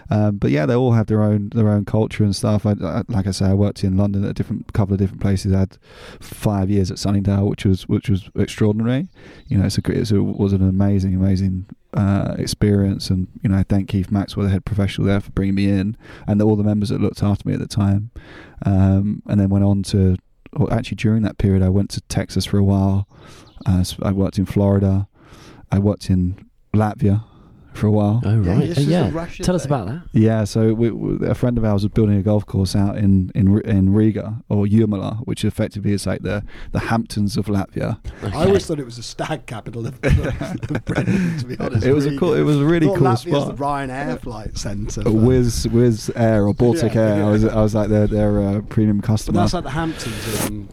Um, 0.09 0.37
but 0.37 0.51
yeah, 0.51 0.65
they 0.65 0.75
all 0.75 0.93
have 0.93 1.07
their 1.07 1.21
own 1.21 1.49
their 1.49 1.69
own 1.69 1.85
culture 1.85 2.23
and 2.23 2.35
stuff. 2.35 2.65
I, 2.65 2.75
I, 2.81 3.03
like 3.07 3.27
I 3.27 3.31
say, 3.31 3.47
I 3.47 3.53
worked 3.53 3.83
in 3.83 3.97
London 3.97 4.23
at 4.23 4.29
a 4.29 4.33
different 4.33 4.71
couple 4.73 4.93
of 4.93 4.99
different 4.99 5.21
places. 5.21 5.53
I 5.53 5.59
had 5.59 5.77
five 6.19 6.69
years 6.69 6.91
at 6.91 6.99
Sunningdale, 6.99 7.47
which 7.47 7.65
was 7.65 7.87
which 7.87 8.09
was 8.09 8.29
extraordinary. 8.35 9.07
You 9.47 9.57
know, 9.57 9.65
it's 9.65 9.77
a 9.77 9.81
it's 9.91 10.11
a, 10.11 10.21
was 10.21 10.53
an 10.53 10.67
amazing 10.67 11.15
amazing 11.15 11.65
uh, 11.93 12.35
experience, 12.37 13.09
and 13.09 13.27
you 13.41 13.49
know, 13.49 13.57
I 13.57 13.63
thank 13.63 13.89
Keith 13.89 14.11
Maxwell, 14.11 14.45
the 14.45 14.51
head 14.51 14.65
professional 14.65 15.07
there, 15.07 15.19
for 15.19 15.31
bringing 15.31 15.55
me 15.55 15.69
in, 15.69 15.97
and 16.27 16.41
all 16.41 16.55
the 16.55 16.63
members 16.63 16.89
that 16.89 17.01
looked 17.01 17.23
after 17.23 17.47
me 17.47 17.53
at 17.55 17.59
the 17.59 17.67
time. 17.67 18.11
Um, 18.65 19.21
and 19.27 19.39
then 19.41 19.49
went 19.49 19.65
on 19.65 19.83
to, 19.83 20.15
or 20.53 20.71
actually 20.71 20.95
during 20.95 21.23
that 21.23 21.37
period, 21.37 21.61
I 21.61 21.69
went 21.69 21.89
to 21.91 22.01
Texas 22.01 22.45
for 22.45 22.57
a 22.57 22.63
while. 22.63 23.07
Uh, 23.65 23.83
I 24.01 24.11
worked 24.11 24.37
in 24.37 24.45
Florida. 24.45 25.07
I 25.71 25.79
worked 25.79 26.09
in 26.09 26.49
Latvia 26.73 27.23
for 27.73 27.87
a 27.87 27.91
while. 27.91 28.21
Oh 28.25 28.37
right, 28.37 28.59
this 28.69 28.77
is 28.77 28.87
a 28.87 28.91
yeah. 28.91 29.09
Russia 29.11 29.43
Tell 29.43 29.55
us 29.55 29.65
about 29.65 29.87
that. 29.87 30.03
Yeah, 30.13 30.43
so 30.43 30.73
we, 30.73 30.91
we, 30.91 31.27
a 31.27 31.35
friend 31.35 31.57
of 31.57 31.65
ours 31.65 31.83
was 31.83 31.91
building 31.91 32.17
a 32.17 32.21
golf 32.23 32.45
course 32.45 32.75
out 32.75 32.97
in 32.97 33.31
in 33.35 33.59
in 33.61 33.93
Riga 33.93 34.41
or 34.49 34.65
Jurmala, 34.65 35.17
which 35.25 35.43
effectively 35.45 35.91
is 35.93 36.05
like 36.05 36.21
the 36.21 36.43
the 36.71 36.79
Hamptons 36.79 37.37
of 37.37 37.47
Latvia. 37.47 37.97
I 38.33 38.45
always 38.45 38.65
thought 38.65 38.79
it 38.79 38.85
was 38.85 38.97
a 38.97 39.03
stag 39.03 39.45
capital 39.45 39.87
of, 39.87 39.95
of 40.03 40.85
Britain, 40.85 41.37
to 41.39 41.45
be 41.45 41.57
honest. 41.59 41.85
It 41.85 41.93
was 41.93 42.05
a 42.05 42.17
cool- 42.17 42.33
it 42.33 42.41
was 42.43 42.57
a 42.57 42.65
really 42.65 42.87
Thought 42.87 42.97
cool 42.99 43.07
Latvia's 43.07 43.43
spot. 43.43 43.57
the 43.57 43.63
Ryanair 43.63 44.19
flight 44.21 44.57
centre. 44.57 45.01
For- 45.03 45.09
Wizz 45.09 45.67
Wizz 45.67 46.11
Air 46.15 46.45
or 46.47 46.53
Baltic 46.53 46.93
Yeah, 46.95 47.01
Air. 47.01 47.17
yeah. 47.17 47.27
I 47.27 47.29
was 47.31 47.45
I 47.45 47.61
was 47.61 47.75
like 47.75 47.89
their 47.89 48.07
their 48.07 48.41
uh, 48.41 48.61
premium 48.61 48.97
But 48.99 49.07
customer. 49.07 49.39
that's 49.41 49.53
like 49.53 49.63
the 49.63 49.69
Hamptons 49.71 50.45
and 50.45 50.69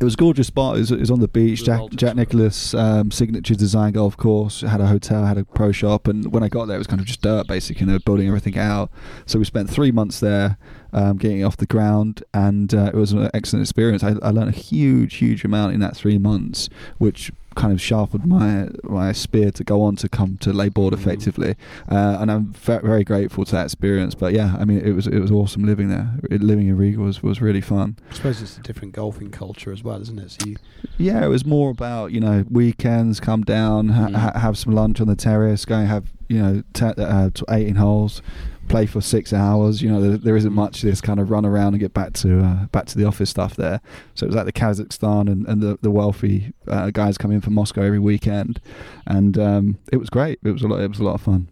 It 0.00 0.04
was 0.04 0.14
a 0.14 0.16
gorgeous 0.16 0.46
spot. 0.46 0.76
It 0.76 0.80
was, 0.80 0.90
it 0.92 1.00
was 1.00 1.10
on 1.10 1.18
the 1.18 1.26
beach. 1.26 1.64
Jack, 1.64 1.80
Jack 1.90 2.14
Nicklaus 2.14 2.72
um, 2.72 3.10
signature 3.10 3.56
design 3.56 3.94
golf 3.94 4.16
course 4.16 4.60
had 4.60 4.80
a 4.80 4.86
hotel, 4.86 5.24
had 5.24 5.38
a 5.38 5.44
pro 5.44 5.72
shop, 5.72 6.06
and 6.06 6.32
when 6.32 6.44
I 6.44 6.48
got 6.48 6.66
there, 6.66 6.76
it 6.76 6.78
was 6.78 6.86
kind 6.86 7.00
of 7.00 7.06
just 7.06 7.20
dirt, 7.20 7.48
basically. 7.48 7.86
You 7.86 7.92
know, 7.92 7.98
building 7.98 8.28
everything 8.28 8.56
out. 8.58 8.90
So 9.26 9.40
we 9.40 9.44
spent 9.44 9.68
three 9.68 9.90
months 9.90 10.20
there, 10.20 10.56
um, 10.92 11.16
getting 11.18 11.40
it 11.40 11.44
off 11.44 11.56
the 11.56 11.66
ground, 11.66 12.22
and 12.34 12.72
uh, 12.74 12.86
it 12.92 12.94
was 12.94 13.12
an 13.12 13.30
excellent 13.34 13.64
experience. 13.64 14.02
I, 14.02 14.14
I 14.22 14.30
learned 14.30 14.48
a 14.48 14.58
huge, 14.58 15.16
huge 15.16 15.44
amount 15.44 15.74
in 15.74 15.80
that 15.80 15.96
three 15.96 16.18
months, 16.18 16.68
which 16.98 17.30
kind 17.54 17.72
of 17.72 17.80
sharpened 17.80 18.24
my 18.24 18.68
my 18.84 19.10
spear 19.10 19.50
to 19.50 19.64
go 19.64 19.82
on 19.82 19.96
to 19.96 20.08
come 20.08 20.36
to 20.38 20.52
Les 20.52 20.68
Bordes 20.68 20.90
Mm. 20.92 21.00
effectively. 21.00 21.56
Uh, 21.90 22.18
and 22.20 22.30
I'm 22.30 22.52
very 22.52 23.02
grateful 23.02 23.44
to 23.46 23.52
that 23.52 23.64
experience. 23.64 24.14
But 24.14 24.32
yeah, 24.32 24.54
I 24.60 24.64
mean, 24.64 24.78
it 24.80 24.92
was 24.92 25.06
it 25.08 25.18
was 25.18 25.32
awesome 25.32 25.64
living 25.64 25.88
there. 25.88 26.08
It- 26.30 26.40
living 26.42 26.68
in 26.68 26.76
Riga 26.76 27.00
was 27.00 27.20
was 27.22 27.40
really 27.42 27.60
fun. 27.60 27.96
I 28.10 28.14
suppose 28.14 28.40
it's 28.40 28.56
a 28.58 28.60
different 28.62 28.92
golfing 28.94 29.30
culture 29.30 29.72
as 29.72 29.82
well, 29.82 30.00
isn't 30.00 30.18
it? 30.20 30.30
So 30.30 30.46
you, 30.46 30.56
Yeah, 30.98 31.24
it 31.24 31.28
was 31.28 31.44
more 31.44 31.70
about 31.70 32.12
you 32.12 32.20
know 32.20 32.44
weekends, 32.48 33.18
come 33.18 33.42
down, 33.42 33.88
ha- 33.88 34.06
Mm. 34.08 34.14
ha- 34.14 34.38
have 34.38 34.56
some 34.56 34.72
lunch 34.72 35.00
on 35.00 35.08
the 35.08 35.16
terrace, 35.16 35.64
go 35.64 35.76
and 35.76 35.88
have 35.88 36.12
you 36.28 36.38
know 36.40 36.62
uh, 36.80 37.30
t- 37.34 37.44
18 37.48 37.74
holes, 37.74 38.22
play 38.68 38.86
for 38.86 39.00
six 39.00 39.32
hours. 39.32 39.82
You 39.82 39.90
know 39.90 40.00
there, 40.00 40.18
there 40.18 40.36
isn't 40.36 40.52
much 40.52 40.82
this 40.82 41.00
kind 41.00 41.20
of 41.20 41.30
run 41.30 41.44
around 41.44 41.74
and 41.74 41.80
get 41.80 41.94
back 41.94 42.12
to 42.14 42.40
uh, 42.40 42.66
back 42.66 42.86
to 42.86 42.98
the 42.98 43.04
office 43.04 43.30
stuff 43.30 43.56
there. 43.56 43.80
So 44.14 44.24
it 44.24 44.28
was 44.28 44.36
like 44.36 44.46
the 44.46 44.52
Kazakhstan 44.52 45.30
and, 45.30 45.46
and 45.46 45.62
the, 45.62 45.78
the 45.82 45.90
wealthy 45.90 46.52
uh, 46.66 46.90
guys 46.90 47.18
come 47.18 47.30
in 47.30 47.40
from 47.40 47.54
Moscow 47.54 47.82
every 47.82 47.98
weekend, 47.98 48.60
and 49.06 49.38
um, 49.38 49.78
it 49.92 49.96
was 49.96 50.10
great. 50.10 50.38
It 50.44 50.50
was 50.50 50.62
a 50.62 50.68
lot. 50.68 50.80
It 50.80 50.88
was 50.88 51.00
a 51.00 51.04
lot 51.04 51.14
of 51.14 51.22
fun. 51.22 51.48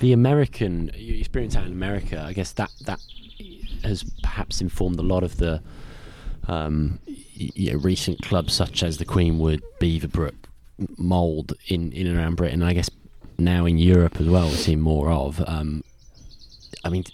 The 0.00 0.12
American 0.12 0.90
experience 0.94 1.56
out 1.56 1.66
in 1.66 1.72
America, 1.72 2.22
I 2.24 2.32
guess 2.32 2.52
that 2.52 2.70
that 2.86 3.00
has 3.82 4.04
perhaps 4.22 4.60
informed 4.60 4.98
a 4.98 5.02
lot 5.02 5.22
of 5.22 5.36
the 5.36 5.62
um, 6.46 6.98
you 7.06 7.72
know, 7.72 7.78
recent 7.78 8.22
clubs 8.22 8.52
such 8.54 8.82
as 8.82 8.96
the 8.98 9.04
Queenwood, 9.04 9.62
Beaverbrook 9.80 10.34
mould 10.96 11.54
in 11.66 11.92
in 11.92 12.06
and 12.06 12.16
around 12.16 12.36
Britain. 12.36 12.62
I 12.62 12.72
guess 12.72 12.88
now 13.38 13.66
in 13.66 13.78
Europe 13.78 14.20
as 14.20 14.28
well, 14.28 14.48
we're 14.48 14.56
seeing 14.56 14.80
more 14.80 15.10
of. 15.10 15.42
Um, 15.46 15.84
I 16.84 16.90
mean, 16.90 17.04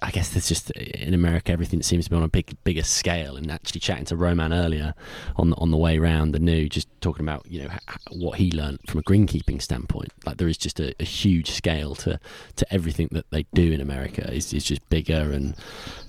I 0.00 0.10
guess 0.10 0.30
there's 0.30 0.48
just 0.48 0.70
in 0.70 1.12
America 1.12 1.50
everything 1.50 1.82
seems 1.82 2.04
to 2.04 2.10
be 2.10 2.16
on 2.16 2.22
a 2.22 2.28
big, 2.28 2.56
bigger 2.64 2.82
scale. 2.82 3.36
And 3.36 3.50
actually, 3.50 3.80
chatting 3.80 4.04
to 4.06 4.16
Roman 4.16 4.52
earlier 4.52 4.94
on 5.36 5.50
the, 5.50 5.56
on 5.56 5.70
the 5.70 5.76
way 5.76 5.98
round 5.98 6.34
the 6.34 6.38
new, 6.38 6.68
just 6.68 6.88
talking 7.00 7.24
about 7.24 7.44
you 7.46 7.62
know 7.62 7.70
what 8.10 8.38
he 8.38 8.50
learned 8.52 8.80
from 8.86 9.00
a 9.00 9.02
greenkeeping 9.02 9.60
standpoint. 9.60 10.12
Like 10.24 10.36
there 10.36 10.48
is 10.48 10.58
just 10.58 10.78
a, 10.80 10.94
a 11.00 11.04
huge 11.04 11.50
scale 11.50 11.94
to 11.96 12.20
to 12.56 12.72
everything 12.72 13.08
that 13.12 13.30
they 13.30 13.44
do 13.54 13.72
in 13.72 13.80
America. 13.80 14.32
is 14.32 14.52
is 14.52 14.64
just 14.64 14.88
bigger, 14.88 15.32
and 15.32 15.54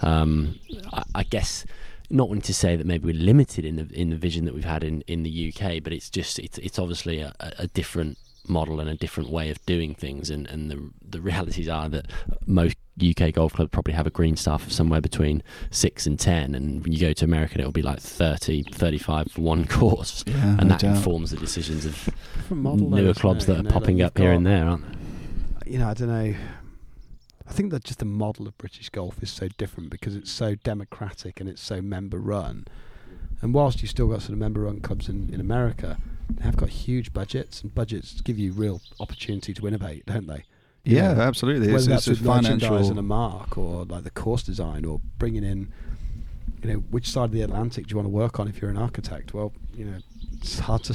um, 0.01 0.59
I, 0.93 1.03
I 1.15 1.23
guess 1.23 1.65
not 2.09 2.27
wanting 2.27 2.41
to 2.41 2.53
say 2.53 2.75
that 2.75 2.87
maybe 2.87 3.05
we're 3.05 3.21
limited 3.21 3.65
in 3.65 3.75
the 3.75 3.87
in 3.93 4.09
the 4.09 4.17
vision 4.17 4.45
that 4.45 4.53
we've 4.53 4.63
had 4.65 4.83
in, 4.83 5.01
in 5.01 5.23
the 5.23 5.53
UK, 5.53 5.83
but 5.83 5.93
it's 5.93 6.09
just 6.09 6.39
it's 6.39 6.57
it's 6.59 6.79
obviously 6.79 7.21
a, 7.21 7.33
a 7.39 7.51
a 7.59 7.67
different 7.67 8.17
model 8.49 8.79
and 8.79 8.89
a 8.89 8.95
different 8.95 9.29
way 9.29 9.49
of 9.49 9.63
doing 9.65 9.93
things 9.95 10.29
and, 10.29 10.47
and 10.47 10.69
the 10.71 10.89
the 11.07 11.21
realities 11.21 11.69
are 11.69 11.87
that 11.89 12.07
most 12.45 12.75
UK 13.01 13.31
golf 13.33 13.53
clubs 13.53 13.69
probably 13.71 13.93
have 13.93 14.05
a 14.07 14.09
green 14.09 14.35
staff 14.35 14.65
of 14.65 14.73
somewhere 14.73 14.99
between 14.99 15.41
6 15.71 16.05
and 16.07 16.19
10 16.19 16.53
and 16.55 16.83
when 16.83 16.91
you 16.91 16.99
go 16.99 17.13
to 17.13 17.23
America 17.25 17.59
it'll 17.59 17.71
be 17.71 17.81
like 17.81 17.99
30 17.99 18.63
35 18.63 19.31
for 19.31 19.41
one 19.41 19.65
course 19.77 20.23
Yeah, 20.27 20.57
and 20.59 20.63
no 20.63 20.67
that 20.69 20.79
doubt. 20.81 20.97
informs 20.97 21.31
the 21.31 21.37
decisions 21.37 21.85
of 21.85 22.09
model. 22.49 22.89
newer 22.89 23.09
isn't 23.11 23.21
clubs 23.21 23.43
it? 23.43 23.47
that 23.47 23.59
are 23.59 23.63
know, 23.63 23.69
popping 23.69 23.99
you've 23.99 24.07
up 24.07 24.17
here 24.17 24.31
and 24.31 24.45
there 24.45 24.65
aren't 24.67 24.83
they 24.91 25.71
you 25.71 25.77
know, 25.77 25.87
I 25.89 25.93
don't 25.93 26.07
know. 26.09 26.33
I 27.47 27.51
think 27.51 27.69
that 27.71 27.83
just 27.83 27.99
the 27.99 28.05
model 28.05 28.47
of 28.47 28.57
British 28.57 28.89
golf 28.89 29.21
is 29.21 29.29
so 29.29 29.47
different 29.57 29.91
because 29.91 30.15
it's 30.15 30.31
so 30.31 30.55
democratic 30.55 31.39
and 31.39 31.47
it's 31.47 31.61
so 31.61 31.79
member 31.79 32.17
run. 32.17 32.65
And 33.41 33.53
whilst 33.53 33.81
you've 33.81 33.91
still 33.91 34.07
got 34.07 34.21
sort 34.21 34.33
of 34.33 34.37
member 34.39 34.61
run 34.61 34.79
clubs 34.81 35.07
in, 35.09 35.29
in 35.33 35.39
America, 35.39 35.97
they 36.29 36.43
have 36.43 36.57
got 36.57 36.69
huge 36.69 37.13
budgets, 37.13 37.61
and 37.61 37.73
budgets 37.73 38.21
give 38.21 38.37
you 38.37 38.51
real 38.51 38.81
opportunity 38.99 39.53
to 39.53 39.67
innovate, 39.67 40.05
don't 40.05 40.27
they? 40.27 40.43
You 40.83 40.97
Yeah, 40.97 41.13
know, 41.13 41.21
absolutely. 41.21 41.67
Whether 41.67 41.77
It's, 41.77 41.85
that's 41.87 42.07
it's 42.07 42.19
with 42.19 42.27
merchandise 42.27 42.61
financial. 42.69 42.89
and 42.91 42.99
a 42.99 43.03
mark, 43.03 43.57
or 43.57 43.85
like 43.85 44.03
the 44.03 44.09
course 44.11 44.43
design, 44.43 44.85
or 44.85 44.99
bringing 45.17 45.43
in, 45.43 45.71
you 46.63 46.69
know, 46.73 46.79
which 46.91 47.09
side 47.09 47.25
of 47.25 47.31
the 47.31 47.41
Atlantic 47.41 47.87
do 47.87 47.91
you 47.93 47.95
want 47.97 48.05
to 48.05 48.11
work 48.11 48.39
on 48.39 48.47
if 48.47 48.61
you're 48.61 48.69
an 48.71 48.77
architect? 48.77 49.33
Well, 49.33 49.53
you 49.75 49.85
know, 49.85 49.97
it's 50.41 50.59
hard 50.59 50.83
to 50.85 50.93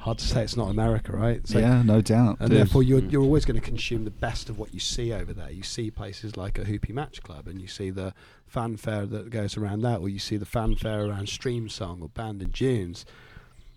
hard 0.00 0.18
to 0.18 0.24
say 0.24 0.42
it's 0.42 0.56
not 0.56 0.70
America, 0.70 1.12
right? 1.12 1.46
So 1.46 1.58
yeah, 1.58 1.82
no 1.82 2.00
doubt. 2.00 2.36
and 2.40 2.50
There's- 2.50 2.66
therefore 2.68 2.82
you're 2.82 3.00
Mm. 3.00 3.12
you're 3.12 3.22
always 3.22 3.44
going 3.44 3.60
to 3.60 3.66
consume 3.66 4.04
the 4.04 4.10
best 4.10 4.48
of 4.48 4.58
what 4.58 4.72
you 4.72 4.80
see 4.80 5.12
over 5.12 5.32
there. 5.32 5.50
You 5.50 5.62
see 5.62 5.90
places 5.90 6.36
like 6.36 6.58
a 6.58 6.64
Hoopy 6.64 6.92
Match 6.94 7.22
Club, 7.22 7.46
and 7.48 7.60
you 7.60 7.66
see 7.68 7.90
the 7.90 8.14
fanfare 8.46 9.06
that 9.06 9.30
goes 9.30 9.56
around 9.56 9.82
that, 9.82 10.00
or 10.00 10.08
you 10.08 10.18
see 10.18 10.36
the 10.36 10.46
fanfare 10.46 11.04
around 11.06 11.26
Streamsong 11.26 12.00
or 12.00 12.08
Bandon 12.08 12.50
Dunes. 12.50 13.04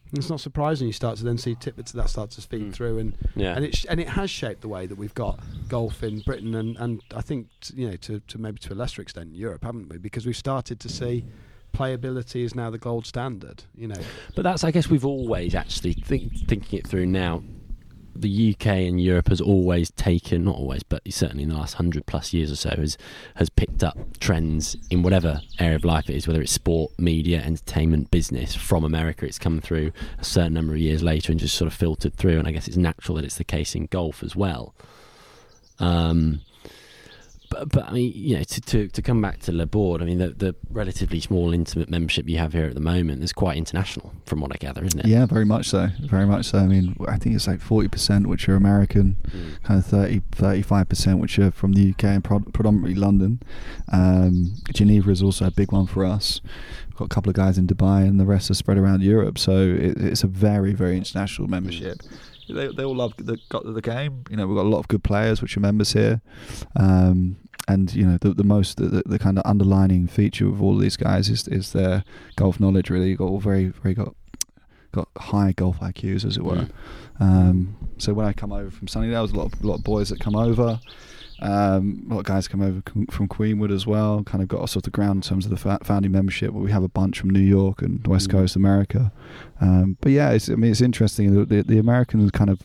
And 0.10 0.17
it's 0.19 0.30
not 0.30 0.41
surprising 0.41 0.88
you 0.88 0.93
start 0.93 1.17
to 1.19 1.24
then 1.24 1.38
see 1.38 1.56
tidbits 1.56 1.91
of 1.93 1.97
that 1.97 2.10
start 2.10 2.32
to 2.32 2.41
feed 2.41 2.67
Mm. 2.69 2.74
through, 2.74 2.97
and 3.00 3.17
yeah 3.36 3.56
and 3.56 3.63
it 3.65 3.76
sh- 3.76 3.86
and 3.89 4.00
it 4.00 4.10
has 4.10 4.30
shaped 4.30 4.62
the 4.62 4.67
way 4.67 4.86
that 4.86 4.97
we've 4.97 5.13
got 5.15 5.39
golf 5.69 6.04
in 6.04 6.19
Britain, 6.19 6.54
and 6.54 6.78
and 6.78 7.02
I 7.15 7.21
think 7.21 7.47
t- 7.62 7.74
you 7.82 7.89
know 7.89 7.95
to 7.97 8.19
to 8.19 8.38
maybe 8.38 8.60
to 8.60 8.74
a 8.74 8.76
lesser 8.76 9.02
extent 9.02 9.30
in 9.30 9.36
Europe, 9.36 9.63
haven't 9.63 9.89
we? 9.89 9.97
Because 9.97 10.26
we've 10.26 10.38
started 10.38 10.80
to 10.82 10.89
see 10.89 11.26
playability 11.72 12.44
is 12.44 12.56
now 12.56 12.70
the 12.70 12.78
gold 12.78 13.06
standard. 13.06 13.64
You 13.76 13.88
know, 13.88 14.02
But 14.36 14.44
that's, 14.44 14.64
I 14.64 14.72
guess, 14.72 14.90
we've 14.90 15.06
always 15.06 15.56
actually 15.56 15.94
think, 15.94 16.34
thinking 16.48 16.80
it 16.80 16.88
through 16.88 17.06
now. 17.08 17.44
The 18.14 18.54
UK 18.54 18.66
and 18.68 19.00
Europe 19.02 19.30
has 19.30 19.40
always 19.40 19.90
taken, 19.92 20.44
not 20.44 20.56
always, 20.56 20.84
but 20.84 21.02
certainly 21.10 21.44
in 21.44 21.50
the 21.50 21.56
last 21.56 21.76
hundred 21.76 22.06
plus 22.06 22.34
years 22.34 22.52
or 22.52 22.58
so, 22.58 22.70
has 22.72 22.98
has 23.36 23.50
picked 23.50 23.86
up 23.86 23.98
trends 24.20 24.76
in 24.90 25.02
whatever 25.02 25.42
area 25.60 25.78
of 25.78 25.86
life 25.86 26.10
it 26.10 26.18
is, 26.18 26.28
whether 26.28 26.42
it's 26.42 26.52
sport, 26.52 26.92
media, 27.00 27.42
entertainment, 27.42 28.12
business 28.12 28.54
from 28.54 28.84
America. 28.84 29.26
It's 29.26 29.40
come 29.40 29.62
through 29.62 29.94
a 30.20 30.26
certain 30.26 30.54
number 30.54 30.74
of 30.74 30.80
years 30.80 31.02
later 31.02 31.32
and 31.32 31.40
just 31.40 31.56
sort 31.56 31.68
of 31.68 31.74
filtered 31.74 32.14
through. 32.16 32.38
And 32.38 32.48
I 32.50 32.52
guess 32.52 32.68
it's 32.68 32.78
natural 32.78 33.16
that 33.16 33.24
it's 33.24 33.38
the 33.38 33.46
case 33.46 33.76
in 33.76 33.86
golf 33.86 34.24
as 34.24 34.36
well. 34.36 34.76
Um, 35.80 36.42
But, 37.52 37.68
but 37.70 37.84
I 37.90 37.92
mean, 37.92 38.14
you 38.16 38.38
know, 38.38 38.44
to, 38.44 38.62
to, 38.62 38.88
to 38.88 39.02
come 39.02 39.22
back 39.22 39.40
to 39.42 39.52
Les 39.52 39.66
Bordes, 39.66 40.02
I 40.02 40.06
mean, 40.06 40.20
the, 40.20 40.30
the 40.30 40.56
relatively 40.70 41.20
small, 41.20 41.54
intimate 41.54 41.90
membership 41.90 42.28
you 42.30 42.38
have 42.38 42.54
here 42.54 42.66
at 42.66 42.76
the 42.76 42.80
moment 42.80 43.22
is 43.22 43.34
quite 43.34 43.58
international, 43.58 44.14
from 44.26 44.40
what 44.40 44.54
I 44.54 44.58
gather, 44.58 44.84
isn't 44.86 45.02
it? 45.02 45.06
Yeah, 45.06 45.26
very 45.26 45.44
much 45.46 45.68
so. 45.68 45.90
Very 46.02 46.26
much 46.26 46.46
so. 46.46 46.60
I 46.60 46.66
mean, 46.68 46.96
I 47.10 47.18
think 47.18 47.36
it's 47.36 47.48
like 47.48 47.60
40% 47.60 48.28
which 48.28 48.47
are 48.47 48.56
American, 48.56 49.18
Mm. 49.28 49.62
kind 49.64 49.80
of 49.80 49.86
30, 49.86 50.22
35% 50.32 51.20
which 51.20 51.38
are 51.39 51.52
from 51.52 51.74
the 51.74 51.89
UK 51.91 52.06
and 52.06 52.24
predominantly 52.24 52.95
London. 52.95 53.41
Um, 53.91 54.54
Geneva 54.74 55.12
is 55.12 55.22
also 55.22 55.45
a 55.47 55.52
big 55.52 55.72
one 55.74 55.88
for 55.88 56.06
us. 56.06 56.39
We've 56.88 56.95
got 56.95 57.06
a 57.06 57.10
couple 57.10 57.30
of 57.30 57.36
guys 57.36 57.58
in 57.58 57.68
Dubai 57.68 58.08
and 58.08 58.18
the 58.20 58.26
rest 58.26 58.49
are 58.49 58.54
spread 58.54 58.78
around 58.78 59.02
Europe. 59.04 59.38
So 59.38 59.58
it, 59.60 59.97
it's 59.97 60.24
a 60.24 60.28
very, 60.28 60.74
very 60.74 60.95
international 60.97 61.47
membership. 61.49 62.02
They, 62.48 62.68
they 62.68 62.84
all 62.84 62.96
love 62.96 63.14
the, 63.18 63.38
got 63.50 63.64
the 63.66 63.82
game. 63.82 64.24
You 64.30 64.38
know, 64.38 64.48
we've 64.48 64.58
got 64.58 64.66
a 64.66 64.70
lot 64.70 64.80
of 64.80 64.88
good 64.88 65.04
players 65.04 65.42
which 65.42 65.56
are 65.58 65.60
members 65.60 65.94
here. 65.94 66.22
Um, 66.76 67.38
and 67.68 67.94
you 67.94 68.06
know 68.06 68.18
the 68.18 68.34
the 68.34 68.44
most 68.44 68.78
the, 68.78 68.88
the, 68.88 69.04
the 69.06 69.20
kind 69.20 69.38
of 69.38 69.46
underlining 69.46 70.08
feature 70.08 70.48
of 70.48 70.62
all 70.62 70.76
of 70.76 70.82
these 70.82 70.98
guys 70.98 71.30
is 71.30 71.48
is 71.48 71.74
their 71.74 72.04
golf 72.36 72.60
knowledge. 72.60 72.89
Really, 72.89 73.10
you 73.10 73.18
got 73.18 73.30
all 73.30 73.39
very 73.39 73.68
very 73.68 73.94
got 73.94 74.16
got 74.92 75.08
high 75.18 75.54
golf 75.54 75.80
IQs 75.80 76.26
as 76.26 76.38
it 76.38 76.44
were. 76.44 76.68
Um, 77.20 77.78
so 77.98 78.14
when 78.14 78.26
I 78.26 78.34
come 78.34 78.52
over 78.52 78.72
from 78.72 78.88
Sunningdale, 78.88 79.26
there's 79.26 79.32
a 79.32 79.38
lot 79.38 79.54
of, 79.54 79.64
a 79.64 79.68
lot 79.68 79.76
of 79.76 79.84
boys 79.84 80.10
that 80.10 80.20
come 80.20 80.36
over. 80.36 80.80
Um, 81.42 82.06
a 82.10 82.14
lot 82.14 82.20
of 82.20 82.26
guys 82.26 82.48
come 82.48 82.62
over 82.62 82.82
from 83.10 83.28
Queenwood 83.28 83.72
as 83.72 83.88
well. 83.88 84.24
Kind 84.24 84.42
of 84.44 84.48
got 84.48 84.62
us 84.62 84.78
off 84.78 84.84
the 84.84 84.89
ground 84.92 85.18
in 85.18 85.22
terms 85.30 85.46
of 85.46 85.52
the 85.52 85.58
fa- 85.58 85.80
founding 85.84 86.12
membership. 86.12 86.52
But 86.54 86.60
we 86.60 86.72
have 86.72 86.84
a 86.84 86.88
bunch 86.89 87.20
from 87.20 87.32
New 87.32 87.39
York 87.39 87.82
and 87.82 88.06
West 88.08 88.30
Mm. 88.30 88.32
Coast 88.34 88.56
America. 88.56 89.12
Um, 89.60 89.98
but 90.02 90.12
yeah, 90.12 90.30
it's, 90.32 90.50
I 90.50 90.56
mean 90.56 90.72
it's 90.72 90.82
interesting. 90.82 91.34
The, 91.34 91.46
the, 91.46 91.64
the 91.64 91.80
American 91.80 92.30
kind 92.30 92.50
of 92.50 92.62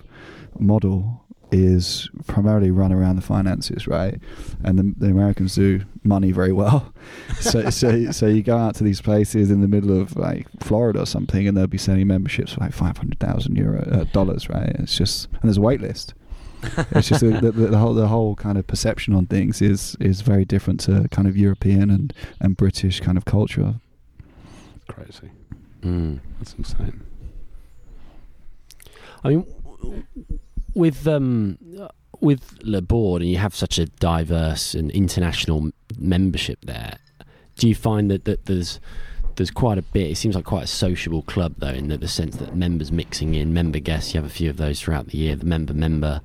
model 0.59 1.23
is 1.53 2.11
primarily 2.27 2.73
run 2.73 2.93
around 2.93 3.15
the 3.17 3.23
finances, 3.23 3.87
right? 3.87 4.21
And 4.65 4.79
the, 4.79 4.95
the 4.99 5.11
Americans 5.13 5.55
do 5.55 5.83
money 6.03 6.33
very 6.33 6.53
well. 6.53 6.93
so, 7.41 7.71
so, 7.71 8.11
so 8.11 8.27
you 8.27 8.43
go 8.43 8.59
out 8.59 8.75
to 8.77 8.85
these 8.85 9.01
places 9.01 9.51
in 9.51 9.61
the 9.61 9.69
middle 9.69 9.99
of 9.99 10.17
like 10.17 10.49
Florida 10.61 11.03
or 11.03 11.07
something, 11.07 11.47
and 11.47 11.57
they'll 11.57 11.67
be 11.69 11.79
selling 11.79 12.09
memberships 12.09 12.53
for 12.55 12.61
like 12.61 12.73
five 12.73 12.99
hundred 12.99 13.21
thousand 13.21 13.57
euro 13.57 13.81
uh, 13.91 14.05
dollars, 14.13 14.49
right? 14.49 14.71
It's 14.81 14.97
just 14.97 15.29
and 15.33 15.43
there's 15.45 15.57
a 15.57 15.61
wait 15.61 15.81
list. 15.81 16.15
it's 16.93 17.09
just 17.09 17.21
the, 17.21 17.31
the, 17.41 17.51
the 17.51 17.79
whole 17.79 17.95
the 17.95 18.09
whole 18.09 18.35
kind 18.37 18.59
of 18.59 18.67
perception 18.67 19.15
on 19.15 19.27
things 19.27 19.63
is 19.63 19.97
is 20.01 20.21
very 20.21 20.45
different 20.45 20.81
to 20.81 21.09
kind 21.11 21.29
of 21.29 21.37
European 21.37 21.91
and 21.91 22.13
and 22.41 22.57
British 22.57 23.01
kind 23.01 23.17
of 23.17 23.25
culture. 23.25 23.77
Crazy. 24.89 25.31
Mm. 25.83 26.21
That's 26.39 26.55
insane. 26.55 27.03
I 29.25 29.31
mean, 29.31 29.47
with 30.75 31.07
um, 31.07 31.59
with 32.21 32.59
Les 32.63 32.81
Bordes, 32.81 33.23
and 33.23 33.31
you 33.31 33.39
have 33.39 33.55
such 33.55 33.79
a 33.79 33.87
diverse 33.87 34.75
and 34.75 34.91
international 34.91 35.71
membership 35.99 36.59
there. 36.65 36.99
Do 37.57 37.69
you 37.69 37.75
find 37.75 38.11
that, 38.11 38.25
that 38.27 38.47
there's 38.47 38.81
there's 39.37 39.51
quite 39.51 39.79
a 39.79 39.83
bit? 39.83 40.11
It 40.11 40.17
seems 40.17 40.35
like 40.35 40.45
quite 40.45 40.65
a 40.65 40.69
sociable 40.69 41.23
club, 41.23 41.55
though, 41.59 41.69
in 41.69 41.89
the, 41.89 41.97
the 41.97 42.09
sense 42.09 42.37
that 42.37 42.55
members 42.55 42.93
mixing 42.93 43.35
in, 43.35 43.53
member 43.53 43.79
guests. 43.79 44.15
You 44.15 44.21
have 44.21 44.31
a 44.31 44.33
few 44.33 44.51
of 44.51 44.57
those 44.57 44.81
throughout 44.81 45.09
the 45.09 45.19
year. 45.19 45.37
The 45.37 45.47
member 45.47 45.75
member. 45.75 46.21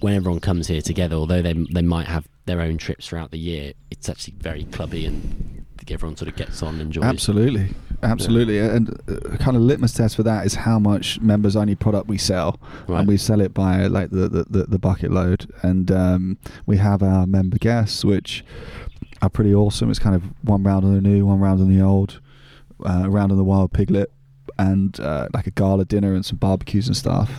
When 0.00 0.14
everyone 0.14 0.40
comes 0.40 0.66
here 0.68 0.82
together, 0.82 1.16
although 1.16 1.42
they 1.42 1.52
they 1.52 1.82
might 1.82 2.06
have 2.06 2.26
their 2.46 2.60
own 2.60 2.78
trips 2.78 3.06
throughout 3.08 3.30
the 3.30 3.38
year, 3.38 3.72
it's 3.90 4.08
actually 4.08 4.34
very 4.38 4.64
clubby 4.64 5.06
and 5.06 5.64
everyone 5.90 6.16
sort 6.16 6.28
of 6.28 6.36
gets 6.36 6.62
on 6.62 6.74
and 6.74 6.82
enjoys. 6.82 7.02
Absolutely, 7.02 7.74
absolutely. 8.04 8.58
And 8.60 8.90
a 9.08 9.36
kind 9.38 9.56
of 9.56 9.62
litmus 9.64 9.92
test 9.92 10.14
for 10.14 10.22
that 10.22 10.46
is 10.46 10.54
how 10.54 10.78
much 10.78 11.20
members 11.20 11.56
only 11.56 11.74
product 11.74 12.06
we 12.06 12.16
sell, 12.16 12.60
Right. 12.86 13.00
and 13.00 13.08
we 13.08 13.16
sell 13.16 13.40
it 13.40 13.52
by 13.52 13.86
like 13.86 14.10
the 14.10 14.28
the, 14.28 14.44
the, 14.48 14.64
the 14.66 14.78
bucket 14.78 15.10
load. 15.10 15.50
And 15.62 15.90
um, 15.90 16.38
we 16.64 16.76
have 16.76 17.02
our 17.02 17.26
member 17.26 17.58
guests, 17.58 18.04
which 18.04 18.44
are 19.20 19.28
pretty 19.28 19.52
awesome. 19.52 19.90
It's 19.90 19.98
kind 19.98 20.14
of 20.14 20.22
one 20.42 20.62
round 20.62 20.84
on 20.84 20.94
the 20.94 21.00
new, 21.00 21.26
one 21.26 21.40
round 21.40 21.60
on 21.60 21.68
the 21.76 21.82
old, 21.82 22.20
uh, 22.84 23.10
round 23.10 23.32
on 23.32 23.38
the 23.38 23.44
wild 23.44 23.72
piglet. 23.72 24.12
And 24.68 25.00
uh, 25.00 25.26
like 25.32 25.46
a 25.46 25.50
gala 25.60 25.84
dinner 25.86 26.12
and 26.16 26.24
some 26.28 26.36
barbecues 26.38 26.86
and 26.86 26.96
stuff, 26.96 27.30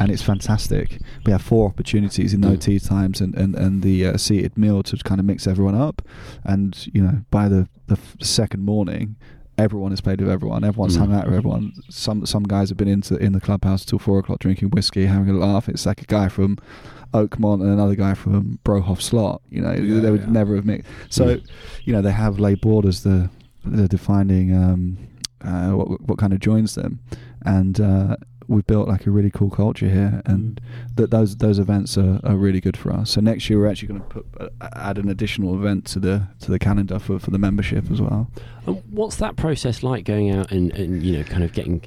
and 0.00 0.10
it's 0.12 0.22
fantastic. 0.22 0.86
We 1.26 1.32
have 1.32 1.42
four 1.42 1.64
opportunities 1.68 2.32
in 2.34 2.40
no 2.40 2.52
Mm. 2.54 2.60
tea 2.66 2.78
times 2.80 3.20
and 3.20 3.34
and 3.42 3.54
and 3.64 3.82
the 3.82 3.96
uh, 4.06 4.16
seated 4.16 4.56
meal 4.56 4.82
to 4.84 4.96
kind 5.08 5.20
of 5.20 5.26
mix 5.26 5.46
everyone 5.46 5.74
up, 5.88 5.96
and 6.44 6.70
you 6.94 7.02
know 7.04 7.16
by 7.30 7.44
the 7.48 7.68
the 7.88 7.98
second 8.38 8.62
morning, 8.64 9.16
everyone 9.58 9.92
has 9.92 10.00
played 10.00 10.20
with 10.22 10.30
everyone. 10.30 10.64
Everyone's 10.64 10.96
Mm. 10.96 11.00
hung 11.00 11.12
out 11.14 11.26
with 11.26 11.34
everyone. 11.40 11.72
Some 11.90 12.24
some 12.26 12.44
guys 12.54 12.70
have 12.70 12.78
been 12.78 12.88
into 12.96 13.16
in 13.16 13.32
the 13.32 13.40
clubhouse 13.48 13.84
till 13.84 13.98
four 13.98 14.18
o'clock 14.20 14.38
drinking 14.38 14.70
whiskey, 14.70 15.04
having 15.06 15.28
a 15.28 15.38
laugh. 15.46 15.68
It's 15.68 15.84
like 15.84 16.00
a 16.00 16.06
guy 16.06 16.28
from 16.28 16.56
Oakmont 17.12 17.60
and 17.60 17.70
another 17.70 17.94
guy 17.96 18.14
from 18.14 18.58
Brohoff 18.64 19.02
Slot. 19.02 19.42
You 19.50 19.60
know, 19.60 19.72
Yeah, 19.74 20.00
they 20.00 20.10
would 20.10 20.22
yeah. 20.22 20.30
never 20.40 20.56
have 20.56 20.64
mixed. 20.64 20.88
So, 21.10 21.24
Mm. 21.36 21.42
you 21.84 21.92
know, 21.92 22.00
they 22.00 22.12
have 22.12 22.40
Les 22.40 22.54
Bordes 22.56 23.02
the 23.02 23.28
the 23.64 23.86
defining 23.88 24.46
um, 24.56 24.96
uh, 25.44 25.70
what 25.70 26.00
what 26.02 26.18
kind 26.18 26.32
of 26.32 26.40
joins 26.40 26.74
them, 26.74 27.00
and 27.44 27.80
uh, 27.80 28.16
we've 28.48 28.66
built 28.66 28.88
like 28.88 29.06
a 29.06 29.10
really 29.10 29.30
cool 29.30 29.50
culture 29.50 29.88
here, 29.88 30.22
and 30.26 30.60
that 30.94 31.10
those 31.10 31.36
those 31.36 31.58
events 31.58 31.96
are, 31.96 32.20
are 32.24 32.36
really 32.36 32.60
good 32.60 32.76
for 32.76 32.92
us. 32.92 33.10
So 33.10 33.20
next 33.20 33.48
year 33.48 33.58
we're 33.58 33.70
actually 33.70 33.88
going 33.88 34.00
to 34.00 34.06
put 34.06 34.26
uh, 34.40 34.68
add 34.74 34.98
an 34.98 35.08
additional 35.08 35.54
event 35.54 35.86
to 35.86 35.98
the 35.98 36.28
to 36.40 36.50
the 36.50 36.58
calendar 36.58 36.98
for, 36.98 37.18
for 37.18 37.30
the 37.30 37.38
membership 37.38 37.90
as 37.90 38.00
well. 38.00 38.30
And 38.66 38.82
what's 38.90 39.16
that 39.16 39.36
process 39.36 39.82
like 39.82 40.04
going 40.04 40.30
out 40.30 40.52
and, 40.52 40.72
and 40.72 41.02
you 41.02 41.18
know 41.18 41.24
kind 41.24 41.44
of 41.44 41.52
getting 41.52 41.82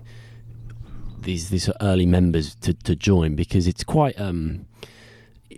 these 1.22 1.50
these 1.50 1.70
early 1.82 2.06
members 2.06 2.56
to, 2.56 2.74
to 2.74 2.96
join 2.96 3.36
because 3.36 3.68
it's 3.68 3.84
quite 3.84 4.20
um 4.20 4.66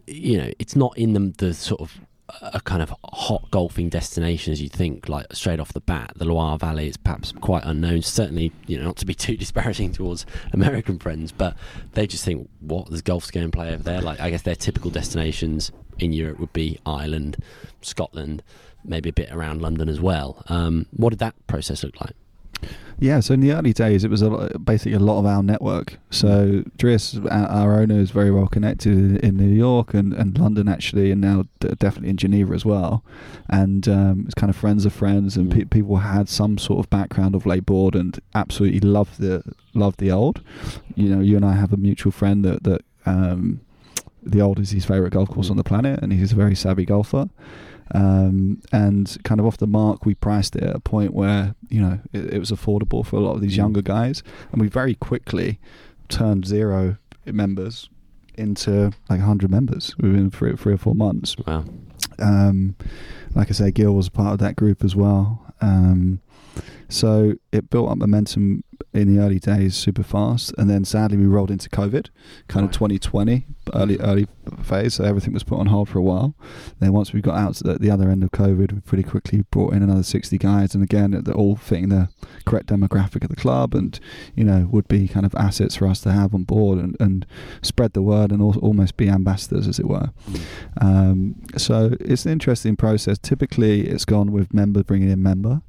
you 0.06 0.38
know 0.38 0.52
it's 0.60 0.76
not 0.76 0.98
in 0.98 1.14
the, 1.14 1.34
the 1.38 1.54
sort 1.54 1.82
of 1.82 2.00
a 2.42 2.60
kind 2.62 2.82
of 2.82 2.94
hot 3.06 3.50
golfing 3.52 3.90
destination 3.90 4.52
as 4.52 4.62
you 4.62 4.68
think 4.68 5.08
like 5.08 5.26
straight 5.32 5.62
off 5.62 5.72
the 5.72 5.80
bat 5.80 6.12
the 6.18 6.26
Loire 6.26 6.58
Valley 6.58 6.90
is 6.90 6.98
perhaps 6.98 7.32
quite 7.32 7.64
unknown 7.64 8.02
certainly 8.02 8.52
you 8.68 8.78
know 8.78 8.84
not 8.84 8.98
to 8.98 9.06
be 9.06 9.14
too 9.14 9.38
disparaging 9.38 9.94
towards 9.94 10.26
American 10.52 11.00
friends 11.00 11.32
but 11.32 11.56
they 11.94 12.08
just 12.08 12.26
think 12.26 12.50
what? 12.60 12.90
There's 12.90 13.02
golf 13.02 13.32
to 13.32 13.50
play 13.50 13.74
over 13.74 13.84
there. 13.84 14.02
Like 14.02 14.20
I 14.20 14.30
guess 14.30 14.42
their 14.42 14.56
typical 14.56 14.92
destinations 14.92 15.72
in 16.00 16.14
Europe 16.14 16.40
would 16.40 16.54
be 16.54 16.80
Ireland 16.86 17.38
Scotland 17.82 18.44
maybe 18.84 19.10
a 19.10 19.14
bit 19.14 19.32
around 19.32 19.62
London 19.62 19.90
as 19.90 20.00
well. 20.00 20.44
Um, 20.48 20.86
what 20.92 21.10
did 21.10 21.20
that 21.20 21.36
process 21.48 21.84
look 21.84 22.00
like 22.00 22.16
Yeah, 23.00 23.20
so 23.20 23.36
in 23.36 23.42
the 23.42 23.52
early 23.52 23.74
days, 23.74 24.04
it 24.04 24.10
was 24.10 24.24
a, 24.24 24.58
basically 24.58 24.94
a 24.94 25.00
lot 25.00 25.20
of 25.20 25.26
our 25.28 25.44
network. 25.44 26.00
So 26.10 26.64
Dries, 26.78 27.16
our, 27.30 27.80
owner, 27.80 28.00
is 28.00 28.10
very 28.10 28.32
well 28.32 28.48
connected 28.48 29.24
in, 29.24 29.38
New 29.38 29.54
York 29.56 29.94
and, 29.94 30.14
and 30.14 30.36
London, 30.36 30.68
actually, 30.68 31.12
and 31.12 31.22
now 31.22 31.44
d- 31.60 31.76
definitely 31.78 32.10
in 32.10 32.18
Geneva 32.18 32.56
as 32.56 32.66
well. 32.66 33.04
And 33.50 33.88
um, 33.88 34.24
it's 34.26 34.34
kind 34.34 34.50
of 34.50 34.56
friends 34.56 34.84
of 34.84 34.94
friends, 34.94 35.38
and 35.38 35.52
pe- 35.52 35.62
Mm. 35.66 35.70
people 35.70 35.98
had 35.98 36.28
some 36.28 36.58
sort 36.58 36.80
of 36.80 36.90
background 36.90 37.36
of 37.36 37.46
Les 37.46 37.60
Bordes 37.60 38.00
and 38.00 38.20
absolutely 38.34 38.80
loved 38.80 39.20
the 39.20 39.44
loved 39.76 40.00
the 40.00 40.10
old. 40.12 40.42
You 40.96 41.10
know, 41.16 41.22
you 41.22 41.36
and 41.36 41.46
I 41.46 41.54
have 41.54 41.72
a 41.72 41.78
mutual 41.78 42.12
friend 42.12 42.44
that 42.46 42.64
that 42.64 42.82
um, 43.06 43.62
the 44.24 44.42
old 44.42 44.58
is 44.60 44.72
his 44.72 44.86
favorite 44.86 45.14
golf 45.14 45.30
course 45.30 45.52
on 45.52 45.58
the 45.58 45.64
planet, 45.64 46.00
and 46.02 46.12
he's 46.12 46.32
a 46.32 46.36
very 46.36 46.56
savvy 46.56 46.86
golfer. 46.86 47.30
Um, 47.94 48.62
and 48.72 49.16
kind 49.24 49.40
of 49.40 49.46
off 49.46 49.58
the 49.58 49.68
mark, 49.68 50.06
we 50.06 50.14
priced 50.16 50.56
it 50.56 50.64
at 50.64 50.76
a 50.76 50.80
point 50.80 51.14
where 51.14 51.56
you 51.70 51.82
know 51.82 52.00
it, 52.14 52.34
it 52.34 52.40
was 52.40 52.52
affordable 52.52 53.06
for 53.06 53.16
a 53.16 53.20
lot 53.20 53.34
of 53.36 53.42
these 53.42 53.54
Mm. 53.54 53.58
younger 53.58 53.82
guys, 53.82 54.24
and 54.52 54.62
we 54.62 54.68
very 54.68 54.96
quickly 54.96 55.60
turned 56.10 56.46
zero 56.46 56.98
members 57.26 57.90
into 58.36 58.92
like 59.10 59.20
100 59.20 59.50
members 59.50 59.96
within 59.98 60.30
three, 60.30 60.56
three 60.56 60.74
or 60.74 60.78
four 60.78 60.94
months. 60.96 61.36
wow 61.46 61.64
Um, 62.20 62.76
like 63.36 63.50
I 63.50 63.54
say, 63.54 63.72
Gil 63.72 63.94
was 63.96 64.10
part 64.10 64.34
of 64.34 64.40
that 64.40 64.56
group 64.56 64.84
as 64.84 64.96
well. 64.96 65.44
Um, 65.60 66.20
so 66.88 67.34
it 67.52 67.70
built 67.70 67.90
up 67.90 67.98
momentum 67.98 68.64
in 68.94 69.14
the 69.14 69.22
early 69.22 69.40
days 69.40 69.76
super 69.76 70.04
fast, 70.04 70.54
and 70.58 70.70
then 70.70 70.86
sadly 70.86 71.18
we 71.18 71.26
rolled 71.26 71.52
into 71.52 71.70
COVID, 71.70 72.10
kind 72.48 72.66
of 72.66 72.72
2020 72.72 73.46
early 73.74 74.00
early 74.00 74.28
phase. 74.64 74.96
So 74.96 75.04
everything 75.04 75.34
was 75.34 75.44
put 75.44 75.60
on 75.60 75.68
hold 75.68 75.90
for 75.90 76.00
a 76.00 76.04
while. 76.04 76.36
Then 76.80 76.94
once 76.94 77.14
we 77.14 77.22
got 77.22 77.38
out 77.38 77.56
to 77.56 77.64
the, 77.64 77.74
the 77.80 77.92
other 77.92 78.10
end 78.10 78.24
of 78.24 78.32
COVID, 78.32 78.72
we 78.74 78.80
pretty 78.82 79.04
quickly 79.04 79.44
brought 79.52 79.74
in 79.74 79.84
another 79.84 80.04
60 80.04 80.38
guys, 80.38 80.74
and 80.74 80.84
again 80.84 81.12
they're 81.24 81.36
all 81.36 81.56
fitting 81.56 81.90
the 81.90 82.10
correct 82.46 82.68
demographic 82.68 83.24
of 83.24 83.30
the 83.30 83.36
club, 83.36 83.74
and 83.74 84.00
you 84.36 84.44
know 84.44 84.68
would 84.72 84.88
be 84.88 85.08
kind 85.08 85.26
of 85.26 85.36
assets 85.36 85.76
for 85.76 85.88
us 85.88 86.02
to 86.02 86.12
have 86.12 86.34
on 86.34 86.44
board 86.44 86.80
and, 86.80 86.96
and 87.00 87.26
spread 87.62 87.94
the 87.94 88.02
word 88.02 88.32
and 88.32 88.42
al- 88.42 88.60
almost 88.60 88.98
be 88.98 89.10
ambassadors, 89.10 89.68
as 89.68 89.80
it 89.80 89.88
were. 89.88 90.10
Um, 90.80 91.36
so 91.58 91.92
it's 92.00 92.26
an 92.26 92.32
interesting 92.32 92.76
process. 92.76 93.18
Typically, 93.18 93.88
it's 93.88 94.06
gone 94.06 94.32
with 94.32 94.54
member 94.54 94.84
bringing 94.84 95.10
in 95.10 95.22
member, 95.22 95.62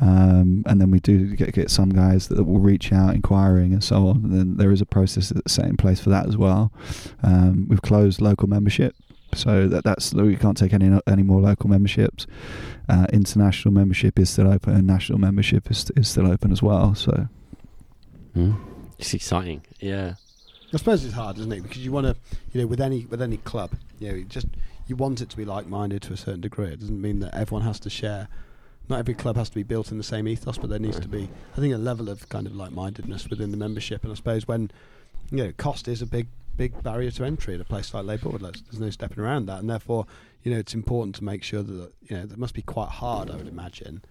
um, 0.00 0.62
and 0.66 0.80
then 0.80 0.90
we 0.90 1.00
do 1.00 1.34
get, 1.34 1.52
get 1.52 1.70
some 1.70 1.90
guys 1.90 2.28
that 2.28 2.44
will 2.44 2.57
reach 2.58 2.92
out, 2.92 3.14
inquiring, 3.14 3.72
and 3.72 3.82
so 3.82 4.08
on. 4.08 4.16
And 4.24 4.32
then 4.32 4.56
there 4.56 4.70
is 4.70 4.80
a 4.80 4.86
process 4.86 5.28
that's 5.30 5.52
set 5.52 5.66
in 5.66 5.76
place 5.76 6.00
for 6.00 6.10
that 6.10 6.26
as 6.26 6.36
well. 6.36 6.72
Um, 7.22 7.66
we've 7.68 7.82
closed 7.82 8.20
local 8.20 8.48
membership, 8.48 8.94
so 9.34 9.68
that 9.68 9.84
that's 9.84 10.14
we 10.14 10.36
can't 10.36 10.56
take 10.56 10.72
any 10.72 11.00
any 11.06 11.22
more 11.22 11.40
local 11.40 11.68
memberships. 11.70 12.26
Uh, 12.88 13.06
international 13.12 13.72
membership 13.74 14.18
is 14.18 14.30
still 14.30 14.50
open, 14.52 14.74
and 14.74 14.86
national 14.86 15.18
membership 15.18 15.70
is 15.70 15.90
is 15.96 16.08
still 16.08 16.30
open 16.30 16.52
as 16.52 16.62
well. 16.62 16.94
So 16.94 17.28
Mm. 18.36 18.56
it's 18.98 19.14
exciting 19.14 19.62
yeah 19.80 20.14
I 20.72 20.76
suppose 20.76 21.02
it's 21.02 21.14
hard, 21.14 21.38
isn't 21.38 21.50
it? 21.50 21.62
Because 21.62 21.82
you 21.82 21.90
want 21.92 22.08
to, 22.08 22.16
you 22.52 22.60
know, 22.60 22.66
with 22.66 22.78
any 22.80 23.06
with 23.06 23.22
any 23.22 23.38
club, 23.38 23.72
you 23.98 24.08
know, 24.08 24.14
you 24.16 24.24
just 24.26 24.48
you 24.86 24.96
want 24.96 25.22
it 25.22 25.30
to 25.30 25.36
be 25.38 25.46
like-minded 25.46 26.02
to 26.02 26.12
a 26.12 26.16
certain 26.18 26.42
degree. 26.42 26.68
It 26.68 26.80
doesn't 26.80 27.00
mean 27.00 27.20
that 27.20 27.34
everyone 27.34 27.64
has 27.64 27.80
to 27.80 27.90
share. 27.90 28.28
Not 28.88 28.98
every 28.98 29.14
club 29.14 29.36
has 29.36 29.48
to 29.50 29.54
be 29.54 29.62
built 29.62 29.90
in 29.90 29.98
the 29.98 30.04
same 30.04 30.26
ethos, 30.26 30.58
but 30.58 30.70
there 30.70 30.78
needs 30.78 30.98
to 31.00 31.08
be, 31.08 31.28
I 31.56 31.60
think, 31.60 31.74
a 31.74 31.78
level 31.78 32.08
of 32.08 32.28
kind 32.28 32.46
of 32.46 32.56
like-mindedness 32.56 33.28
within 33.28 33.50
the 33.50 33.56
membership. 33.56 34.02
And 34.02 34.12
I 34.12 34.16
suppose 34.16 34.48
when 34.48 34.70
you 35.30 35.44
know 35.44 35.52
cost 35.56 35.88
is 35.88 36.00
a 36.00 36.06
big 36.06 36.28
big 36.56 36.82
barrier 36.82 37.10
to 37.12 37.24
entry 37.24 37.54
at 37.54 37.60
a 37.60 37.64
place 37.64 37.94
like 37.94 38.04
Les 38.04 38.16
Bordes, 38.16 38.40
there's, 38.40 38.62
there's 38.62 38.80
no 38.80 38.90
stepping 38.90 39.22
around 39.22 39.46
that, 39.46 39.60
and 39.60 39.70
therefore 39.70 40.06
you 40.42 40.52
know 40.52 40.58
it's 40.58 40.74
important 40.74 41.14
to 41.16 41.24
make 41.24 41.42
sure 41.42 41.62
that 41.62 41.92
you 42.02 42.16
know 42.16 42.26
that 42.26 42.38
must 42.38 42.54
be 42.54 42.62
quite 42.62 42.88
hard, 42.88 43.30
I 43.30 43.36
would 43.36 43.48
imagine, 43.48 44.02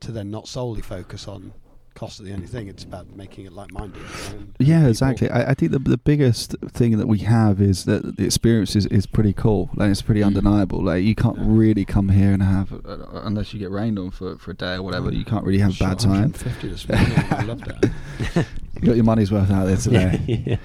to 0.00 0.12
then 0.12 0.30
not 0.30 0.48
solely 0.48 0.82
focus 0.82 1.28
on 1.28 1.52
cost 1.96 2.20
of 2.20 2.26
the 2.26 2.32
only 2.32 2.46
thing. 2.46 2.68
It's 2.68 2.84
about 2.84 3.16
making 3.16 3.46
it 3.46 3.52
like-minded. 3.52 4.00
and 4.30 4.54
Yeah, 4.60 4.86
exactly. 4.86 5.28
I, 5.30 5.50
I 5.50 5.54
think 5.54 5.72
the 5.72 5.78
the 5.80 5.98
biggest 5.98 6.54
thing 6.68 6.98
that 6.98 7.08
we 7.08 7.18
have 7.20 7.60
is 7.60 7.84
that 7.86 8.16
the 8.16 8.24
experience 8.24 8.76
is, 8.76 8.86
is 8.86 9.06
pretty 9.06 9.32
cool. 9.32 9.70
Like 9.74 9.90
it's 9.90 10.02
pretty 10.02 10.20
Mm. 10.20 10.26
undeniable. 10.28 10.80
Like 10.84 11.02
you 11.02 11.14
can't 11.14 11.38
Yeah. 11.38 11.44
really 11.62 11.84
come 11.84 12.10
here 12.10 12.32
and 12.32 12.42
have 12.42 12.72
uh, 12.72 13.20
unless 13.24 13.52
you 13.52 13.58
get 13.58 13.70
rained 13.70 13.98
on 13.98 14.10
for, 14.12 14.36
for 14.38 14.52
a 14.52 14.54
day 14.54 14.74
or 14.74 14.82
whatever. 14.82 15.10
You 15.12 15.24
can't 15.24 15.44
really 15.44 15.58
have 15.66 15.74
a 15.80 15.84
bad 15.84 15.98
time. 15.98 16.32
150 16.32 16.68
this 16.68 16.88
morning. 16.88 17.12
I 17.30 17.42
loved 17.42 17.66
it. 17.68 18.46
You 18.76 18.88
got 18.88 18.96
your 18.96 19.04
money's 19.06 19.32
worth 19.32 19.50
out 19.50 19.64
there 19.64 19.76
today. 19.88 20.20
yeah. 20.46 20.56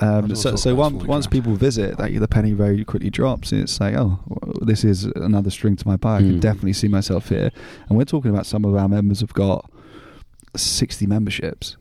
Um, 0.00 0.34
so 0.34 0.56
so 0.56 0.70
about 0.72 0.78
once, 0.80 0.92
smaller 0.94 1.08
once 1.08 1.26
people 1.28 1.54
visit, 1.54 2.00
like 2.00 2.18
the 2.18 2.26
penny 2.26 2.52
very 2.52 2.84
quickly 2.84 3.10
drops. 3.10 3.52
And 3.52 3.60
it's 3.62 3.78
like, 3.80 3.94
oh, 3.94 4.18
well, 4.26 4.54
this 4.62 4.82
is 4.82 5.04
another 5.04 5.50
string 5.50 5.76
to 5.76 5.86
my 5.86 5.96
bow. 5.96 6.14
I 6.14 6.18
can 6.18 6.38
Mm. 6.38 6.40
definitely 6.40 6.72
see 6.72 6.88
myself 6.88 7.28
here. 7.28 7.52
And 7.88 7.96
we're 7.96 8.06
talking 8.06 8.32
about 8.32 8.46
some 8.46 8.64
of 8.64 8.74
our 8.74 8.88
members 8.88 9.20
have 9.20 9.32
got 9.34 9.70
sixty 10.56 11.06
memberships. 11.06 11.76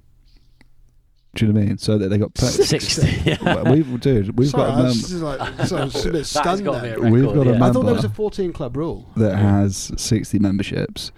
Do 1.35 1.45
you 1.45 1.53
know 1.53 1.59
what 1.59 1.63
I 1.65 1.67
mean? 1.69 1.77
So 1.77 1.97
that 1.99 2.09
they 2.09 2.17
got. 2.17 2.35
Sixty. 2.37 3.37
Well, 3.43 3.71
we've, 3.71 3.99
dude, 4.01 4.37
we've 4.37 4.49
Sorry, 4.49 4.67
got 4.71 4.77
I 4.77 4.81
a 4.81 4.83
was 4.85 4.95
mem- 4.95 5.19
just 5.21 5.39
like, 5.59 5.59
so 5.67 5.77
I 5.77 5.83
was 5.83 5.95
a 5.95 6.03
bit 6.05 6.13
That's 6.13 6.29
stunned 6.29 6.65
got 6.65 6.81
there. 6.81 6.95
a 6.97 7.01
record. 7.01 7.11
We've 7.11 7.23
got 7.25 7.47
a 7.47 7.51
yeah. 7.51 7.57
man- 7.59 7.61
I 7.61 7.71
thought 7.71 7.85
there 7.85 7.93
was 7.93 8.03
a 8.03 8.09
14 8.09 8.51
club 8.51 8.75
rule. 8.75 9.07
that 9.15 9.37
has 9.37 9.91
60 9.95 10.39
memberships. 10.39 11.11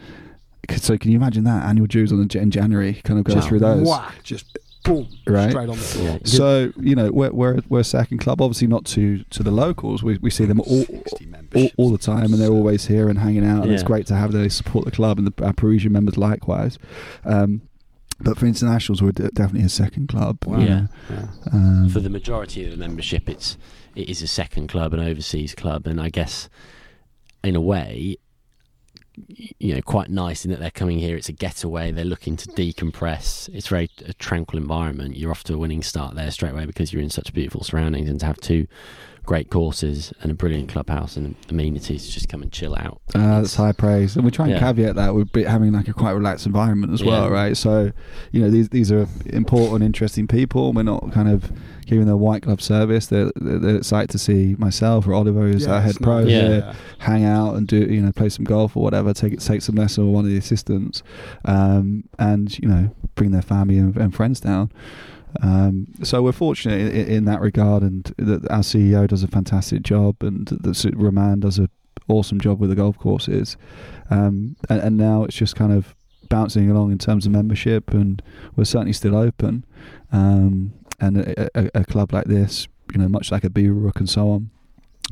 C- 0.70 0.78
So 0.80 0.98
can 0.98 1.12
you 1.12 1.18
imagine 1.18 1.46
that 1.46 1.64
annual 1.64 1.88
dues 1.88 2.12
on 2.12 2.28
the, 2.28 2.40
in 2.40 2.52
January 2.52 2.96
kind 3.06 3.20
of 3.20 3.26
goes 3.26 3.38
Wow. 3.38 3.42
through 3.42 3.60
those, 3.60 3.88
Whack, 3.88 4.16
just 4.24 4.58
boom, 4.84 5.08
Right. 5.28 5.50
straight 5.52 5.70
on 5.70 5.78
the 5.78 5.84
floor. 5.84 6.08
Yeah. 6.10 6.18
So 6.26 6.74
you 6.78 6.96
know 6.96 7.12
we're, 7.12 7.32
we're 7.32 7.60
we're 7.70 7.80
a 7.82 7.84
second 7.84 8.20
club, 8.20 8.42
obviously 8.42 8.68
not 8.68 8.86
to 8.86 9.24
to 9.26 9.44
the 9.44 9.52
locals. 9.52 10.04
We 10.04 10.18
we 10.18 10.30
see 10.30 10.46
them 10.46 10.60
all. 10.62 10.86
All, 11.54 11.70
all 11.76 11.92
the 11.92 11.98
time, 11.98 12.32
and 12.32 12.36
they're 12.36 12.50
always 12.50 12.88
here 12.88 13.10
and 13.10 13.20
hanging 13.20 13.46
out, 13.46 13.64
and 13.64 13.74
it's 13.74 13.84
great 13.84 14.06
to 14.08 14.16
have. 14.16 14.32
They 14.32 14.48
support 14.48 14.86
the 14.86 14.92
club, 14.92 15.18
and 15.20 15.28
the 15.28 15.44
our 15.46 15.52
Parisian 15.52 15.92
members 15.92 16.16
likewise. 16.18 16.80
Um, 17.26 17.64
but 18.22 18.38
for 18.38 18.46
internationals, 18.46 19.02
we're 19.02 19.12
de- 19.12 19.32
definitely 19.32 19.66
a 19.66 19.70
second 19.70 20.08
club. 20.08 20.38
Wow. 20.46 20.60
Yeah. 20.60 20.88
Yeah. 21.10 21.28
Um, 21.52 21.90
For 21.90 22.00
the 22.00 22.10
majority 22.10 22.64
of 22.64 22.72
the 22.72 22.78
membership, 22.78 23.28
it's 23.28 23.58
it 23.96 24.08
is 24.08 24.22
a 24.22 24.28
second 24.28 24.68
club, 24.70 24.94
an 24.94 25.02
overseas 25.02 25.54
club, 25.54 25.88
and 25.88 26.00
I 26.00 26.10
guess 26.10 26.48
in 27.44 27.58
a 27.58 27.62
way, 27.62 28.16
y- 28.16 28.16
you 29.28 29.76
know, 29.76 29.82
quite 29.82 30.10
nice 30.10 30.46
in 30.46 30.52
that 30.52 30.60
they're 30.60 30.72
coming 30.72 31.00
here. 31.00 31.16
It's 31.16 31.30
a 31.30 31.34
getaway. 31.34 31.92
They're 31.92 32.06
looking 32.06 32.36
to 32.38 32.48
decompress. 32.50 33.50
It's 33.54 33.68
very 33.68 33.90
a 34.06 34.14
tranquil 34.14 34.60
environment. 34.60 35.18
You're 35.18 35.32
off 35.32 35.44
to 35.46 35.54
a 35.54 35.58
winning 35.58 35.84
start 35.84 36.16
there 36.16 36.32
straight 36.32 36.52
away 36.52 36.66
because 36.66 36.92
you're 36.92 37.02
in 37.02 37.10
such 37.10 37.34
beautiful 37.34 37.64
surroundings, 37.64 38.10
and 38.10 38.20
to 38.20 38.26
have 38.26 38.38
two 38.38 38.68
great 39.24 39.50
courses 39.52 40.12
and 40.22 40.32
a 40.32 40.34
brilliant 40.36 40.68
clubhouse 40.68 41.16
and 41.16 41.36
amenities 41.50 42.06
to 42.08 42.12
just 42.12 42.28
come 42.28 42.42
and 42.42 42.52
chill 42.52 42.76
out. 42.76 43.00
Uh, 43.14 43.40
that's 43.42 43.56
high 43.56 43.72
praise, 43.72 44.16
and 44.16 44.26
we 44.26 44.32
try 44.32 44.46
and 44.46 44.54
Yeah. 44.56 44.60
caveat 44.60 44.96
that 44.96 45.14
with 45.16 45.32
be- 45.32 45.44
having 45.44 45.72
like 45.74 45.88
a 45.88 45.94
quite 45.94 46.12
relaxed 46.12 46.46
environment 46.46 46.92
as 46.92 47.04
well, 47.04 47.26
Yeah. 47.26 47.30
right? 47.30 47.56
So, 47.58 47.92
you 48.32 48.42
know, 48.42 48.50
these 48.50 48.70
these 48.70 48.92
are 48.92 49.08
important, 49.28 49.84
interesting 49.84 50.28
people. 50.28 50.74
We're 50.74 50.84
not 50.84 51.12
kind 51.12 51.30
of 51.30 51.52
giving 51.86 52.06
them 52.06 52.14
a 52.14 52.18
white 52.18 52.42
glove 52.44 52.62
service. 52.62 53.08
They're, 53.08 53.32
they're, 53.36 53.60
they're 53.60 53.76
excited 53.76 54.10
to 54.12 54.18
see 54.18 54.56
myself 54.58 55.06
or 55.08 55.14
Oliver, 55.14 55.42
who's 55.52 55.66
Yeah, 55.66 55.74
our 55.74 55.82
head 55.82 55.90
it's 55.92 56.00
pro. 56.00 56.20
Yeah. 56.20 56.26
here, 56.48 56.74
hang 57.00 57.24
out 57.24 57.56
and 57.56 57.68
do 57.68 57.78
you 57.78 58.02
know 58.02 58.12
play 58.12 58.30
some 58.30 58.46
golf 58.46 58.76
or 58.76 58.82
whatever. 58.84 59.14
Take 59.14 59.40
take 59.40 59.62
some 59.62 59.76
lesson 59.76 60.06
with 60.06 60.16
one 60.16 60.26
of 60.26 60.32
the 60.32 60.38
assistants, 60.38 61.04
um, 61.46 62.06
and 62.18 62.58
you 62.60 62.68
know 62.68 62.92
bring 63.16 63.32
their 63.32 63.42
family 63.42 63.78
and, 63.78 63.96
and 63.98 64.16
friends 64.16 64.40
down. 64.40 64.72
Um, 65.42 65.88
so 66.04 66.22
we're 66.22 66.32
fortunate 66.32 66.94
in, 66.94 67.08
in 67.08 67.26
that 67.26 67.42
regard, 67.42 67.84
and 67.84 68.04
that 68.18 68.50
our 68.52 68.60
CEO 68.62 69.08
does 69.08 69.24
a 69.24 69.28
fantastic 69.28 69.84
job, 69.84 70.18
and 70.22 70.48
that 70.48 70.94
Roman 70.96 71.40
does 71.40 71.58
an 71.60 71.70
awesome 72.08 72.40
job 72.40 72.60
with 72.60 72.70
the 72.70 72.76
golf 72.76 72.98
courses. 72.98 73.56
Um, 74.10 74.56
and, 74.70 74.82
and 74.82 74.98
now 74.98 75.24
it's 75.24 75.36
just 75.36 75.56
kind 75.56 75.72
of 75.72 75.96
bouncing 76.30 76.70
along 76.70 76.92
in 76.92 76.98
terms 76.98 77.26
of 77.26 77.32
membership, 77.32 77.92
and 77.92 78.22
we're 78.56 78.66
certainly 78.66 78.94
still 78.94 79.16
open. 79.16 79.66
Um, 80.12 80.74
and 81.00 81.18
a, 81.18 81.50
a, 81.58 81.82
a 81.82 81.86
club 81.86 82.14
like 82.14 82.26
this, 82.26 82.68
you 82.94 83.00
know, 83.00 83.08
much 83.08 83.32
like 83.32 83.44
a 83.44 83.50
Beaverbrook 83.50 83.96
and 83.98 84.10
so 84.10 84.30
on, 84.32 84.50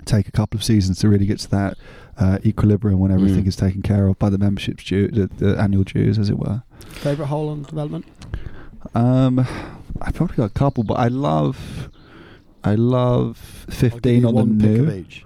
take 0.05 0.27
a 0.27 0.31
couple 0.31 0.57
of 0.57 0.63
seasons 0.63 0.99
to 0.99 1.09
really 1.09 1.25
get 1.25 1.39
to 1.39 1.49
that 1.49 1.77
uh, 2.17 2.37
equilibrium 2.45 2.99
when 2.99 3.11
everything 3.11 3.45
Mm. 3.45 3.47
is 3.47 3.55
taken 3.55 3.81
care 3.81 4.07
of 4.07 4.19
by 4.19 4.29
the 4.29 4.37
membership's 4.37 4.83
due, 4.83 5.07
the, 5.07 5.27
the 5.27 5.57
annual 5.59 5.83
dues, 5.83 6.19
as 6.19 6.29
it 6.29 6.37
were. 6.37 6.61
Favorite 6.89 7.27
hole 7.27 7.49
on 7.49 7.63
development? 7.63 8.05
Um, 8.93 9.45
I 10.01 10.11
probably 10.11 10.37
got 10.37 10.45
a 10.45 10.49
couple, 10.53 10.83
but 10.83 10.95
I 10.95 11.07
love, 11.07 11.89
I 12.63 12.75
love 12.75 13.37
fifteen 13.69 14.25
on 14.25 14.33
one 14.33 14.57
the 14.57 14.67
pick 14.67 14.79
of 14.79 14.85
new. 14.87 14.93
each. 14.93 15.25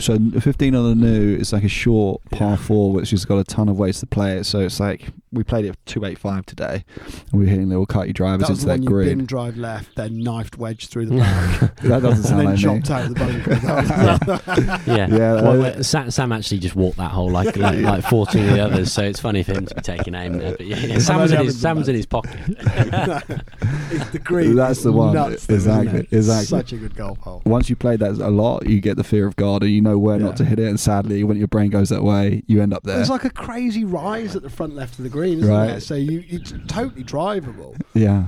So 0.00 0.18
fifteen 0.40 0.74
on 0.74 0.88
the 0.88 0.94
new 1.06 1.36
is 1.36 1.52
like 1.52 1.64
a 1.64 1.68
short 1.68 2.20
par 2.30 2.50
Yeah. 2.50 2.56
four, 2.56 2.92
which 2.92 3.10
has 3.10 3.24
got 3.24 3.38
a 3.38 3.44
ton 3.44 3.68
of 3.68 3.78
ways 3.78 4.00
to 4.00 4.06
play 4.06 4.36
it. 4.38 4.44
So 4.44 4.60
it's 4.60 4.80
like 4.80 5.08
we 5.34 5.44
played 5.44 5.64
it 5.66 5.76
two 5.86 6.04
eight 6.04 6.18
five 6.18 6.46
today, 6.46 6.84
and 7.32 7.40
we're 7.40 7.48
hitting 7.48 7.68
little 7.68 7.86
cutty 7.86 8.12
drivers 8.12 8.46
That 8.46 8.50
was 8.52 8.64
into 8.64 8.66
the 8.66 8.70
one 8.72 8.80
that 8.80 8.84
you 8.84 8.88
green. 8.90 9.18
bin 9.18 9.26
drive 9.26 9.56
left, 9.56 9.94
then 9.96 10.18
knifed 10.22 10.56
wedge 10.58 10.88
through 10.88 11.06
the 11.06 11.16
back, 11.18 11.76
that 11.82 12.02
doesn't 12.02 12.24
sound 12.24 12.44
like 12.44 12.56
me. 12.56 12.62
chopped 12.62 12.90
out 12.90 13.04
of 13.06 13.14
the 13.14 13.20
bunker. 13.20 14.80
Yeah, 14.90 15.06
Yeah, 15.08 15.32
Well, 15.42 15.64
uh, 15.64 15.82
Sam, 15.82 16.10
Sam 16.10 16.32
actually 16.32 16.58
just 16.58 16.76
walked 16.76 16.96
that 16.98 17.10
hole 17.10 17.30
like 17.30 17.56
like, 17.56 17.78
like 17.80 18.04
fourteen 18.04 18.46
of 18.48 18.54
the 18.54 18.60
others, 18.64 18.92
so 18.92 19.02
it's 19.02 19.20
funny 19.20 19.42
for 19.42 19.52
him 19.52 19.66
to 19.66 19.74
be 19.74 19.80
taking 19.82 20.14
aim 20.14 20.38
there. 20.38 20.52
But 20.56 20.66
yeah, 20.66 20.76
yeah, 20.78 20.98
Sam 20.98 21.20
was 21.20 21.32
in 21.32 21.44
his 21.44 21.60
Sam 21.60 21.76
was 21.76 21.88
in 21.88 21.94
his 21.94 22.06
pocket. 22.06 22.38
it's 22.48 24.10
the 24.10 24.20
green. 24.22 24.56
That's 24.56 24.82
the 24.82 24.92
one. 24.92 25.14
Nuts, 25.14 25.46
though, 25.46 25.54
isn't 25.54 25.70
Exactly, 25.80 26.00
it? 26.00 26.12
exactly. 26.12 26.46
Such 26.46 26.72
a 26.72 26.76
good 26.76 26.94
golf 26.96 27.18
hole. 27.18 27.42
Once 27.46 27.68
you 27.70 27.76
play 27.76 27.96
that 27.96 28.12
a 28.20 28.30
lot, 28.30 28.66
you 28.66 28.80
get 28.80 28.96
the 28.96 29.04
fear 29.04 29.26
of 29.26 29.36
God, 29.36 29.62
and 29.62 29.70
you 29.72 29.80
know 29.80 29.98
where 29.98 30.18
Yeah. 30.18 30.26
not 30.26 30.36
to 30.38 30.44
hit 30.44 30.58
it. 30.58 30.68
And 30.68 30.78
sadly, 30.78 31.24
when 31.24 31.36
your 31.36 31.48
brain 31.48 31.70
goes 31.70 31.88
that 31.90 32.02
way, 32.02 32.42
you 32.46 32.62
end 32.62 32.72
up 32.74 32.82
there. 32.84 32.96
There's 32.96 33.10
like 33.10 33.24
a 33.24 33.30
crazy 33.30 33.84
rise 33.84 34.34
at 34.36 34.42
the 34.42 34.50
front 34.50 34.74
left 34.74 34.98
of 34.98 35.04
the 35.04 35.10
green, 35.10 35.23
isn't 35.32 35.48
Right. 35.48 35.66
there? 35.68 35.80
So 35.80 35.94
you, 35.94 36.24
it's 36.28 36.52
totally 36.68 37.04
drivable. 37.04 37.80
yeah, 37.94 38.24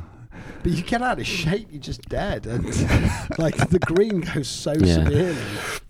But 0.62 0.72
you 0.72 0.82
get 0.82 1.02
out 1.02 1.18
of 1.20 1.26
shape, 1.26 1.68
you're 1.70 1.80
just 1.80 2.02
dead. 2.08 2.46
And 2.46 2.64
like 3.38 3.56
the 3.70 3.78
green 3.84 4.20
goes 4.20 4.48
so 4.48 4.72
Yeah. 4.72 4.94
severely, 5.04 5.34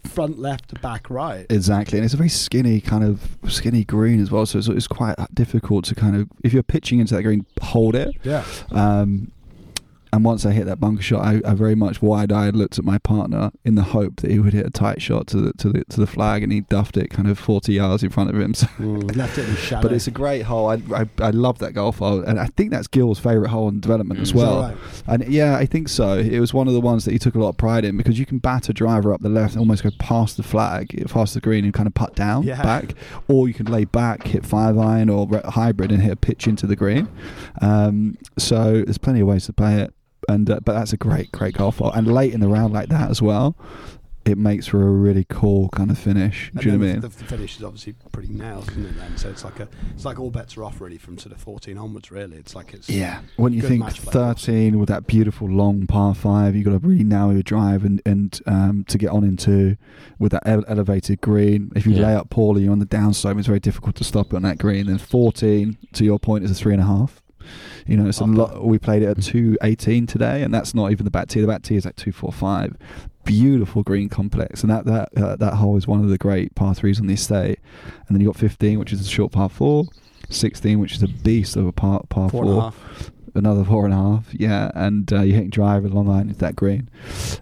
front 0.04 0.38
left 0.38 0.68
to 0.70 0.76
back 0.80 1.10
right. 1.10 1.46
Exactly, 1.50 1.98
and 1.98 2.04
it's 2.04 2.14
a 2.14 2.16
very 2.16 2.28
skinny 2.28 2.80
kind 2.80 3.04
of 3.04 3.36
skinny 3.48 3.84
green 3.84 4.20
as 4.20 4.30
well. 4.30 4.46
So 4.46 4.58
it's, 4.58 4.68
it's 4.68 4.86
quite 4.88 5.14
difficult 5.34 5.84
to 5.86 5.94
kind 5.94 6.16
of 6.16 6.28
if 6.44 6.52
you're 6.52 6.62
pitching 6.62 7.00
into 7.00 7.14
that 7.14 7.22
green, 7.22 7.44
hold 7.62 7.94
it. 7.94 8.14
Yeah. 8.22 8.44
Um, 8.70 9.30
and 10.12 10.24
once 10.24 10.46
I 10.46 10.52
hit 10.52 10.66
that 10.66 10.80
bunker 10.80 11.02
shot, 11.02 11.22
I, 11.24 11.40
I 11.44 11.54
very 11.54 11.74
much 11.74 12.00
wide-eyed 12.00 12.54
looked 12.56 12.78
at 12.78 12.84
my 12.84 12.98
partner 12.98 13.50
in 13.64 13.74
the 13.74 13.82
hope 13.82 14.16
that 14.20 14.30
he 14.30 14.38
would 14.38 14.52
hit 14.52 14.64
a 14.66 14.70
tight 14.70 15.02
shot 15.02 15.26
to 15.28 15.36
the 15.40 15.52
to 15.54 15.68
the 15.70 15.84
to 15.84 16.00
the 16.00 16.06
flag, 16.06 16.42
and 16.42 16.52
he 16.52 16.60
duffed 16.62 16.96
it 16.96 17.10
kind 17.10 17.28
of 17.28 17.38
40 17.38 17.72
yards 17.72 18.02
in 18.02 18.10
front 18.10 18.30
of 18.30 18.36
him. 18.40 18.54
So, 18.56 18.68
Left 18.78 19.36
it 19.38 19.48
in 19.48 19.56
shadow. 19.56 19.82
but 19.82 19.92
it's 19.92 20.06
a 20.06 20.10
great 20.10 20.42
hole. 20.42 20.68
I, 20.68 20.80
I 20.94 21.06
I 21.18 21.30
love 21.30 21.58
that 21.58 21.72
golf 21.72 21.98
hole, 21.98 22.20
and 22.22 22.38
I 22.40 22.46
think 22.56 22.70
that's 22.70 22.86
Gil's 22.88 23.18
favourite 23.18 23.50
hole 23.50 23.68
in 23.68 23.80
development 23.80 24.20
Mm. 24.20 24.22
as 24.22 24.32
that 24.32 24.38
well. 24.38 24.60
right? 24.62 24.76
And 25.06 25.28
yeah, 25.28 25.56
I 25.56 25.66
think 25.66 25.88
so. 25.88 26.18
It 26.18 26.38
was 26.40 26.54
one 26.54 26.68
of 26.68 26.74
the 26.74 26.80
ones 26.80 27.04
that 27.04 27.12
he 27.12 27.18
took 27.18 27.34
a 27.34 27.38
lot 27.38 27.50
of 27.50 27.56
pride 27.56 27.84
in 27.84 27.96
because 27.96 28.18
you 28.18 28.26
can 28.26 28.38
bat 28.38 28.68
a 28.68 28.72
driver 28.72 29.12
up 29.12 29.20
the 29.20 29.28
left 29.28 29.54
and 29.54 29.60
almost 29.60 29.82
go 29.82 29.90
past 29.98 30.36
the 30.36 30.42
flag, 30.42 31.04
past 31.10 31.34
the 31.34 31.40
green, 31.40 31.64
and 31.64 31.74
kind 31.74 31.86
of 31.86 31.94
putt 31.94 32.14
down 32.14 32.44
Yeah. 32.44 32.62
back, 32.62 32.94
or 33.28 33.48
you 33.48 33.54
can 33.54 33.66
lay 33.66 33.84
back, 33.84 34.26
hit 34.26 34.44
five 34.46 34.78
iron 34.78 35.08
or 35.10 35.28
hybrid, 35.44 35.90
and 35.92 36.02
hit 36.02 36.12
a 36.12 36.16
pitch 36.16 36.46
into 36.46 36.66
the 36.66 36.76
green. 36.76 37.08
Um, 37.60 38.16
so 38.38 38.82
there's 38.82 38.98
plenty 38.98 39.20
of 39.20 39.26
ways 39.26 39.46
to 39.46 39.52
play 39.52 39.80
it, 39.80 39.92
and 40.28 40.48
uh, 40.50 40.60
but 40.64 40.72
that's 40.74 40.92
a 40.92 40.96
great, 40.96 41.30
great 41.32 41.54
golf 41.54 41.78
hole. 41.78 41.92
And 41.92 42.06
late 42.12 42.32
in 42.34 42.40
the 42.40 42.48
round 42.48 42.72
like 42.72 42.88
that 42.88 43.10
as 43.10 43.20
well, 43.22 43.56
it 44.24 44.36
makes 44.36 44.66
for 44.66 44.82
a 44.82 44.90
really 44.90 45.24
cool 45.28 45.68
kind 45.68 45.88
of 45.88 45.96
finish. 45.96 46.50
And 46.50 46.60
Do 46.60 46.66
you 46.66 46.72
know 46.72 46.78
what 46.78 46.88
I 46.88 46.92
mean? 46.94 47.00
the, 47.00 47.08
the 47.10 47.24
finish 47.24 47.58
is 47.58 47.62
obviously 47.62 47.94
pretty 48.10 48.32
nailed, 48.32 48.68
isn't 48.72 48.84
it? 48.84 48.96
Then, 48.96 49.16
so 49.16 49.28
it's 49.30 49.44
like 49.44 49.60
a, 49.60 49.68
it's 49.94 50.04
like 50.04 50.18
all 50.18 50.32
bets 50.32 50.56
are 50.56 50.64
off 50.64 50.80
really 50.80 50.98
from 50.98 51.16
sort 51.16 51.32
of 51.32 51.40
14 51.40 51.78
onwards. 51.78 52.10
Really, 52.10 52.36
it's 52.36 52.52
like 52.56 52.74
it's 52.74 52.88
Yeah, 52.90 53.20
when 53.36 53.52
you 53.52 53.62
think 53.62 53.84
match 53.84 54.02
play, 54.02 54.12
13 54.12 54.80
with 54.80 54.88
that 54.88 55.06
beautiful 55.06 55.48
long 55.48 55.86
par 55.86 56.12
five, 56.12 56.56
you've 56.56 56.64
got 56.64 56.72
to 56.72 56.78
really 56.84 57.04
narrow 57.04 57.30
your 57.30 57.44
drive 57.44 57.84
and, 57.84 58.02
and 58.04 58.40
um, 58.46 58.84
to 58.88 58.98
get 58.98 59.10
on 59.10 59.22
into 59.22 59.76
with 60.18 60.32
that 60.32 60.42
ele- 60.44 60.64
elevated 60.66 61.20
green. 61.20 61.70
If 61.76 61.86
you 61.86 61.92
Yeah. 61.92 62.06
lay 62.08 62.14
up 62.16 62.28
poorly, 62.28 62.64
you're 62.64 62.72
on 62.72 62.80
the 62.80 62.86
downslope, 62.86 63.38
it's 63.38 63.46
very 63.46 63.60
difficult 63.60 63.94
to 63.94 64.04
stop 64.04 64.34
on 64.34 64.42
that 64.42 64.58
green. 64.58 64.86
Then 64.86 64.98
14, 64.98 65.78
to 65.92 66.04
your 66.04 66.18
point, 66.18 66.42
is 66.42 66.50
a 66.50 66.54
three 66.54 66.72
and 66.74 66.82
a 66.82 66.86
half. 66.86 67.22
You 67.86 67.96
know, 67.96 68.08
it's 68.08 68.20
a 68.20 68.24
lot. 68.24 68.64
We 68.64 68.78
played 68.78 69.02
it 69.02 69.06
at 69.06 69.22
218 69.22 70.06
today, 70.06 70.42
and 70.42 70.52
that's 70.52 70.74
not 70.74 70.90
even 70.92 71.04
the 71.04 71.10
back 71.10 71.28
tee. 71.28 71.40
The 71.40 71.46
back 71.46 71.62
tee 71.62 71.76
is 71.76 71.84
like 71.84 71.96
245. 71.96 72.76
Beautiful 73.24 73.82
green 73.82 74.08
complex, 74.08 74.62
and 74.62 74.70
that 74.70 74.84
that 74.84 75.08
uh, 75.16 75.34
that 75.36 75.54
hole 75.54 75.76
is 75.76 75.86
one 75.88 76.00
of 76.00 76.08
the 76.08 76.18
great 76.18 76.54
par 76.54 76.74
threes 76.74 77.00
on 77.00 77.06
the 77.08 77.14
estate. 77.14 77.58
And 78.06 78.14
then 78.14 78.20
you 78.20 78.26
got 78.28 78.36
15, 78.36 78.78
which 78.78 78.92
is 78.92 79.00
a 79.00 79.08
short 79.10 79.32
par 79.32 79.48
four. 79.48 79.86
16, 80.30 80.78
which 80.80 80.94
is 80.94 81.02
a 81.02 81.08
beast 81.08 81.56
of 81.56 81.66
a 81.66 81.72
par 81.72 82.02
par 82.08 82.28
four 82.28 82.42
four 82.44 82.50
and 82.52 82.58
a 82.58 82.62
half. 82.62 83.10
another 83.34 83.64
four 83.64 83.84
and 83.84 83.94
a 83.94 83.96
half. 83.96 84.28
Yeah, 84.32 84.70
and 84.74 85.12
uh, 85.12 85.22
you're 85.22 85.34
hitting 85.34 85.50
driver 85.50 85.88
long 85.88 86.08
iron 86.08 86.28
into 86.28 86.38
that 86.40 86.54
green, 86.56 86.88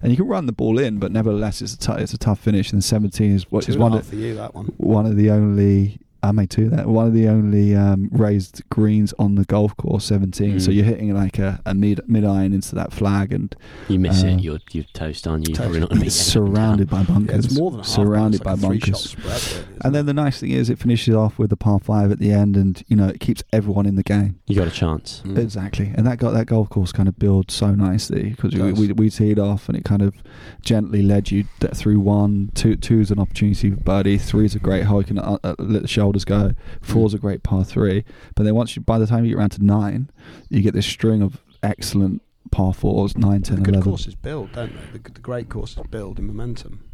and 0.02 0.10
you 0.10 0.16
can 0.16 0.26
run 0.26 0.46
the 0.46 0.52
ball 0.52 0.78
in, 0.78 0.98
but 0.98 1.12
nevertheless, 1.12 1.60
it's 1.62 1.74
a 1.74 1.78
tou- 1.78 1.92
it's 1.94 2.14
a 2.14 2.18
tough 2.18 2.40
finish. 2.40 2.72
And 2.72 2.82
17 2.82 3.30
is 3.34 3.50
what 3.50 3.64
Two 3.64 3.72
is 3.72 3.78
one 3.78 3.92
of 3.94 4.12
you 4.12 4.34
that 4.36 4.54
one. 4.54 4.66
one 4.78 5.04
of 5.06 5.16
the 5.16 5.30
only. 5.30 5.98
I 6.28 6.32
made 6.32 6.50
two 6.50 6.68
that 6.70 6.86
one 6.88 7.06
of 7.06 7.12
the 7.14 7.28
only 7.28 7.74
um, 7.76 8.08
raised 8.12 8.62
greens 8.70 9.12
on 9.18 9.34
the 9.34 9.44
golf 9.44 9.76
course 9.76 10.04
17 10.06 10.60
so 10.60 10.70
Mm. 10.70 10.74
you're 10.74 10.84
hitting 10.84 11.14
like 11.14 11.38
a, 11.38 11.60
a 11.66 11.74
mid 11.74 12.00
mid 12.08 12.24
iron 12.24 12.52
into 12.52 12.74
that 12.74 12.92
flag 12.92 13.32
and 13.32 13.54
You 13.88 13.98
miss 13.98 14.22
Uh, 14.24 14.28
it, 14.28 14.40
you're 14.40 14.58
you're 14.72 14.84
toast, 14.94 15.26
aren't 15.26 15.46
you? 15.48 15.52
You're 15.52 15.56
toast. 15.58 15.64
Probably 15.66 15.80
not 15.80 15.90
gonna 15.90 16.04
it's 16.06 16.14
surrounded 16.14 16.88
down. 16.90 17.04
by 17.04 17.08
Yeah, 17.12 17.14
bunkers 17.14 17.44
it's 17.46 17.58
more 17.58 17.70
than 17.70 17.80
a 17.80 17.82
half. 17.82 17.92
surrounded 17.92 18.34
it's 18.40 18.44
by 18.44 18.50
like 18.52 18.58
a 18.58 18.62
bunkers 18.66 19.00
spread, 19.10 19.26
really, 19.26 19.36
isn't 19.36 19.84
and 19.84 19.94
then 19.94 20.06
the 20.06 20.14
nice 20.14 20.40
thing 20.40 20.50
is 20.50 20.70
it 20.70 20.78
finishes 20.78 21.14
off 21.14 21.38
with 21.38 21.50
the 21.50 21.56
par 21.56 21.78
five 21.80 22.10
at 22.10 22.18
the 22.18 22.32
end 22.32 22.56
and 22.56 22.82
you 22.88 22.96
know 22.96 23.08
it 23.08 23.20
keeps 23.20 23.42
everyone 23.52 23.86
in 23.86 23.96
the 23.96 24.02
game 24.02 24.40
You 24.46 24.56
got 24.56 24.68
a 24.68 24.70
chance. 24.70 25.22
Mm. 25.24 25.38
Exactly, 25.38 25.92
and 25.94 26.06
that 26.06 26.18
got 26.18 26.30
that 26.32 26.46
golf 26.46 26.68
course 26.70 26.92
kind 26.92 27.08
of 27.08 27.18
built 27.18 27.50
so 27.50 27.74
nicely 27.74 28.30
because 28.30 28.54
we, 28.54 28.72
we 28.72 28.92
we 28.92 29.10
teed 29.10 29.38
off 29.38 29.68
and 29.68 29.76
it 29.76 29.84
kind 29.84 30.02
of 30.02 30.14
gently 30.62 31.02
led 31.02 31.30
you 31.30 31.44
through 31.74 32.00
one, 32.00 32.50
two, 32.54 32.76
two's 32.76 33.10
an 33.10 33.18
opportunity 33.18 33.70
for 33.70 33.76
birdie, 33.76 34.18
three 34.18 34.46
is 34.46 34.54
a 34.54 34.58
great 34.58 34.84
hole 34.84 35.00
you 35.00 35.06
can 35.06 35.18
uh, 35.18 35.38
uh, 35.44 35.54
let 35.58 35.82
the 35.82 35.88
shoulders 36.20 36.24
go, 36.24 36.52
four's 36.80 37.14
a 37.14 37.18
great 37.18 37.42
par 37.42 37.64
three, 37.64 38.04
but 38.34 38.44
then 38.44 38.54
once 38.54 38.76
you 38.76 38.82
by 38.82 38.98
the 38.98 39.06
time 39.06 39.24
you 39.24 39.30
get 39.32 39.38
around 39.38 39.50
to 39.50 39.64
nine, 39.64 40.10
you 40.48 40.62
get 40.62 40.74
this 40.74 40.86
string 40.86 41.22
of 41.22 41.40
excellent 41.62 42.22
par 42.50 42.72
fours, 42.72 43.16
nine, 43.16 43.42
ten, 43.42 43.56
the 43.56 43.62
good 43.62 43.74
eleven. 43.74 43.90
courses 43.90 44.14
build, 44.14 44.52
don't 44.52 44.72
they? 44.92 44.98
The, 44.98 45.10
the 45.10 45.20
great 45.20 45.48
courses 45.48 45.78
build 45.90 46.18
in 46.18 46.26
momentum, 46.26 46.84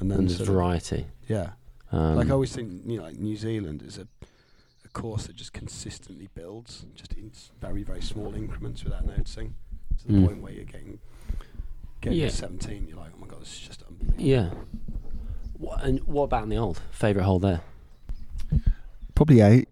and 0.00 0.10
then 0.10 0.18
And 0.20 0.28
there's 0.28 0.38
sort 0.38 0.48
of- 0.48 0.54
variety. 0.54 1.06
yeah. 1.28 1.50
Um, 1.92 2.16
like 2.16 2.28
I 2.28 2.30
always 2.32 2.52
think, 2.54 2.82
you 2.86 2.96
know, 2.98 3.04
like 3.04 3.18
New 3.18 3.36
Zealand 3.36 3.82
is 3.86 3.98
a, 3.98 4.08
a 4.84 4.88
course 4.88 5.26
that 5.28 5.36
just 5.36 5.52
consistently 5.52 6.28
builds, 6.34 6.84
just 6.96 7.12
in 7.12 7.30
very 7.60 7.82
very 7.84 8.02
small 8.02 8.34
increments 8.34 8.82
without 8.82 9.06
noticing, 9.06 9.54
to 10.00 10.06
the 10.08 10.12
Mm. 10.14 10.26
point 10.26 10.42
where 10.42 10.52
you're 10.52 10.64
getting 10.64 10.98
getting 12.00 12.18
Yeah. 12.18 12.28
to 12.28 12.34
17, 12.36 12.86
you're 12.88 12.98
like, 12.98 13.12
oh 13.14 13.20
my 13.20 13.26
god, 13.28 13.40
this 13.42 13.52
is 13.54 13.60
just 13.60 13.82
unbelievable. 13.84 14.22
yeah. 14.22 14.50
What, 15.56 15.84
and 15.84 16.00
what 16.00 16.24
about 16.24 16.42
in 16.42 16.48
the 16.48 16.56
old 16.56 16.82
favourite 16.90 17.24
hole 17.24 17.38
there? 17.38 17.60
Probably 19.14 19.40
eight. 19.40 19.68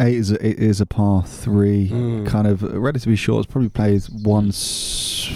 Eight 0.00 0.14
is 0.14 0.30
a, 0.30 0.46
it 0.46 0.58
is 0.58 0.80
a 0.80 0.86
par 0.86 1.24
three, 1.24 1.88
Mm. 1.90 2.26
kind 2.26 2.46
of 2.46 2.62
relatively 2.62 3.16
short. 3.16 3.44
It's 3.44 3.52
probably 3.52 3.68
plays 3.68 4.08
one 4.08 4.48
s- 4.48 5.26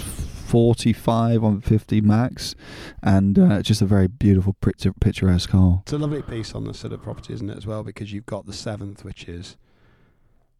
forty-five 0.45 1.43
on 1.43 1.59
fifty 1.61 1.99
max, 2.01 2.55
and 3.03 3.37
uh, 3.37 3.61
just 3.61 3.81
a 3.81 3.85
very 3.85 4.07
beautiful, 4.07 4.53
picture, 4.61 4.93
picturesque 4.93 5.49
hole. 5.49 5.79
It's 5.83 5.93
a 5.93 5.97
lovely 5.97 6.21
piece 6.21 6.55
on 6.55 6.63
the 6.63 6.73
sort 6.73 6.93
of 6.93 7.01
property, 7.03 7.33
isn't 7.33 7.49
it, 7.49 7.57
as 7.57 7.67
well? 7.67 7.83
Because 7.83 8.13
you've 8.13 8.25
got 8.25 8.45
the 8.45 8.53
seventh, 8.53 9.03
which 9.03 9.27
is 9.27 9.57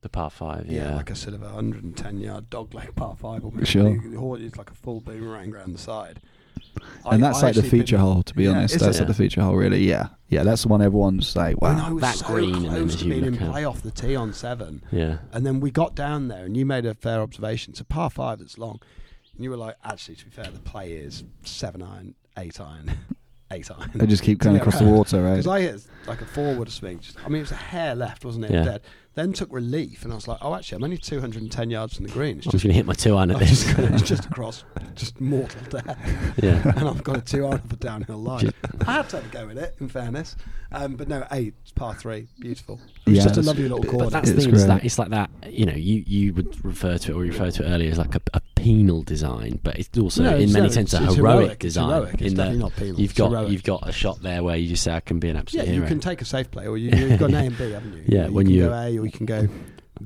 The 0.01 0.09
par 0.09 0.29
five, 0.29 0.67
yeah, 0.67 0.89
yeah. 0.89 0.95
like 0.97 1.09
a 1.09 1.15
sort 1.15 1.33
of 1.35 1.41
a 1.41 1.45
110 1.45 2.19
yard 2.19 2.49
dog 2.49 2.73
leg 2.73 2.93
par 2.95 3.15
five. 3.17 3.43
Almost. 3.45 3.71
Sure. 3.71 3.83
The- 3.97 4.09
the 4.09 4.19
hole 4.19 4.35
is 4.35 4.57
like 4.57 4.69
a 4.69 4.75
full 4.75 4.99
boomerang 5.01 5.53
around 5.55 5.73
the 5.73 5.79
side. 5.79 6.19
And 7.05 7.23
I- 7.23 7.27
that's 7.29 7.43
I 7.43 7.47
like 7.47 7.55
the 7.55 7.63
feature 7.63 7.95
been- 7.97 8.05
hole. 8.05 8.23
To 8.23 8.33
be 8.33 8.43
Yeah, 8.45 8.51
honest, 8.51 8.79
that's 8.79 8.97
it? 8.97 9.01
like 9.01 9.07
the 9.07 9.13
feature 9.13 9.41
hole. 9.41 9.55
Really, 9.55 9.87
yeah, 9.87 10.07
yeah. 10.29 10.43
That's 10.43 10.61
the 10.63 10.67
one 10.69 10.81
everyone's 10.81 11.35
like, 11.35 11.61
When 11.61 11.75
wow. 11.77 11.87
I 11.87 11.91
was 11.91 12.01
That 12.01 12.15
so 12.15 12.27
green 12.27 12.55
and 12.55 12.65
then 12.65 12.71
close 12.87 12.95
to 12.97 13.05
being 13.05 13.25
in 13.25 13.37
play 13.37 13.63
off 13.65 13.81
the 13.81 13.91
tee 13.91 14.15
on 14.15 14.33
seven, 14.33 14.83
yeah. 14.91 15.17
and 15.31 15.45
then 15.45 15.59
we 15.59 15.71
got 15.71 15.95
down 15.95 16.27
there, 16.27 16.45
and 16.45 16.55
you 16.57 16.65
made 16.65 16.85
a 16.85 16.93
fair 16.93 17.21
observation. 17.21 17.71
It's 17.71 17.81
a 17.81 17.85
par 17.85 18.09
five 18.09 18.39
that's 18.39 18.57
long, 18.57 18.79
and 19.35 19.43
you 19.43 19.49
were 19.49 19.57
like, 19.57 19.75
actually, 19.83 20.15
to 20.15 20.25
be 20.25 20.31
fair, 20.31 20.45
the 20.51 20.59
play 20.59 20.91
is 20.93 21.23
seven 21.43 21.81
iron, 21.81 22.15
eight 22.37 22.59
iron, 22.59 22.91
eight 23.51 23.69
iron. 23.71 23.91
They 23.95 24.07
just 24.07 24.23
keep 24.23 24.39
going 24.43 24.55
Yeah, 24.55 24.61
across 24.61 24.79
the 24.79 24.85
water, 24.85 25.23
right? 25.23 25.31
Because 25.37 25.47
I 25.47 25.61
hit 25.61 25.81
like 26.07 26.21
a 26.21 26.25
forward 26.25 26.69
swing. 26.71 26.99
Just, 26.99 27.17
I 27.25 27.29
mean, 27.29 27.37
it 27.37 27.41
was 27.41 27.51
a 27.51 27.55
hair 27.55 27.95
left, 27.95 28.25
wasn't 28.25 28.45
it? 28.45 28.51
Yeah. 28.51 28.63
Dead. 28.63 28.81
Then 29.17 29.33
took 29.33 29.51
relief, 29.51 30.03
and 30.03 30.11
I 30.13 30.15
was 30.15 30.27
like, 30.27 30.37
"Oh, 30.43 30.53
actually, 30.53 30.75
I'm 30.75 30.83
only 30.83 30.97
210 30.99 31.71
yards 31.71 31.95
from 31.95 32.05
the 32.05 32.11
green. 32.11 32.37
It's 32.37 32.45
I'm 32.45 32.51
just, 32.51 32.61
just 32.61 32.63
going 32.65 32.71
to 32.73 32.75
hit 32.77 32.85
my 32.85 32.93
two 32.93 33.15
iron 33.17 33.31
I 33.31 33.33
at 33.33 33.39
this. 33.39 33.63
just 33.63 33.79
it's 33.79 34.01
just 34.03 34.25
across, 34.25 34.63
just 34.93 35.19
mortal 35.19 35.59
death." 35.71 36.33
yeah. 36.43 36.61
and 36.77 36.87
I've 36.87 37.03
got 37.03 37.17
a 37.17 37.21
two 37.21 37.43
iron 37.47 37.55
of 37.55 37.73
a 37.73 37.77
downhill 37.77 38.19
line. 38.21 38.41
Just- 38.41 38.55
I 38.87 38.91
had 38.93 39.09
to 39.09 39.15
have 39.15 39.25
a 39.25 39.29
go 39.29 39.49
at 39.49 39.57
it, 39.57 39.75
in 39.79 39.89
fairness. 39.89 40.35
Um, 40.71 40.97
but 40.97 41.07
no, 41.07 41.25
eight, 41.31 41.55
it's 41.63 41.71
par 41.71 41.95
three, 41.95 42.27
beautiful. 42.39 42.79
It's 43.07 43.17
Yeah, 43.17 43.23
just 43.23 43.37
a 43.37 43.41
lovely 43.41 43.63
little 43.63 43.79
But 43.79 43.89
corner. 43.89 44.09
that's 44.11 44.29
the 44.29 44.35
It's 44.35 44.45
thing. 44.45 44.53
It's, 44.53 44.65
that, 44.65 44.85
it's 44.85 44.99
like 44.99 45.09
that. 45.09 45.31
You 45.49 45.65
know, 45.65 45.73
you, 45.73 46.03
you 46.05 46.33
would 46.35 46.63
refer 46.63 46.99
to 46.99 47.11
it 47.11 47.15
or 47.15 47.25
you 47.25 47.31
refer 47.31 47.49
to 47.49 47.63
it 47.65 47.69
earlier 47.69 47.89
as 47.89 47.97
like 47.97 48.13
a, 48.13 48.21
a 48.26 48.26
penal 48.67 49.01
design, 49.03 49.59
but 49.63 49.77
it's 49.79 49.97
also 49.97 50.23
No, 50.23 50.35
in 50.37 50.51
many 50.51 50.67
no, 50.67 50.71
sense 50.73 50.93
a 50.93 50.97
it's- 50.97 51.07
it's 51.09 51.15
heroic, 51.17 51.33
heroic, 51.39 51.51
it's 51.51 51.61
design. 51.61 51.89
heroic, 51.89 52.13
it's 52.15 52.21
in 52.23 52.27
that 52.35 52.35
definitely 52.43 52.59
not 52.59 52.75
penal, 52.75 52.99
You've 53.01 53.15
got 53.15 53.29
heroic. 53.29 53.51
you've 53.51 53.63
got 53.63 53.87
a 53.87 53.91
shot 53.91 54.21
there 54.21 54.43
where 54.43 54.55
you 54.57 54.67
just 54.69 54.83
say 54.83 54.93
I 54.93 54.99
can 54.99 55.19
be 55.19 55.29
an 55.29 55.37
absolute. 55.37 55.63
yeah, 55.63 55.69
absolute 55.69 55.81
you 55.83 55.87
can 55.87 55.99
take 55.99 56.21
a 56.21 56.25
safe 56.25 56.51
play, 56.51 56.67
or 56.67 56.77
you, 56.77 56.89
you've 57.09 57.19
got 57.19 57.29
an 57.29 57.35
A 57.35 57.39
and 57.45 57.57
B, 57.57 57.71
haven't 57.71 57.93
you? 57.93 58.03
Yeah, 58.07 58.27
you 58.27 58.33
when 58.33 58.45
can 58.47 58.55
you- 58.55 58.61
go 58.65 58.73
A 58.73 58.97
or 58.97 59.05
you 59.05 59.11
can 59.11 59.25
go 59.25 59.47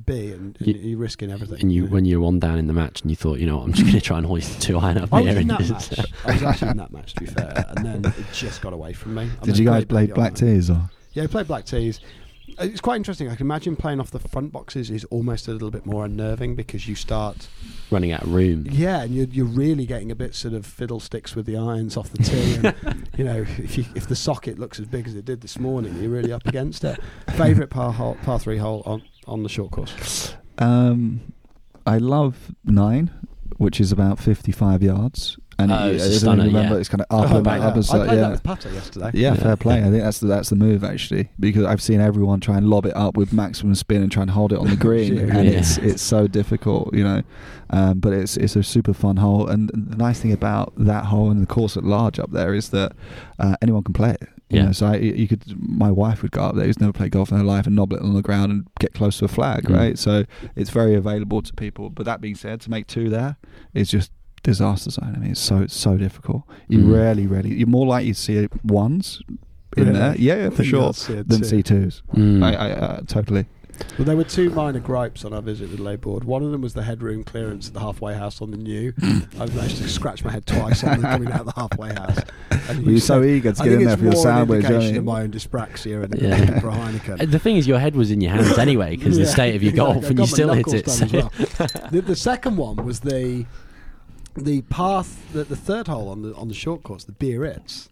B, 0.05 0.31
and, 0.31 0.55
and 0.59 0.67
You- 0.67 0.73
you, 0.75 0.95
are 0.97 0.99
risking 1.01 1.31
everything. 1.31 1.59
and 1.61 1.71
you 1.73 1.83
know. 1.85 1.87
when 1.91 2.05
you're 2.05 2.21
one 2.21 2.39
down 2.39 2.57
in 2.59 2.67
the 2.67 2.73
match 2.73 3.01
and 3.01 3.09
you 3.11 3.15
thought, 3.17 3.39
you 3.39 3.45
know, 3.45 3.57
what, 3.57 3.63
I'm 3.65 3.73
just 3.73 3.83
going 3.83 3.95
to 3.99 4.01
try 4.01 4.17
and 4.17 4.25
hoist 4.27 4.55
the 4.59 4.61
two 4.61 4.77
iron 4.77 4.97
up 4.99 5.13
I 5.13 5.21
was 5.21 5.25
here. 5.31 5.41
in 5.41 5.49
and 5.49 5.49
that 5.49 5.69
match. 5.69 5.99
I 6.25 6.31
was 6.33 6.43
actually 6.43 6.69
in 6.69 6.77
that 6.77 6.91
match, 6.93 7.13
to 7.15 7.19
be 7.21 7.25
fair, 7.25 7.65
and 7.75 7.85
then 7.85 8.05
it 8.05 8.25
just 8.33 8.61
got 8.61 8.73
away 8.73 8.93
from 8.93 9.15
me. 9.15 9.23
I 9.23 9.45
Did 9.45 9.53
mean, 9.55 9.63
you 9.63 9.65
guys 9.69 9.85
play 9.85 10.05
black 10.07 10.35
that. 10.35 10.45
tees 10.45 10.69
or? 10.69 10.89
Yeah, 11.13 11.23
we 11.23 11.27
played 11.27 11.47
black 11.47 11.65
tees. 11.65 11.99
Uh, 12.59 12.63
It's 12.65 12.81
quite 12.81 12.95
interesting. 12.97 13.29
I 13.29 13.35
can 13.35 13.45
imagine 13.47 13.75
playing 13.75 13.99
off 13.99 14.11
the 14.11 14.19
front 14.19 14.51
boxes 14.51 14.89
is 14.89 15.03
almost 15.05 15.47
a 15.47 15.51
little 15.51 15.71
bit 15.71 15.85
more 15.85 16.05
unnerving 16.05 16.55
because 16.55 16.87
you 16.87 16.95
start, 16.95 17.47
running 17.89 18.11
out 18.11 18.23
of 18.23 18.33
room. 18.33 18.65
yeah, 18.69 19.01
and 19.03 19.13
you're, 19.15 19.27
you're 19.27 19.45
really 19.45 19.85
getting 19.85 20.11
a 20.11 20.15
bit 20.15 20.35
sort 20.35 20.53
of 20.53 20.65
fiddlesticks 20.65 21.35
with 21.35 21.45
the 21.45 21.57
irons 21.57 21.97
off 21.97 22.09
the 22.11 22.23
tee. 22.23 22.55
And, 22.83 23.07
you 23.17 23.23
know, 23.23 23.41
if 23.57 23.77
you, 23.77 23.85
if 23.95 24.07
the 24.07 24.15
socket 24.15 24.59
looks 24.59 24.79
as 24.79 24.85
big 24.87 25.07
as 25.07 25.15
it 25.15 25.25
did 25.25 25.41
this 25.41 25.59
morning, 25.59 25.95
you're 26.01 26.11
really 26.11 26.31
up 26.33 26.45
against 26.47 26.83
it. 26.83 26.99
Favorite 27.35 27.69
par 27.69 27.93
hole, 27.93 28.17
par 28.23 28.39
three 28.39 28.57
hole 28.57 28.83
on 28.85 29.03
on 29.27 29.43
the 29.43 29.49
short 29.49 29.71
course. 29.71 30.35
Um, 30.57 31.33
I 31.85 31.97
love 31.99 32.51
nine, 32.65 33.11
which 33.57 33.79
is 33.79 33.91
about 33.91 34.19
fifty-five 34.19 34.81
yards, 34.83 35.37
and 35.59 35.71
Oh, 35.71 35.87
it, 35.89 35.95
it's 35.95 36.23
a 36.23 36.29
I 36.29 36.35
don't 36.35 36.47
remember 36.47 36.73
yeah. 36.75 36.79
it's 36.79 36.89
kind 36.89 37.01
of 37.01 37.07
up 37.09 37.31
Oh, 37.31 37.37
and 37.37 37.45
yeah. 37.45 37.51
up 37.67 37.75
and 37.75 37.85
I 37.85 37.87
played 37.87 38.05
yeah. 38.09 38.15
that 38.15 38.31
with 38.31 38.43
Putter 38.43 38.71
yesterday. 38.71 39.11
Yeah, 39.13 39.33
Yeah. 39.33 39.35
fair 39.35 39.57
play. 39.57 39.79
I 39.79 39.89
think 39.91 40.01
that's 40.03 40.19
the, 40.19 40.27
that's 40.27 40.49
the 40.49 40.55
move 40.55 40.83
actually 40.83 41.29
because 41.39 41.65
I've 41.65 41.81
seen 41.81 41.99
everyone 42.01 42.39
try 42.39 42.57
and 42.57 42.67
lob 42.67 42.85
it 42.85 42.95
up 42.95 43.15
with 43.17 43.31
maximum 43.33 43.75
spin 43.75 44.01
and 44.01 44.11
try 44.11 44.21
and 44.23 44.31
hold 44.31 44.53
it 44.53 44.59
on 44.59 44.67
the 44.69 44.75
green, 44.75 45.15
Yeah. 45.17 45.21
and 45.37 45.47
Yeah. 45.49 45.59
it's 45.59 45.77
it's 45.77 46.01
so 46.01 46.27
difficult, 46.27 46.93
you 46.93 47.03
know. 47.03 47.21
Um, 47.69 47.99
but 47.99 48.13
it's 48.13 48.37
it's 48.37 48.55
a 48.55 48.63
super 48.63 48.93
fun 48.93 49.17
hole, 49.17 49.47
and 49.47 49.69
the 49.73 49.95
nice 49.97 50.19
thing 50.19 50.33
about 50.33 50.73
that 50.77 51.05
hole 51.05 51.31
and 51.31 51.41
the 51.41 51.45
course 51.47 51.77
at 51.77 51.83
large 51.83 52.19
up 52.19 52.31
there 52.31 52.53
is 52.53 52.69
that 52.69 52.93
uh, 53.39 53.55
anyone 53.61 53.83
can 53.83 53.93
play 53.93 54.11
it. 54.11 54.21
You 54.49 54.57
Yeah. 54.59 54.65
know, 54.65 54.71
so 54.73 54.87
I, 54.87 54.95
you 54.97 55.27
could. 55.29 55.43
My 55.57 55.89
wife 55.89 56.21
would 56.21 56.31
go 56.31 56.41
up 56.41 56.55
there, 56.55 56.65
who's 56.65 56.79
never 56.81 56.91
played 56.91 57.11
golf 57.13 57.31
in 57.31 57.37
her 57.37 57.43
life, 57.45 57.65
and 57.67 57.75
nobble 57.75 57.95
it 57.95 58.03
on 58.03 58.13
the 58.13 58.21
ground 58.21 58.51
and 58.51 58.67
get 58.79 58.93
close 58.93 59.17
to 59.19 59.25
a 59.25 59.29
flag, 59.29 59.63
Mm. 59.63 59.77
right? 59.77 59.97
So 59.97 60.25
it's 60.57 60.69
very 60.71 60.95
available 60.95 61.41
to 61.41 61.53
people. 61.53 61.89
But 61.89 62.05
that 62.05 62.19
being 62.19 62.35
said, 62.35 62.59
to 62.61 62.69
make 62.69 62.87
two 62.87 63.09
there 63.09 63.37
is 63.73 63.89
just 63.89 64.11
disaster 64.43 64.89
zone. 64.89 65.13
I 65.15 65.19
mean, 65.19 65.31
it's 65.31 65.39
so 65.39 65.57
it's 65.59 65.75
so 65.75 65.97
difficult. 65.97 66.43
You 66.67 66.79
Mm. 66.79 66.93
rarely, 66.93 67.27
rarely. 67.27 67.53
You're 67.55 67.67
more 67.67 67.85
likely 67.87 68.13
to 68.13 68.19
see 68.19 68.47
ones 68.63 69.21
in 69.77 69.85
Really? 69.87 69.99
there, 69.99 70.15
yeah, 70.17 70.35
yeah, 70.43 70.49
for 70.49 70.63
sure, 70.63 70.85
that's 70.87 71.09
it, 71.09 71.27
than 71.27 71.39
that's 71.41 71.49
C 71.49 71.63
twos. 71.63 72.01
Mm. 72.15 72.43
I, 72.43 72.53
I 72.55 72.71
uh, 72.71 73.01
totally. 73.07 73.45
Well, 73.97 74.05
there 74.05 74.17
were 74.17 74.25
two 74.25 74.51
minor 74.51 74.79
gripes 74.79 75.25
on 75.25 75.33
our 75.33 75.41
visit 75.41 75.65
to 75.65 75.71
with 75.71 75.79
Les 75.79 75.97
Bordes. 75.97 76.23
One 76.23 76.43
of 76.43 76.51
them 76.51 76.61
was 76.61 76.75
the 76.75 76.83
headroom 76.83 77.23
clearance 77.23 77.67
at 77.69 77.73
the 77.73 77.79
halfway 77.79 78.13
house 78.13 78.39
on 78.39 78.51
the 78.51 78.57
new. 78.57 78.93
I've 79.39 79.55
managed 79.55 79.77
to 79.77 79.87
scratch 79.89 80.23
my 80.23 80.31
head 80.31 80.45
twice 80.45 80.83
on 80.83 81.01
the 81.01 81.07
coming 81.07 81.31
out 81.31 81.39
of 81.41 81.45
the 81.47 81.53
halfway 81.55 81.93
house. 81.93 82.19
And 82.69 82.85
Were 82.85 82.91
you 82.91 82.99
so 82.99 83.21
said- 83.21 83.29
eager 83.29 83.51
to 83.53 83.61
I 83.61 83.65
get 83.65 83.73
in 83.81 83.85
there 83.85 83.97
for 83.97 84.03
your 84.03 84.13
more 84.13 84.21
sandwich? 84.23 84.57
indication 84.65 84.89
don't 84.89 84.97
of 84.99 85.03
my 85.05 85.21
own 85.23 85.31
dyspraxia 85.31 86.03
and 86.03 86.21
Yeah. 86.21 86.37
yeah. 86.37 86.59
for 86.61 86.67
a 86.67 86.73
Uh, 86.73 86.77
Heineken. 86.91 87.31
The 87.31 87.39
thing 87.39 87.55
is, 87.57 87.67
your 87.67 87.79
head 87.79 87.95
was 87.95 88.11
in 88.11 88.21
your 88.21 88.31
hands 88.33 88.55
anyway 88.59 88.95
because 88.97 89.17
the 89.17 89.25
state 89.37 89.55
of 89.55 89.63
your 89.63 89.73
golf, 89.73 90.05
I 90.05 90.09
and 90.09 90.19
you 90.19 90.27
still 90.27 90.53
hit 90.53 90.67
it. 90.67 90.87
So. 90.89 91.07
well. 91.11 91.31
the, 91.89 92.03
the 92.05 92.15
second 92.15 92.57
one 92.57 92.75
was 92.85 92.99
the 92.99 93.45
the 94.35 94.61
path, 94.63 95.31
the, 95.33 95.43
the 95.43 95.55
third 95.55 95.87
hole 95.87 96.09
on 96.09 96.21
the 96.21 96.33
on 96.35 96.47
the 96.47 96.53
short 96.53 96.83
course, 96.83 97.03
the 97.03 97.11
Biarritz. 97.11 97.89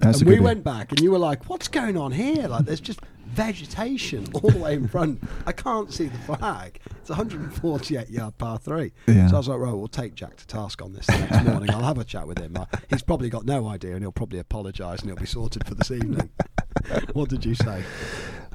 That's 0.00 0.20
and 0.20 0.30
we 0.30 0.40
went 0.40 0.64
back, 0.64 0.90
and 0.90 1.00
you 1.00 1.10
were 1.10 1.18
like, 1.18 1.48
"What's 1.48 1.68
going 1.68 1.96
on 1.96 2.12
here? 2.12 2.48
Like, 2.48 2.66
there's 2.66 2.80
just 2.80 3.00
vegetation 3.26 4.26
all 4.34 4.50
the 4.50 4.58
way 4.58 4.74
in 4.74 4.88
front. 4.88 5.22
I 5.46 5.52
can't 5.52 5.92
see 5.92 6.06
the 6.06 6.18
flag. 6.18 6.78
It's 7.00 7.10
148 7.10 8.08
yard 8.10 8.38
par 8.38 8.58
three. 8.58 8.92
Yeah. 9.06 9.28
So 9.28 9.34
I 9.34 9.38
was 9.38 9.48
like, 9.48 9.58
right, 9.58 9.72
we'll 9.72 9.88
take 9.88 10.14
Jack 10.14 10.36
to 10.36 10.46
task 10.46 10.82
on 10.82 10.92
this 10.92 11.06
the 11.06 11.18
next 11.18 11.44
morning. 11.48 11.70
I'll 11.70 11.82
have 11.82 11.98
a 11.98 12.04
chat 12.04 12.26
with 12.26 12.38
him. 12.38 12.56
Uh, 12.56 12.66
he's 12.88 13.02
probably 13.02 13.30
got 13.30 13.44
no 13.44 13.68
idea, 13.68 13.92
and 13.92 14.02
he'll 14.02 14.12
probably 14.12 14.38
apologise, 14.38 15.00
and 15.00 15.10
he'll 15.10 15.18
be 15.18 15.26
sorted 15.26 15.66
for 15.66 15.74
this 15.74 15.90
evening. 15.90 16.30
what 17.12 17.28
did 17.28 17.44
you 17.44 17.54
say? 17.54 17.82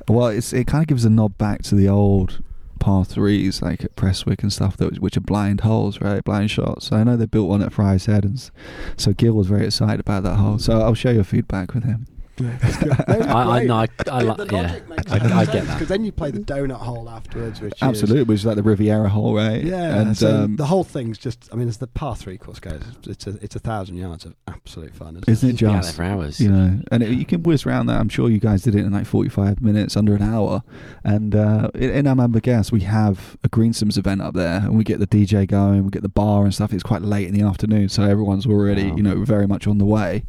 Well, 0.08 0.28
it's, 0.28 0.54
it 0.54 0.68
kind 0.68 0.84
of 0.84 0.88
gives 0.88 1.06
a 1.06 1.10
nod 1.10 1.38
back 1.38 1.62
to 1.64 1.76
the 1.76 1.88
old 1.88 2.42
par 2.80 3.06
threes, 3.06 3.62
like 3.62 3.84
at 3.84 3.96
Prestwick 3.96 4.42
and 4.42 4.52
stuff, 4.52 4.78
that 4.78 5.00
which 5.00 5.18
are 5.18 5.22
blind 5.22 5.62
holes, 5.62 6.02
right? 6.02 6.24
Blind 6.24 6.52
shots. 6.52 6.92
I 6.92 7.04
know 7.04 7.18
they 7.18 7.26
built 7.26 7.50
one 7.50 7.62
at 7.62 7.74
Friar's 7.74 8.06
Head, 8.06 8.24
and 8.24 8.50
so 8.98 9.14
Gil 9.14 9.34
was 9.34 9.48
very 9.48 9.66
excited 9.66 10.00
about 10.00 10.24
that 10.24 10.38
hole. 10.38 10.60
So 10.60 10.82
I'll 10.82 10.94
share 10.94 11.14
your 11.14 11.24
feedback 11.24 11.74
with 11.74 11.84
him. 11.84 12.08
I, 12.40 13.60
I, 13.60 13.64
no, 13.66 13.76
I, 13.76 13.88
I, 14.12 14.24
the 14.24 14.24
like, 14.26 14.52
yeah, 14.52 14.62
logic 14.62 14.90
makes 14.90 15.12
I, 15.12 15.16
I 15.16 15.46
get 15.46 15.54
Because 15.62 15.80
that. 15.80 15.88
then 15.88 16.04
you 16.06 16.12
play 16.12 16.32
the 16.32 16.40
donut 16.40 16.78
hole 16.78 17.10
afterwards, 17.10 17.62
which 17.62 17.74
is- 17.74 17.82
Absolutely, 17.82 18.24
which 18.24 18.40
is 18.40 18.46
like 18.46 18.56
the 18.56 18.64
Riviera 18.64 19.10
hole, 19.10 19.36
right? 19.36 19.62
Yeah, 19.64 20.00
and 20.02 20.18
so 20.18 20.44
um, 20.44 20.56
the 20.56 20.66
whole 20.66 20.84
thing's 20.84 21.18
just. 21.18 21.50
I 21.52 21.56
mean, 21.56 21.68
as 21.68 21.78
the 21.78 21.88
par 21.88 22.16
three 22.16 22.38
course 22.38 22.60
goes, 22.60 22.82
it's, 23.00 23.08
it's 23.08 23.28
a 23.28 23.44
it's 23.44 23.56
a 23.56 23.60
thousand 23.60 23.98
yards 23.98 24.26
of 24.26 24.36
absolute 24.48 24.94
fun. 24.96 25.16
Isn't, 25.16 25.30
isn't 25.30 25.50
it 25.50 25.60
Be 25.60 25.66
out 25.66 25.72
there 25.74 25.82
just 25.82 25.96
for 25.96 26.04
hours. 26.04 26.40
you 26.40 26.50
know? 26.52 26.80
And 26.92 27.04
it, 27.04 27.10
you 27.12 27.26
can 27.26 27.44
whiz 27.44 27.66
around 27.66 27.88
that. 27.88 28.00
I'm 28.00 28.10
sure 28.10 28.30
you 28.30 28.40
guys 28.40 28.62
did 28.64 28.76
it 28.76 28.80
in 28.86 28.92
like 28.92 29.06
45 29.06 29.62
minutes, 29.62 29.98
under 29.98 30.16
an 30.16 30.22
hour. 30.22 30.64
And 31.04 31.36
uh, 31.36 31.70
in, 31.76 31.90
in 31.92 32.06
Amamba 32.06 32.42
Gas, 32.42 32.72
we 32.72 32.82
have 32.82 33.38
a 33.44 33.50
Greensims 33.50 33.98
event 33.98 34.22
up 34.22 34.34
there, 34.34 34.58
and 34.60 34.78
we 34.78 34.84
get 34.84 35.00
the 35.00 35.08
DJ 35.08 35.48
going, 35.48 35.84
we 35.84 35.90
get 35.90 36.02
the 36.04 36.10
bar 36.10 36.44
and 36.46 36.54
stuff. 36.54 36.74
It's 36.74 36.84
quite 36.84 37.02
late 37.02 37.28
in 37.28 37.34
the 37.34 37.42
afternoon, 37.46 37.90
so 37.90 38.04
everyone's 38.04 38.46
already 38.46 38.90
Wow. 38.92 38.96
you 38.98 39.04
know 39.04 39.24
very 39.26 39.48
much 39.48 39.68
on 39.68 39.78
the 39.78 39.86
way. 39.86 40.24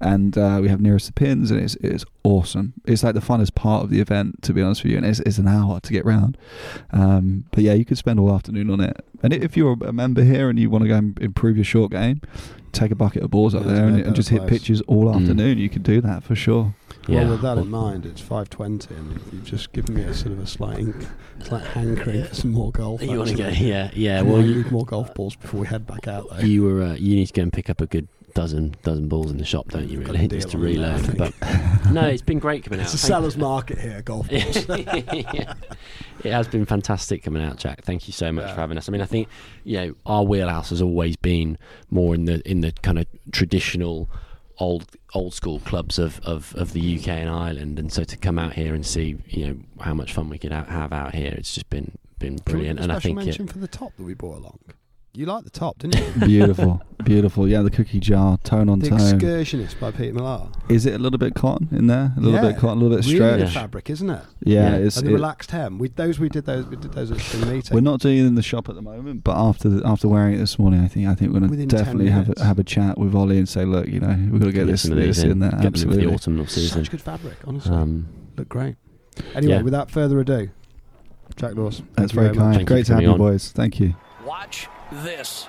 And 0.00 0.36
uh, 0.36 0.58
we 0.62 0.68
have 0.68 0.80
nearest 0.80 1.06
the 1.06 1.12
pins, 1.12 1.50
and 1.56 1.64
it's 1.64 1.74
it's 1.76 2.04
awesome. 2.22 2.74
It's 2.86 3.02
like 3.02 3.14
the 3.14 3.20
funnest 3.20 3.54
part 3.54 3.82
of 3.84 3.90
the 3.90 4.00
event, 4.00 4.42
to 4.42 4.52
be 4.52 4.62
honest 4.62 4.82
with 4.84 4.92
you. 4.92 4.98
And 4.98 5.06
it's, 5.06 5.20
it's 5.20 5.38
an 5.38 5.48
hour 5.48 5.80
to 5.80 5.92
get 5.92 6.04
round. 6.04 6.36
Um, 6.90 7.44
but 7.50 7.64
yeah, 7.64 7.72
you 7.72 7.84
could 7.84 7.98
spend 7.98 8.20
all 8.20 8.32
afternoon 8.32 8.70
on 8.70 8.80
it. 8.80 8.96
And 9.22 9.32
if 9.32 9.56
you're 9.56 9.76
a 9.84 9.92
member 9.92 10.22
here 10.22 10.48
and 10.48 10.58
you 10.58 10.70
want 10.70 10.82
to 10.82 10.88
go 10.88 10.96
and 10.96 11.18
improve 11.20 11.56
your 11.56 11.64
short 11.64 11.90
game, 11.92 12.20
take 12.72 12.90
a 12.90 12.94
bucket 12.94 13.22
of 13.22 13.30
balls 13.30 13.54
up 13.54 13.64
Yeah, 13.64 13.72
there 13.72 13.86
and, 13.86 14.00
and 14.00 14.14
just 14.14 14.28
hit 14.28 14.46
pitches 14.46 14.80
all 14.82 15.06
Mm. 15.06 15.20
afternoon. 15.20 15.58
You 15.58 15.68
could 15.70 15.82
do 15.82 16.00
that 16.02 16.22
for 16.22 16.34
sure. 16.34 16.74
Yeah. 17.08 17.20
Well, 17.22 17.30
with 17.32 17.42
that 17.42 17.58
in 17.58 17.70
mind, 17.70 18.04
it's 18.04 18.20
five 18.20 18.50
twenty, 18.50 18.92
and 18.94 19.20
you've 19.32 19.44
just 19.44 19.72
given 19.72 19.94
me 19.94 20.02
a 20.02 20.12
sort 20.12 20.32
of 20.32 20.40
a 20.40 20.46
slight, 20.46 20.80
ink, 20.80 20.96
slight 21.44 21.64
hankering 21.64 22.24
for 22.24 22.34
some 22.34 22.50
more 22.50 22.72
golf. 22.72 23.00
you 23.00 23.16
want 23.16 23.30
to 23.30 23.36
go? 23.36 23.48
Yeah, 23.48 23.90
yeah. 23.94 24.18
And 24.18 24.28
Well, 24.28 24.40
I 24.40 24.44
you, 24.44 24.56
need 24.56 24.72
more 24.72 24.84
golf 24.84 25.14
balls 25.14 25.36
before 25.36 25.60
we 25.60 25.66
head 25.68 25.86
back 25.86 26.08
out. 26.08 26.26
Though. 26.30 26.38
you 26.44 26.64
were 26.64 26.82
uh, 26.82 26.94
you 26.94 27.14
need 27.14 27.26
to 27.26 27.32
go 27.32 27.42
and 27.42 27.52
pick 27.52 27.70
up 27.70 27.80
a 27.80 27.86
good 27.86 28.08
dozen 28.36 28.74
dozen 28.82 29.08
balls 29.08 29.30
in 29.30 29.38
the 29.38 29.44
shop, 29.44 29.68
don't 29.68 29.88
you? 29.88 30.00
Really, 30.00 30.28
just 30.28 30.50
to 30.50 30.56
on 30.58 30.62
that, 30.62 30.68
I 30.68 30.72
reload. 30.72 31.16
But 31.18 31.90
no, 31.92 32.06
it's 32.06 32.22
been 32.22 32.38
great 32.38 32.64
coming 32.64 32.78
out. 32.80 32.84
it's 32.84 32.94
a 32.94 32.98
Thank- 32.98 33.08
seller's 33.08 33.36
market 33.36 33.78
here, 33.78 34.02
golf 34.02 34.28
yeah. 34.30 35.54
It 36.22 36.32
has 36.32 36.46
been 36.48 36.66
fantastic 36.66 37.22
coming 37.22 37.42
out, 37.42 37.56
Jack. 37.58 37.82
Thank 37.82 38.06
you 38.06 38.12
so 38.12 38.30
much 38.32 38.44
Yeah. 38.46 38.54
for 38.54 38.60
having 38.60 38.78
us. 38.78 38.88
I 38.88 38.92
mean, 38.92 39.00
I 39.00 39.06
think 39.06 39.28
you 39.64 39.76
know 39.78 39.94
our 40.04 40.22
wheelhouse 40.24 40.70
has 40.70 40.82
always 40.82 41.16
been 41.16 41.58
more 41.90 42.14
in 42.14 42.26
the 42.26 42.48
in 42.48 42.60
the 42.60 42.72
kind 42.82 42.98
of 42.98 43.06
traditional 43.32 44.08
old 44.58 44.86
old 45.14 45.34
school 45.34 45.60
clubs 45.60 45.98
of, 45.98 46.20
of, 46.20 46.54
of 46.56 46.72
the 46.72 46.98
UK 46.98 47.08
and 47.08 47.30
Ireland, 47.30 47.78
and 47.78 47.92
so 47.92 48.04
to 48.04 48.16
come 48.16 48.38
out 48.38 48.52
here 48.52 48.74
and 48.74 48.84
see 48.84 49.16
you 49.28 49.46
know 49.46 49.56
how 49.80 49.94
much 49.94 50.12
fun 50.12 50.28
we 50.28 50.38
could 50.38 50.52
have 50.52 50.92
out 50.92 51.14
here, 51.14 51.34
it's 51.36 51.54
just 51.54 51.70
been 51.70 51.92
been 52.18 52.36
brilliant. 52.44 52.80
And 52.80 52.92
I 52.92 52.98
think 52.98 53.20
it, 53.20 53.24
mention 53.24 53.46
for 53.46 53.58
the 53.58 53.68
top 53.68 53.96
that 53.96 54.02
we 54.02 54.14
brought 54.14 54.38
along. 54.38 54.58
You 55.16 55.24
like 55.24 55.44
the 55.44 55.50
top, 55.50 55.78
didn't 55.78 55.96
you? 56.20 56.26
Beautiful, 56.26 56.82
beautiful. 57.02 57.48
Yeah, 57.48 57.62
the 57.62 57.70
cookie 57.70 58.00
jar, 58.00 58.36
tone 58.44 58.68
on 58.68 58.80
the 58.80 58.90
tone. 58.90 58.98
Excursionist 58.98 59.80
by 59.80 59.90
Peter 59.90 60.12
Millar. 60.12 60.48
Is 60.68 60.84
it 60.84 60.92
a 60.94 60.98
little 60.98 61.18
bit 61.18 61.34
cotton 61.34 61.68
in 61.72 61.86
there? 61.86 62.12
A 62.18 62.20
little 62.20 62.34
Yeah. 62.42 62.52
bit 62.52 62.58
cotton, 62.60 62.78
a 62.78 62.82
little 62.84 62.98
bit 62.98 63.06
Really 63.06 63.16
stretch. 63.46 63.54
fabric, 63.54 63.88
isn't 63.88 64.10
it? 64.10 64.22
Yeah, 64.44 64.72
Yeah. 64.72 64.84
it's. 64.84 64.98
And 64.98 65.06
the 65.06 65.12
it- 65.12 65.14
relaxed 65.14 65.52
hem. 65.52 65.78
We 65.78 65.88
those 65.88 66.18
we 66.20 66.28
did 66.28 66.44
those 66.44 66.66
we 66.66 66.76
did 66.76 66.92
those 66.92 67.10
at 67.10 67.16
the 67.18 67.46
meeting. 67.46 67.74
we're 67.74 67.80
not 67.80 68.00
doing 68.00 68.18
it 68.18 68.26
in 68.26 68.34
the 68.34 68.42
shop 68.42 68.68
at 68.68 68.74
the 68.74 68.82
moment, 68.82 69.24
but 69.24 69.36
after 69.38 69.70
the, 69.70 69.86
after 69.86 70.06
wearing 70.06 70.34
it 70.34 70.38
this 70.38 70.58
morning, 70.58 70.80
I 70.80 70.88
think 70.88 71.06
I 71.08 71.14
think 71.14 71.32
we're 71.32 71.40
going 71.40 71.50
to 71.50 71.56
10 71.66 71.68
definitely 71.68 72.10
have 72.10 72.34
a, 72.36 72.44
have 72.44 72.58
a 72.58 72.64
chat 72.64 72.98
with 72.98 73.14
Ollie 73.14 73.38
and 73.38 73.48
say, 73.48 73.64
look, 73.64 73.88
you 73.88 74.00
know, 74.00 74.18
we've 74.30 74.40
got 74.40 74.46
to 74.46 74.52
get 74.52 74.66
this, 74.66 74.82
some 74.82 74.92
of 74.92 74.98
these 74.98 75.16
this 75.16 75.24
in, 75.24 75.38
there. 75.38 75.50
get 75.50 75.56
them 75.62 75.62
for 75.62 75.66
Absolutely. 75.78 76.06
the 76.08 76.12
autumnal 76.12 76.46
season. 76.46 76.82
Such 76.84 76.90
good 76.90 77.00
fabric, 77.00 77.36
honestly. 77.46 77.74
Um, 77.74 78.06
Look 78.36 78.50
great. 78.50 78.76
Anyway, 79.34 79.54
Yeah. 79.54 79.62
without 79.62 79.90
further 79.90 80.20
ado, 80.20 80.50
Jack 81.36 81.54
Laws. 81.54 81.80
That's 81.94 82.12
you 82.12 82.20
very 82.20 82.36
kind. 82.36 82.56
Thank 82.56 82.68
Great 82.68 82.84
to 82.86 82.94
have 82.94 83.02
you, 83.02 83.12
on. 83.12 83.16
boys. 83.18 83.50
Thank 83.50 83.80
you. 83.80 83.94
Watch 84.26 84.68
this. 84.92 85.48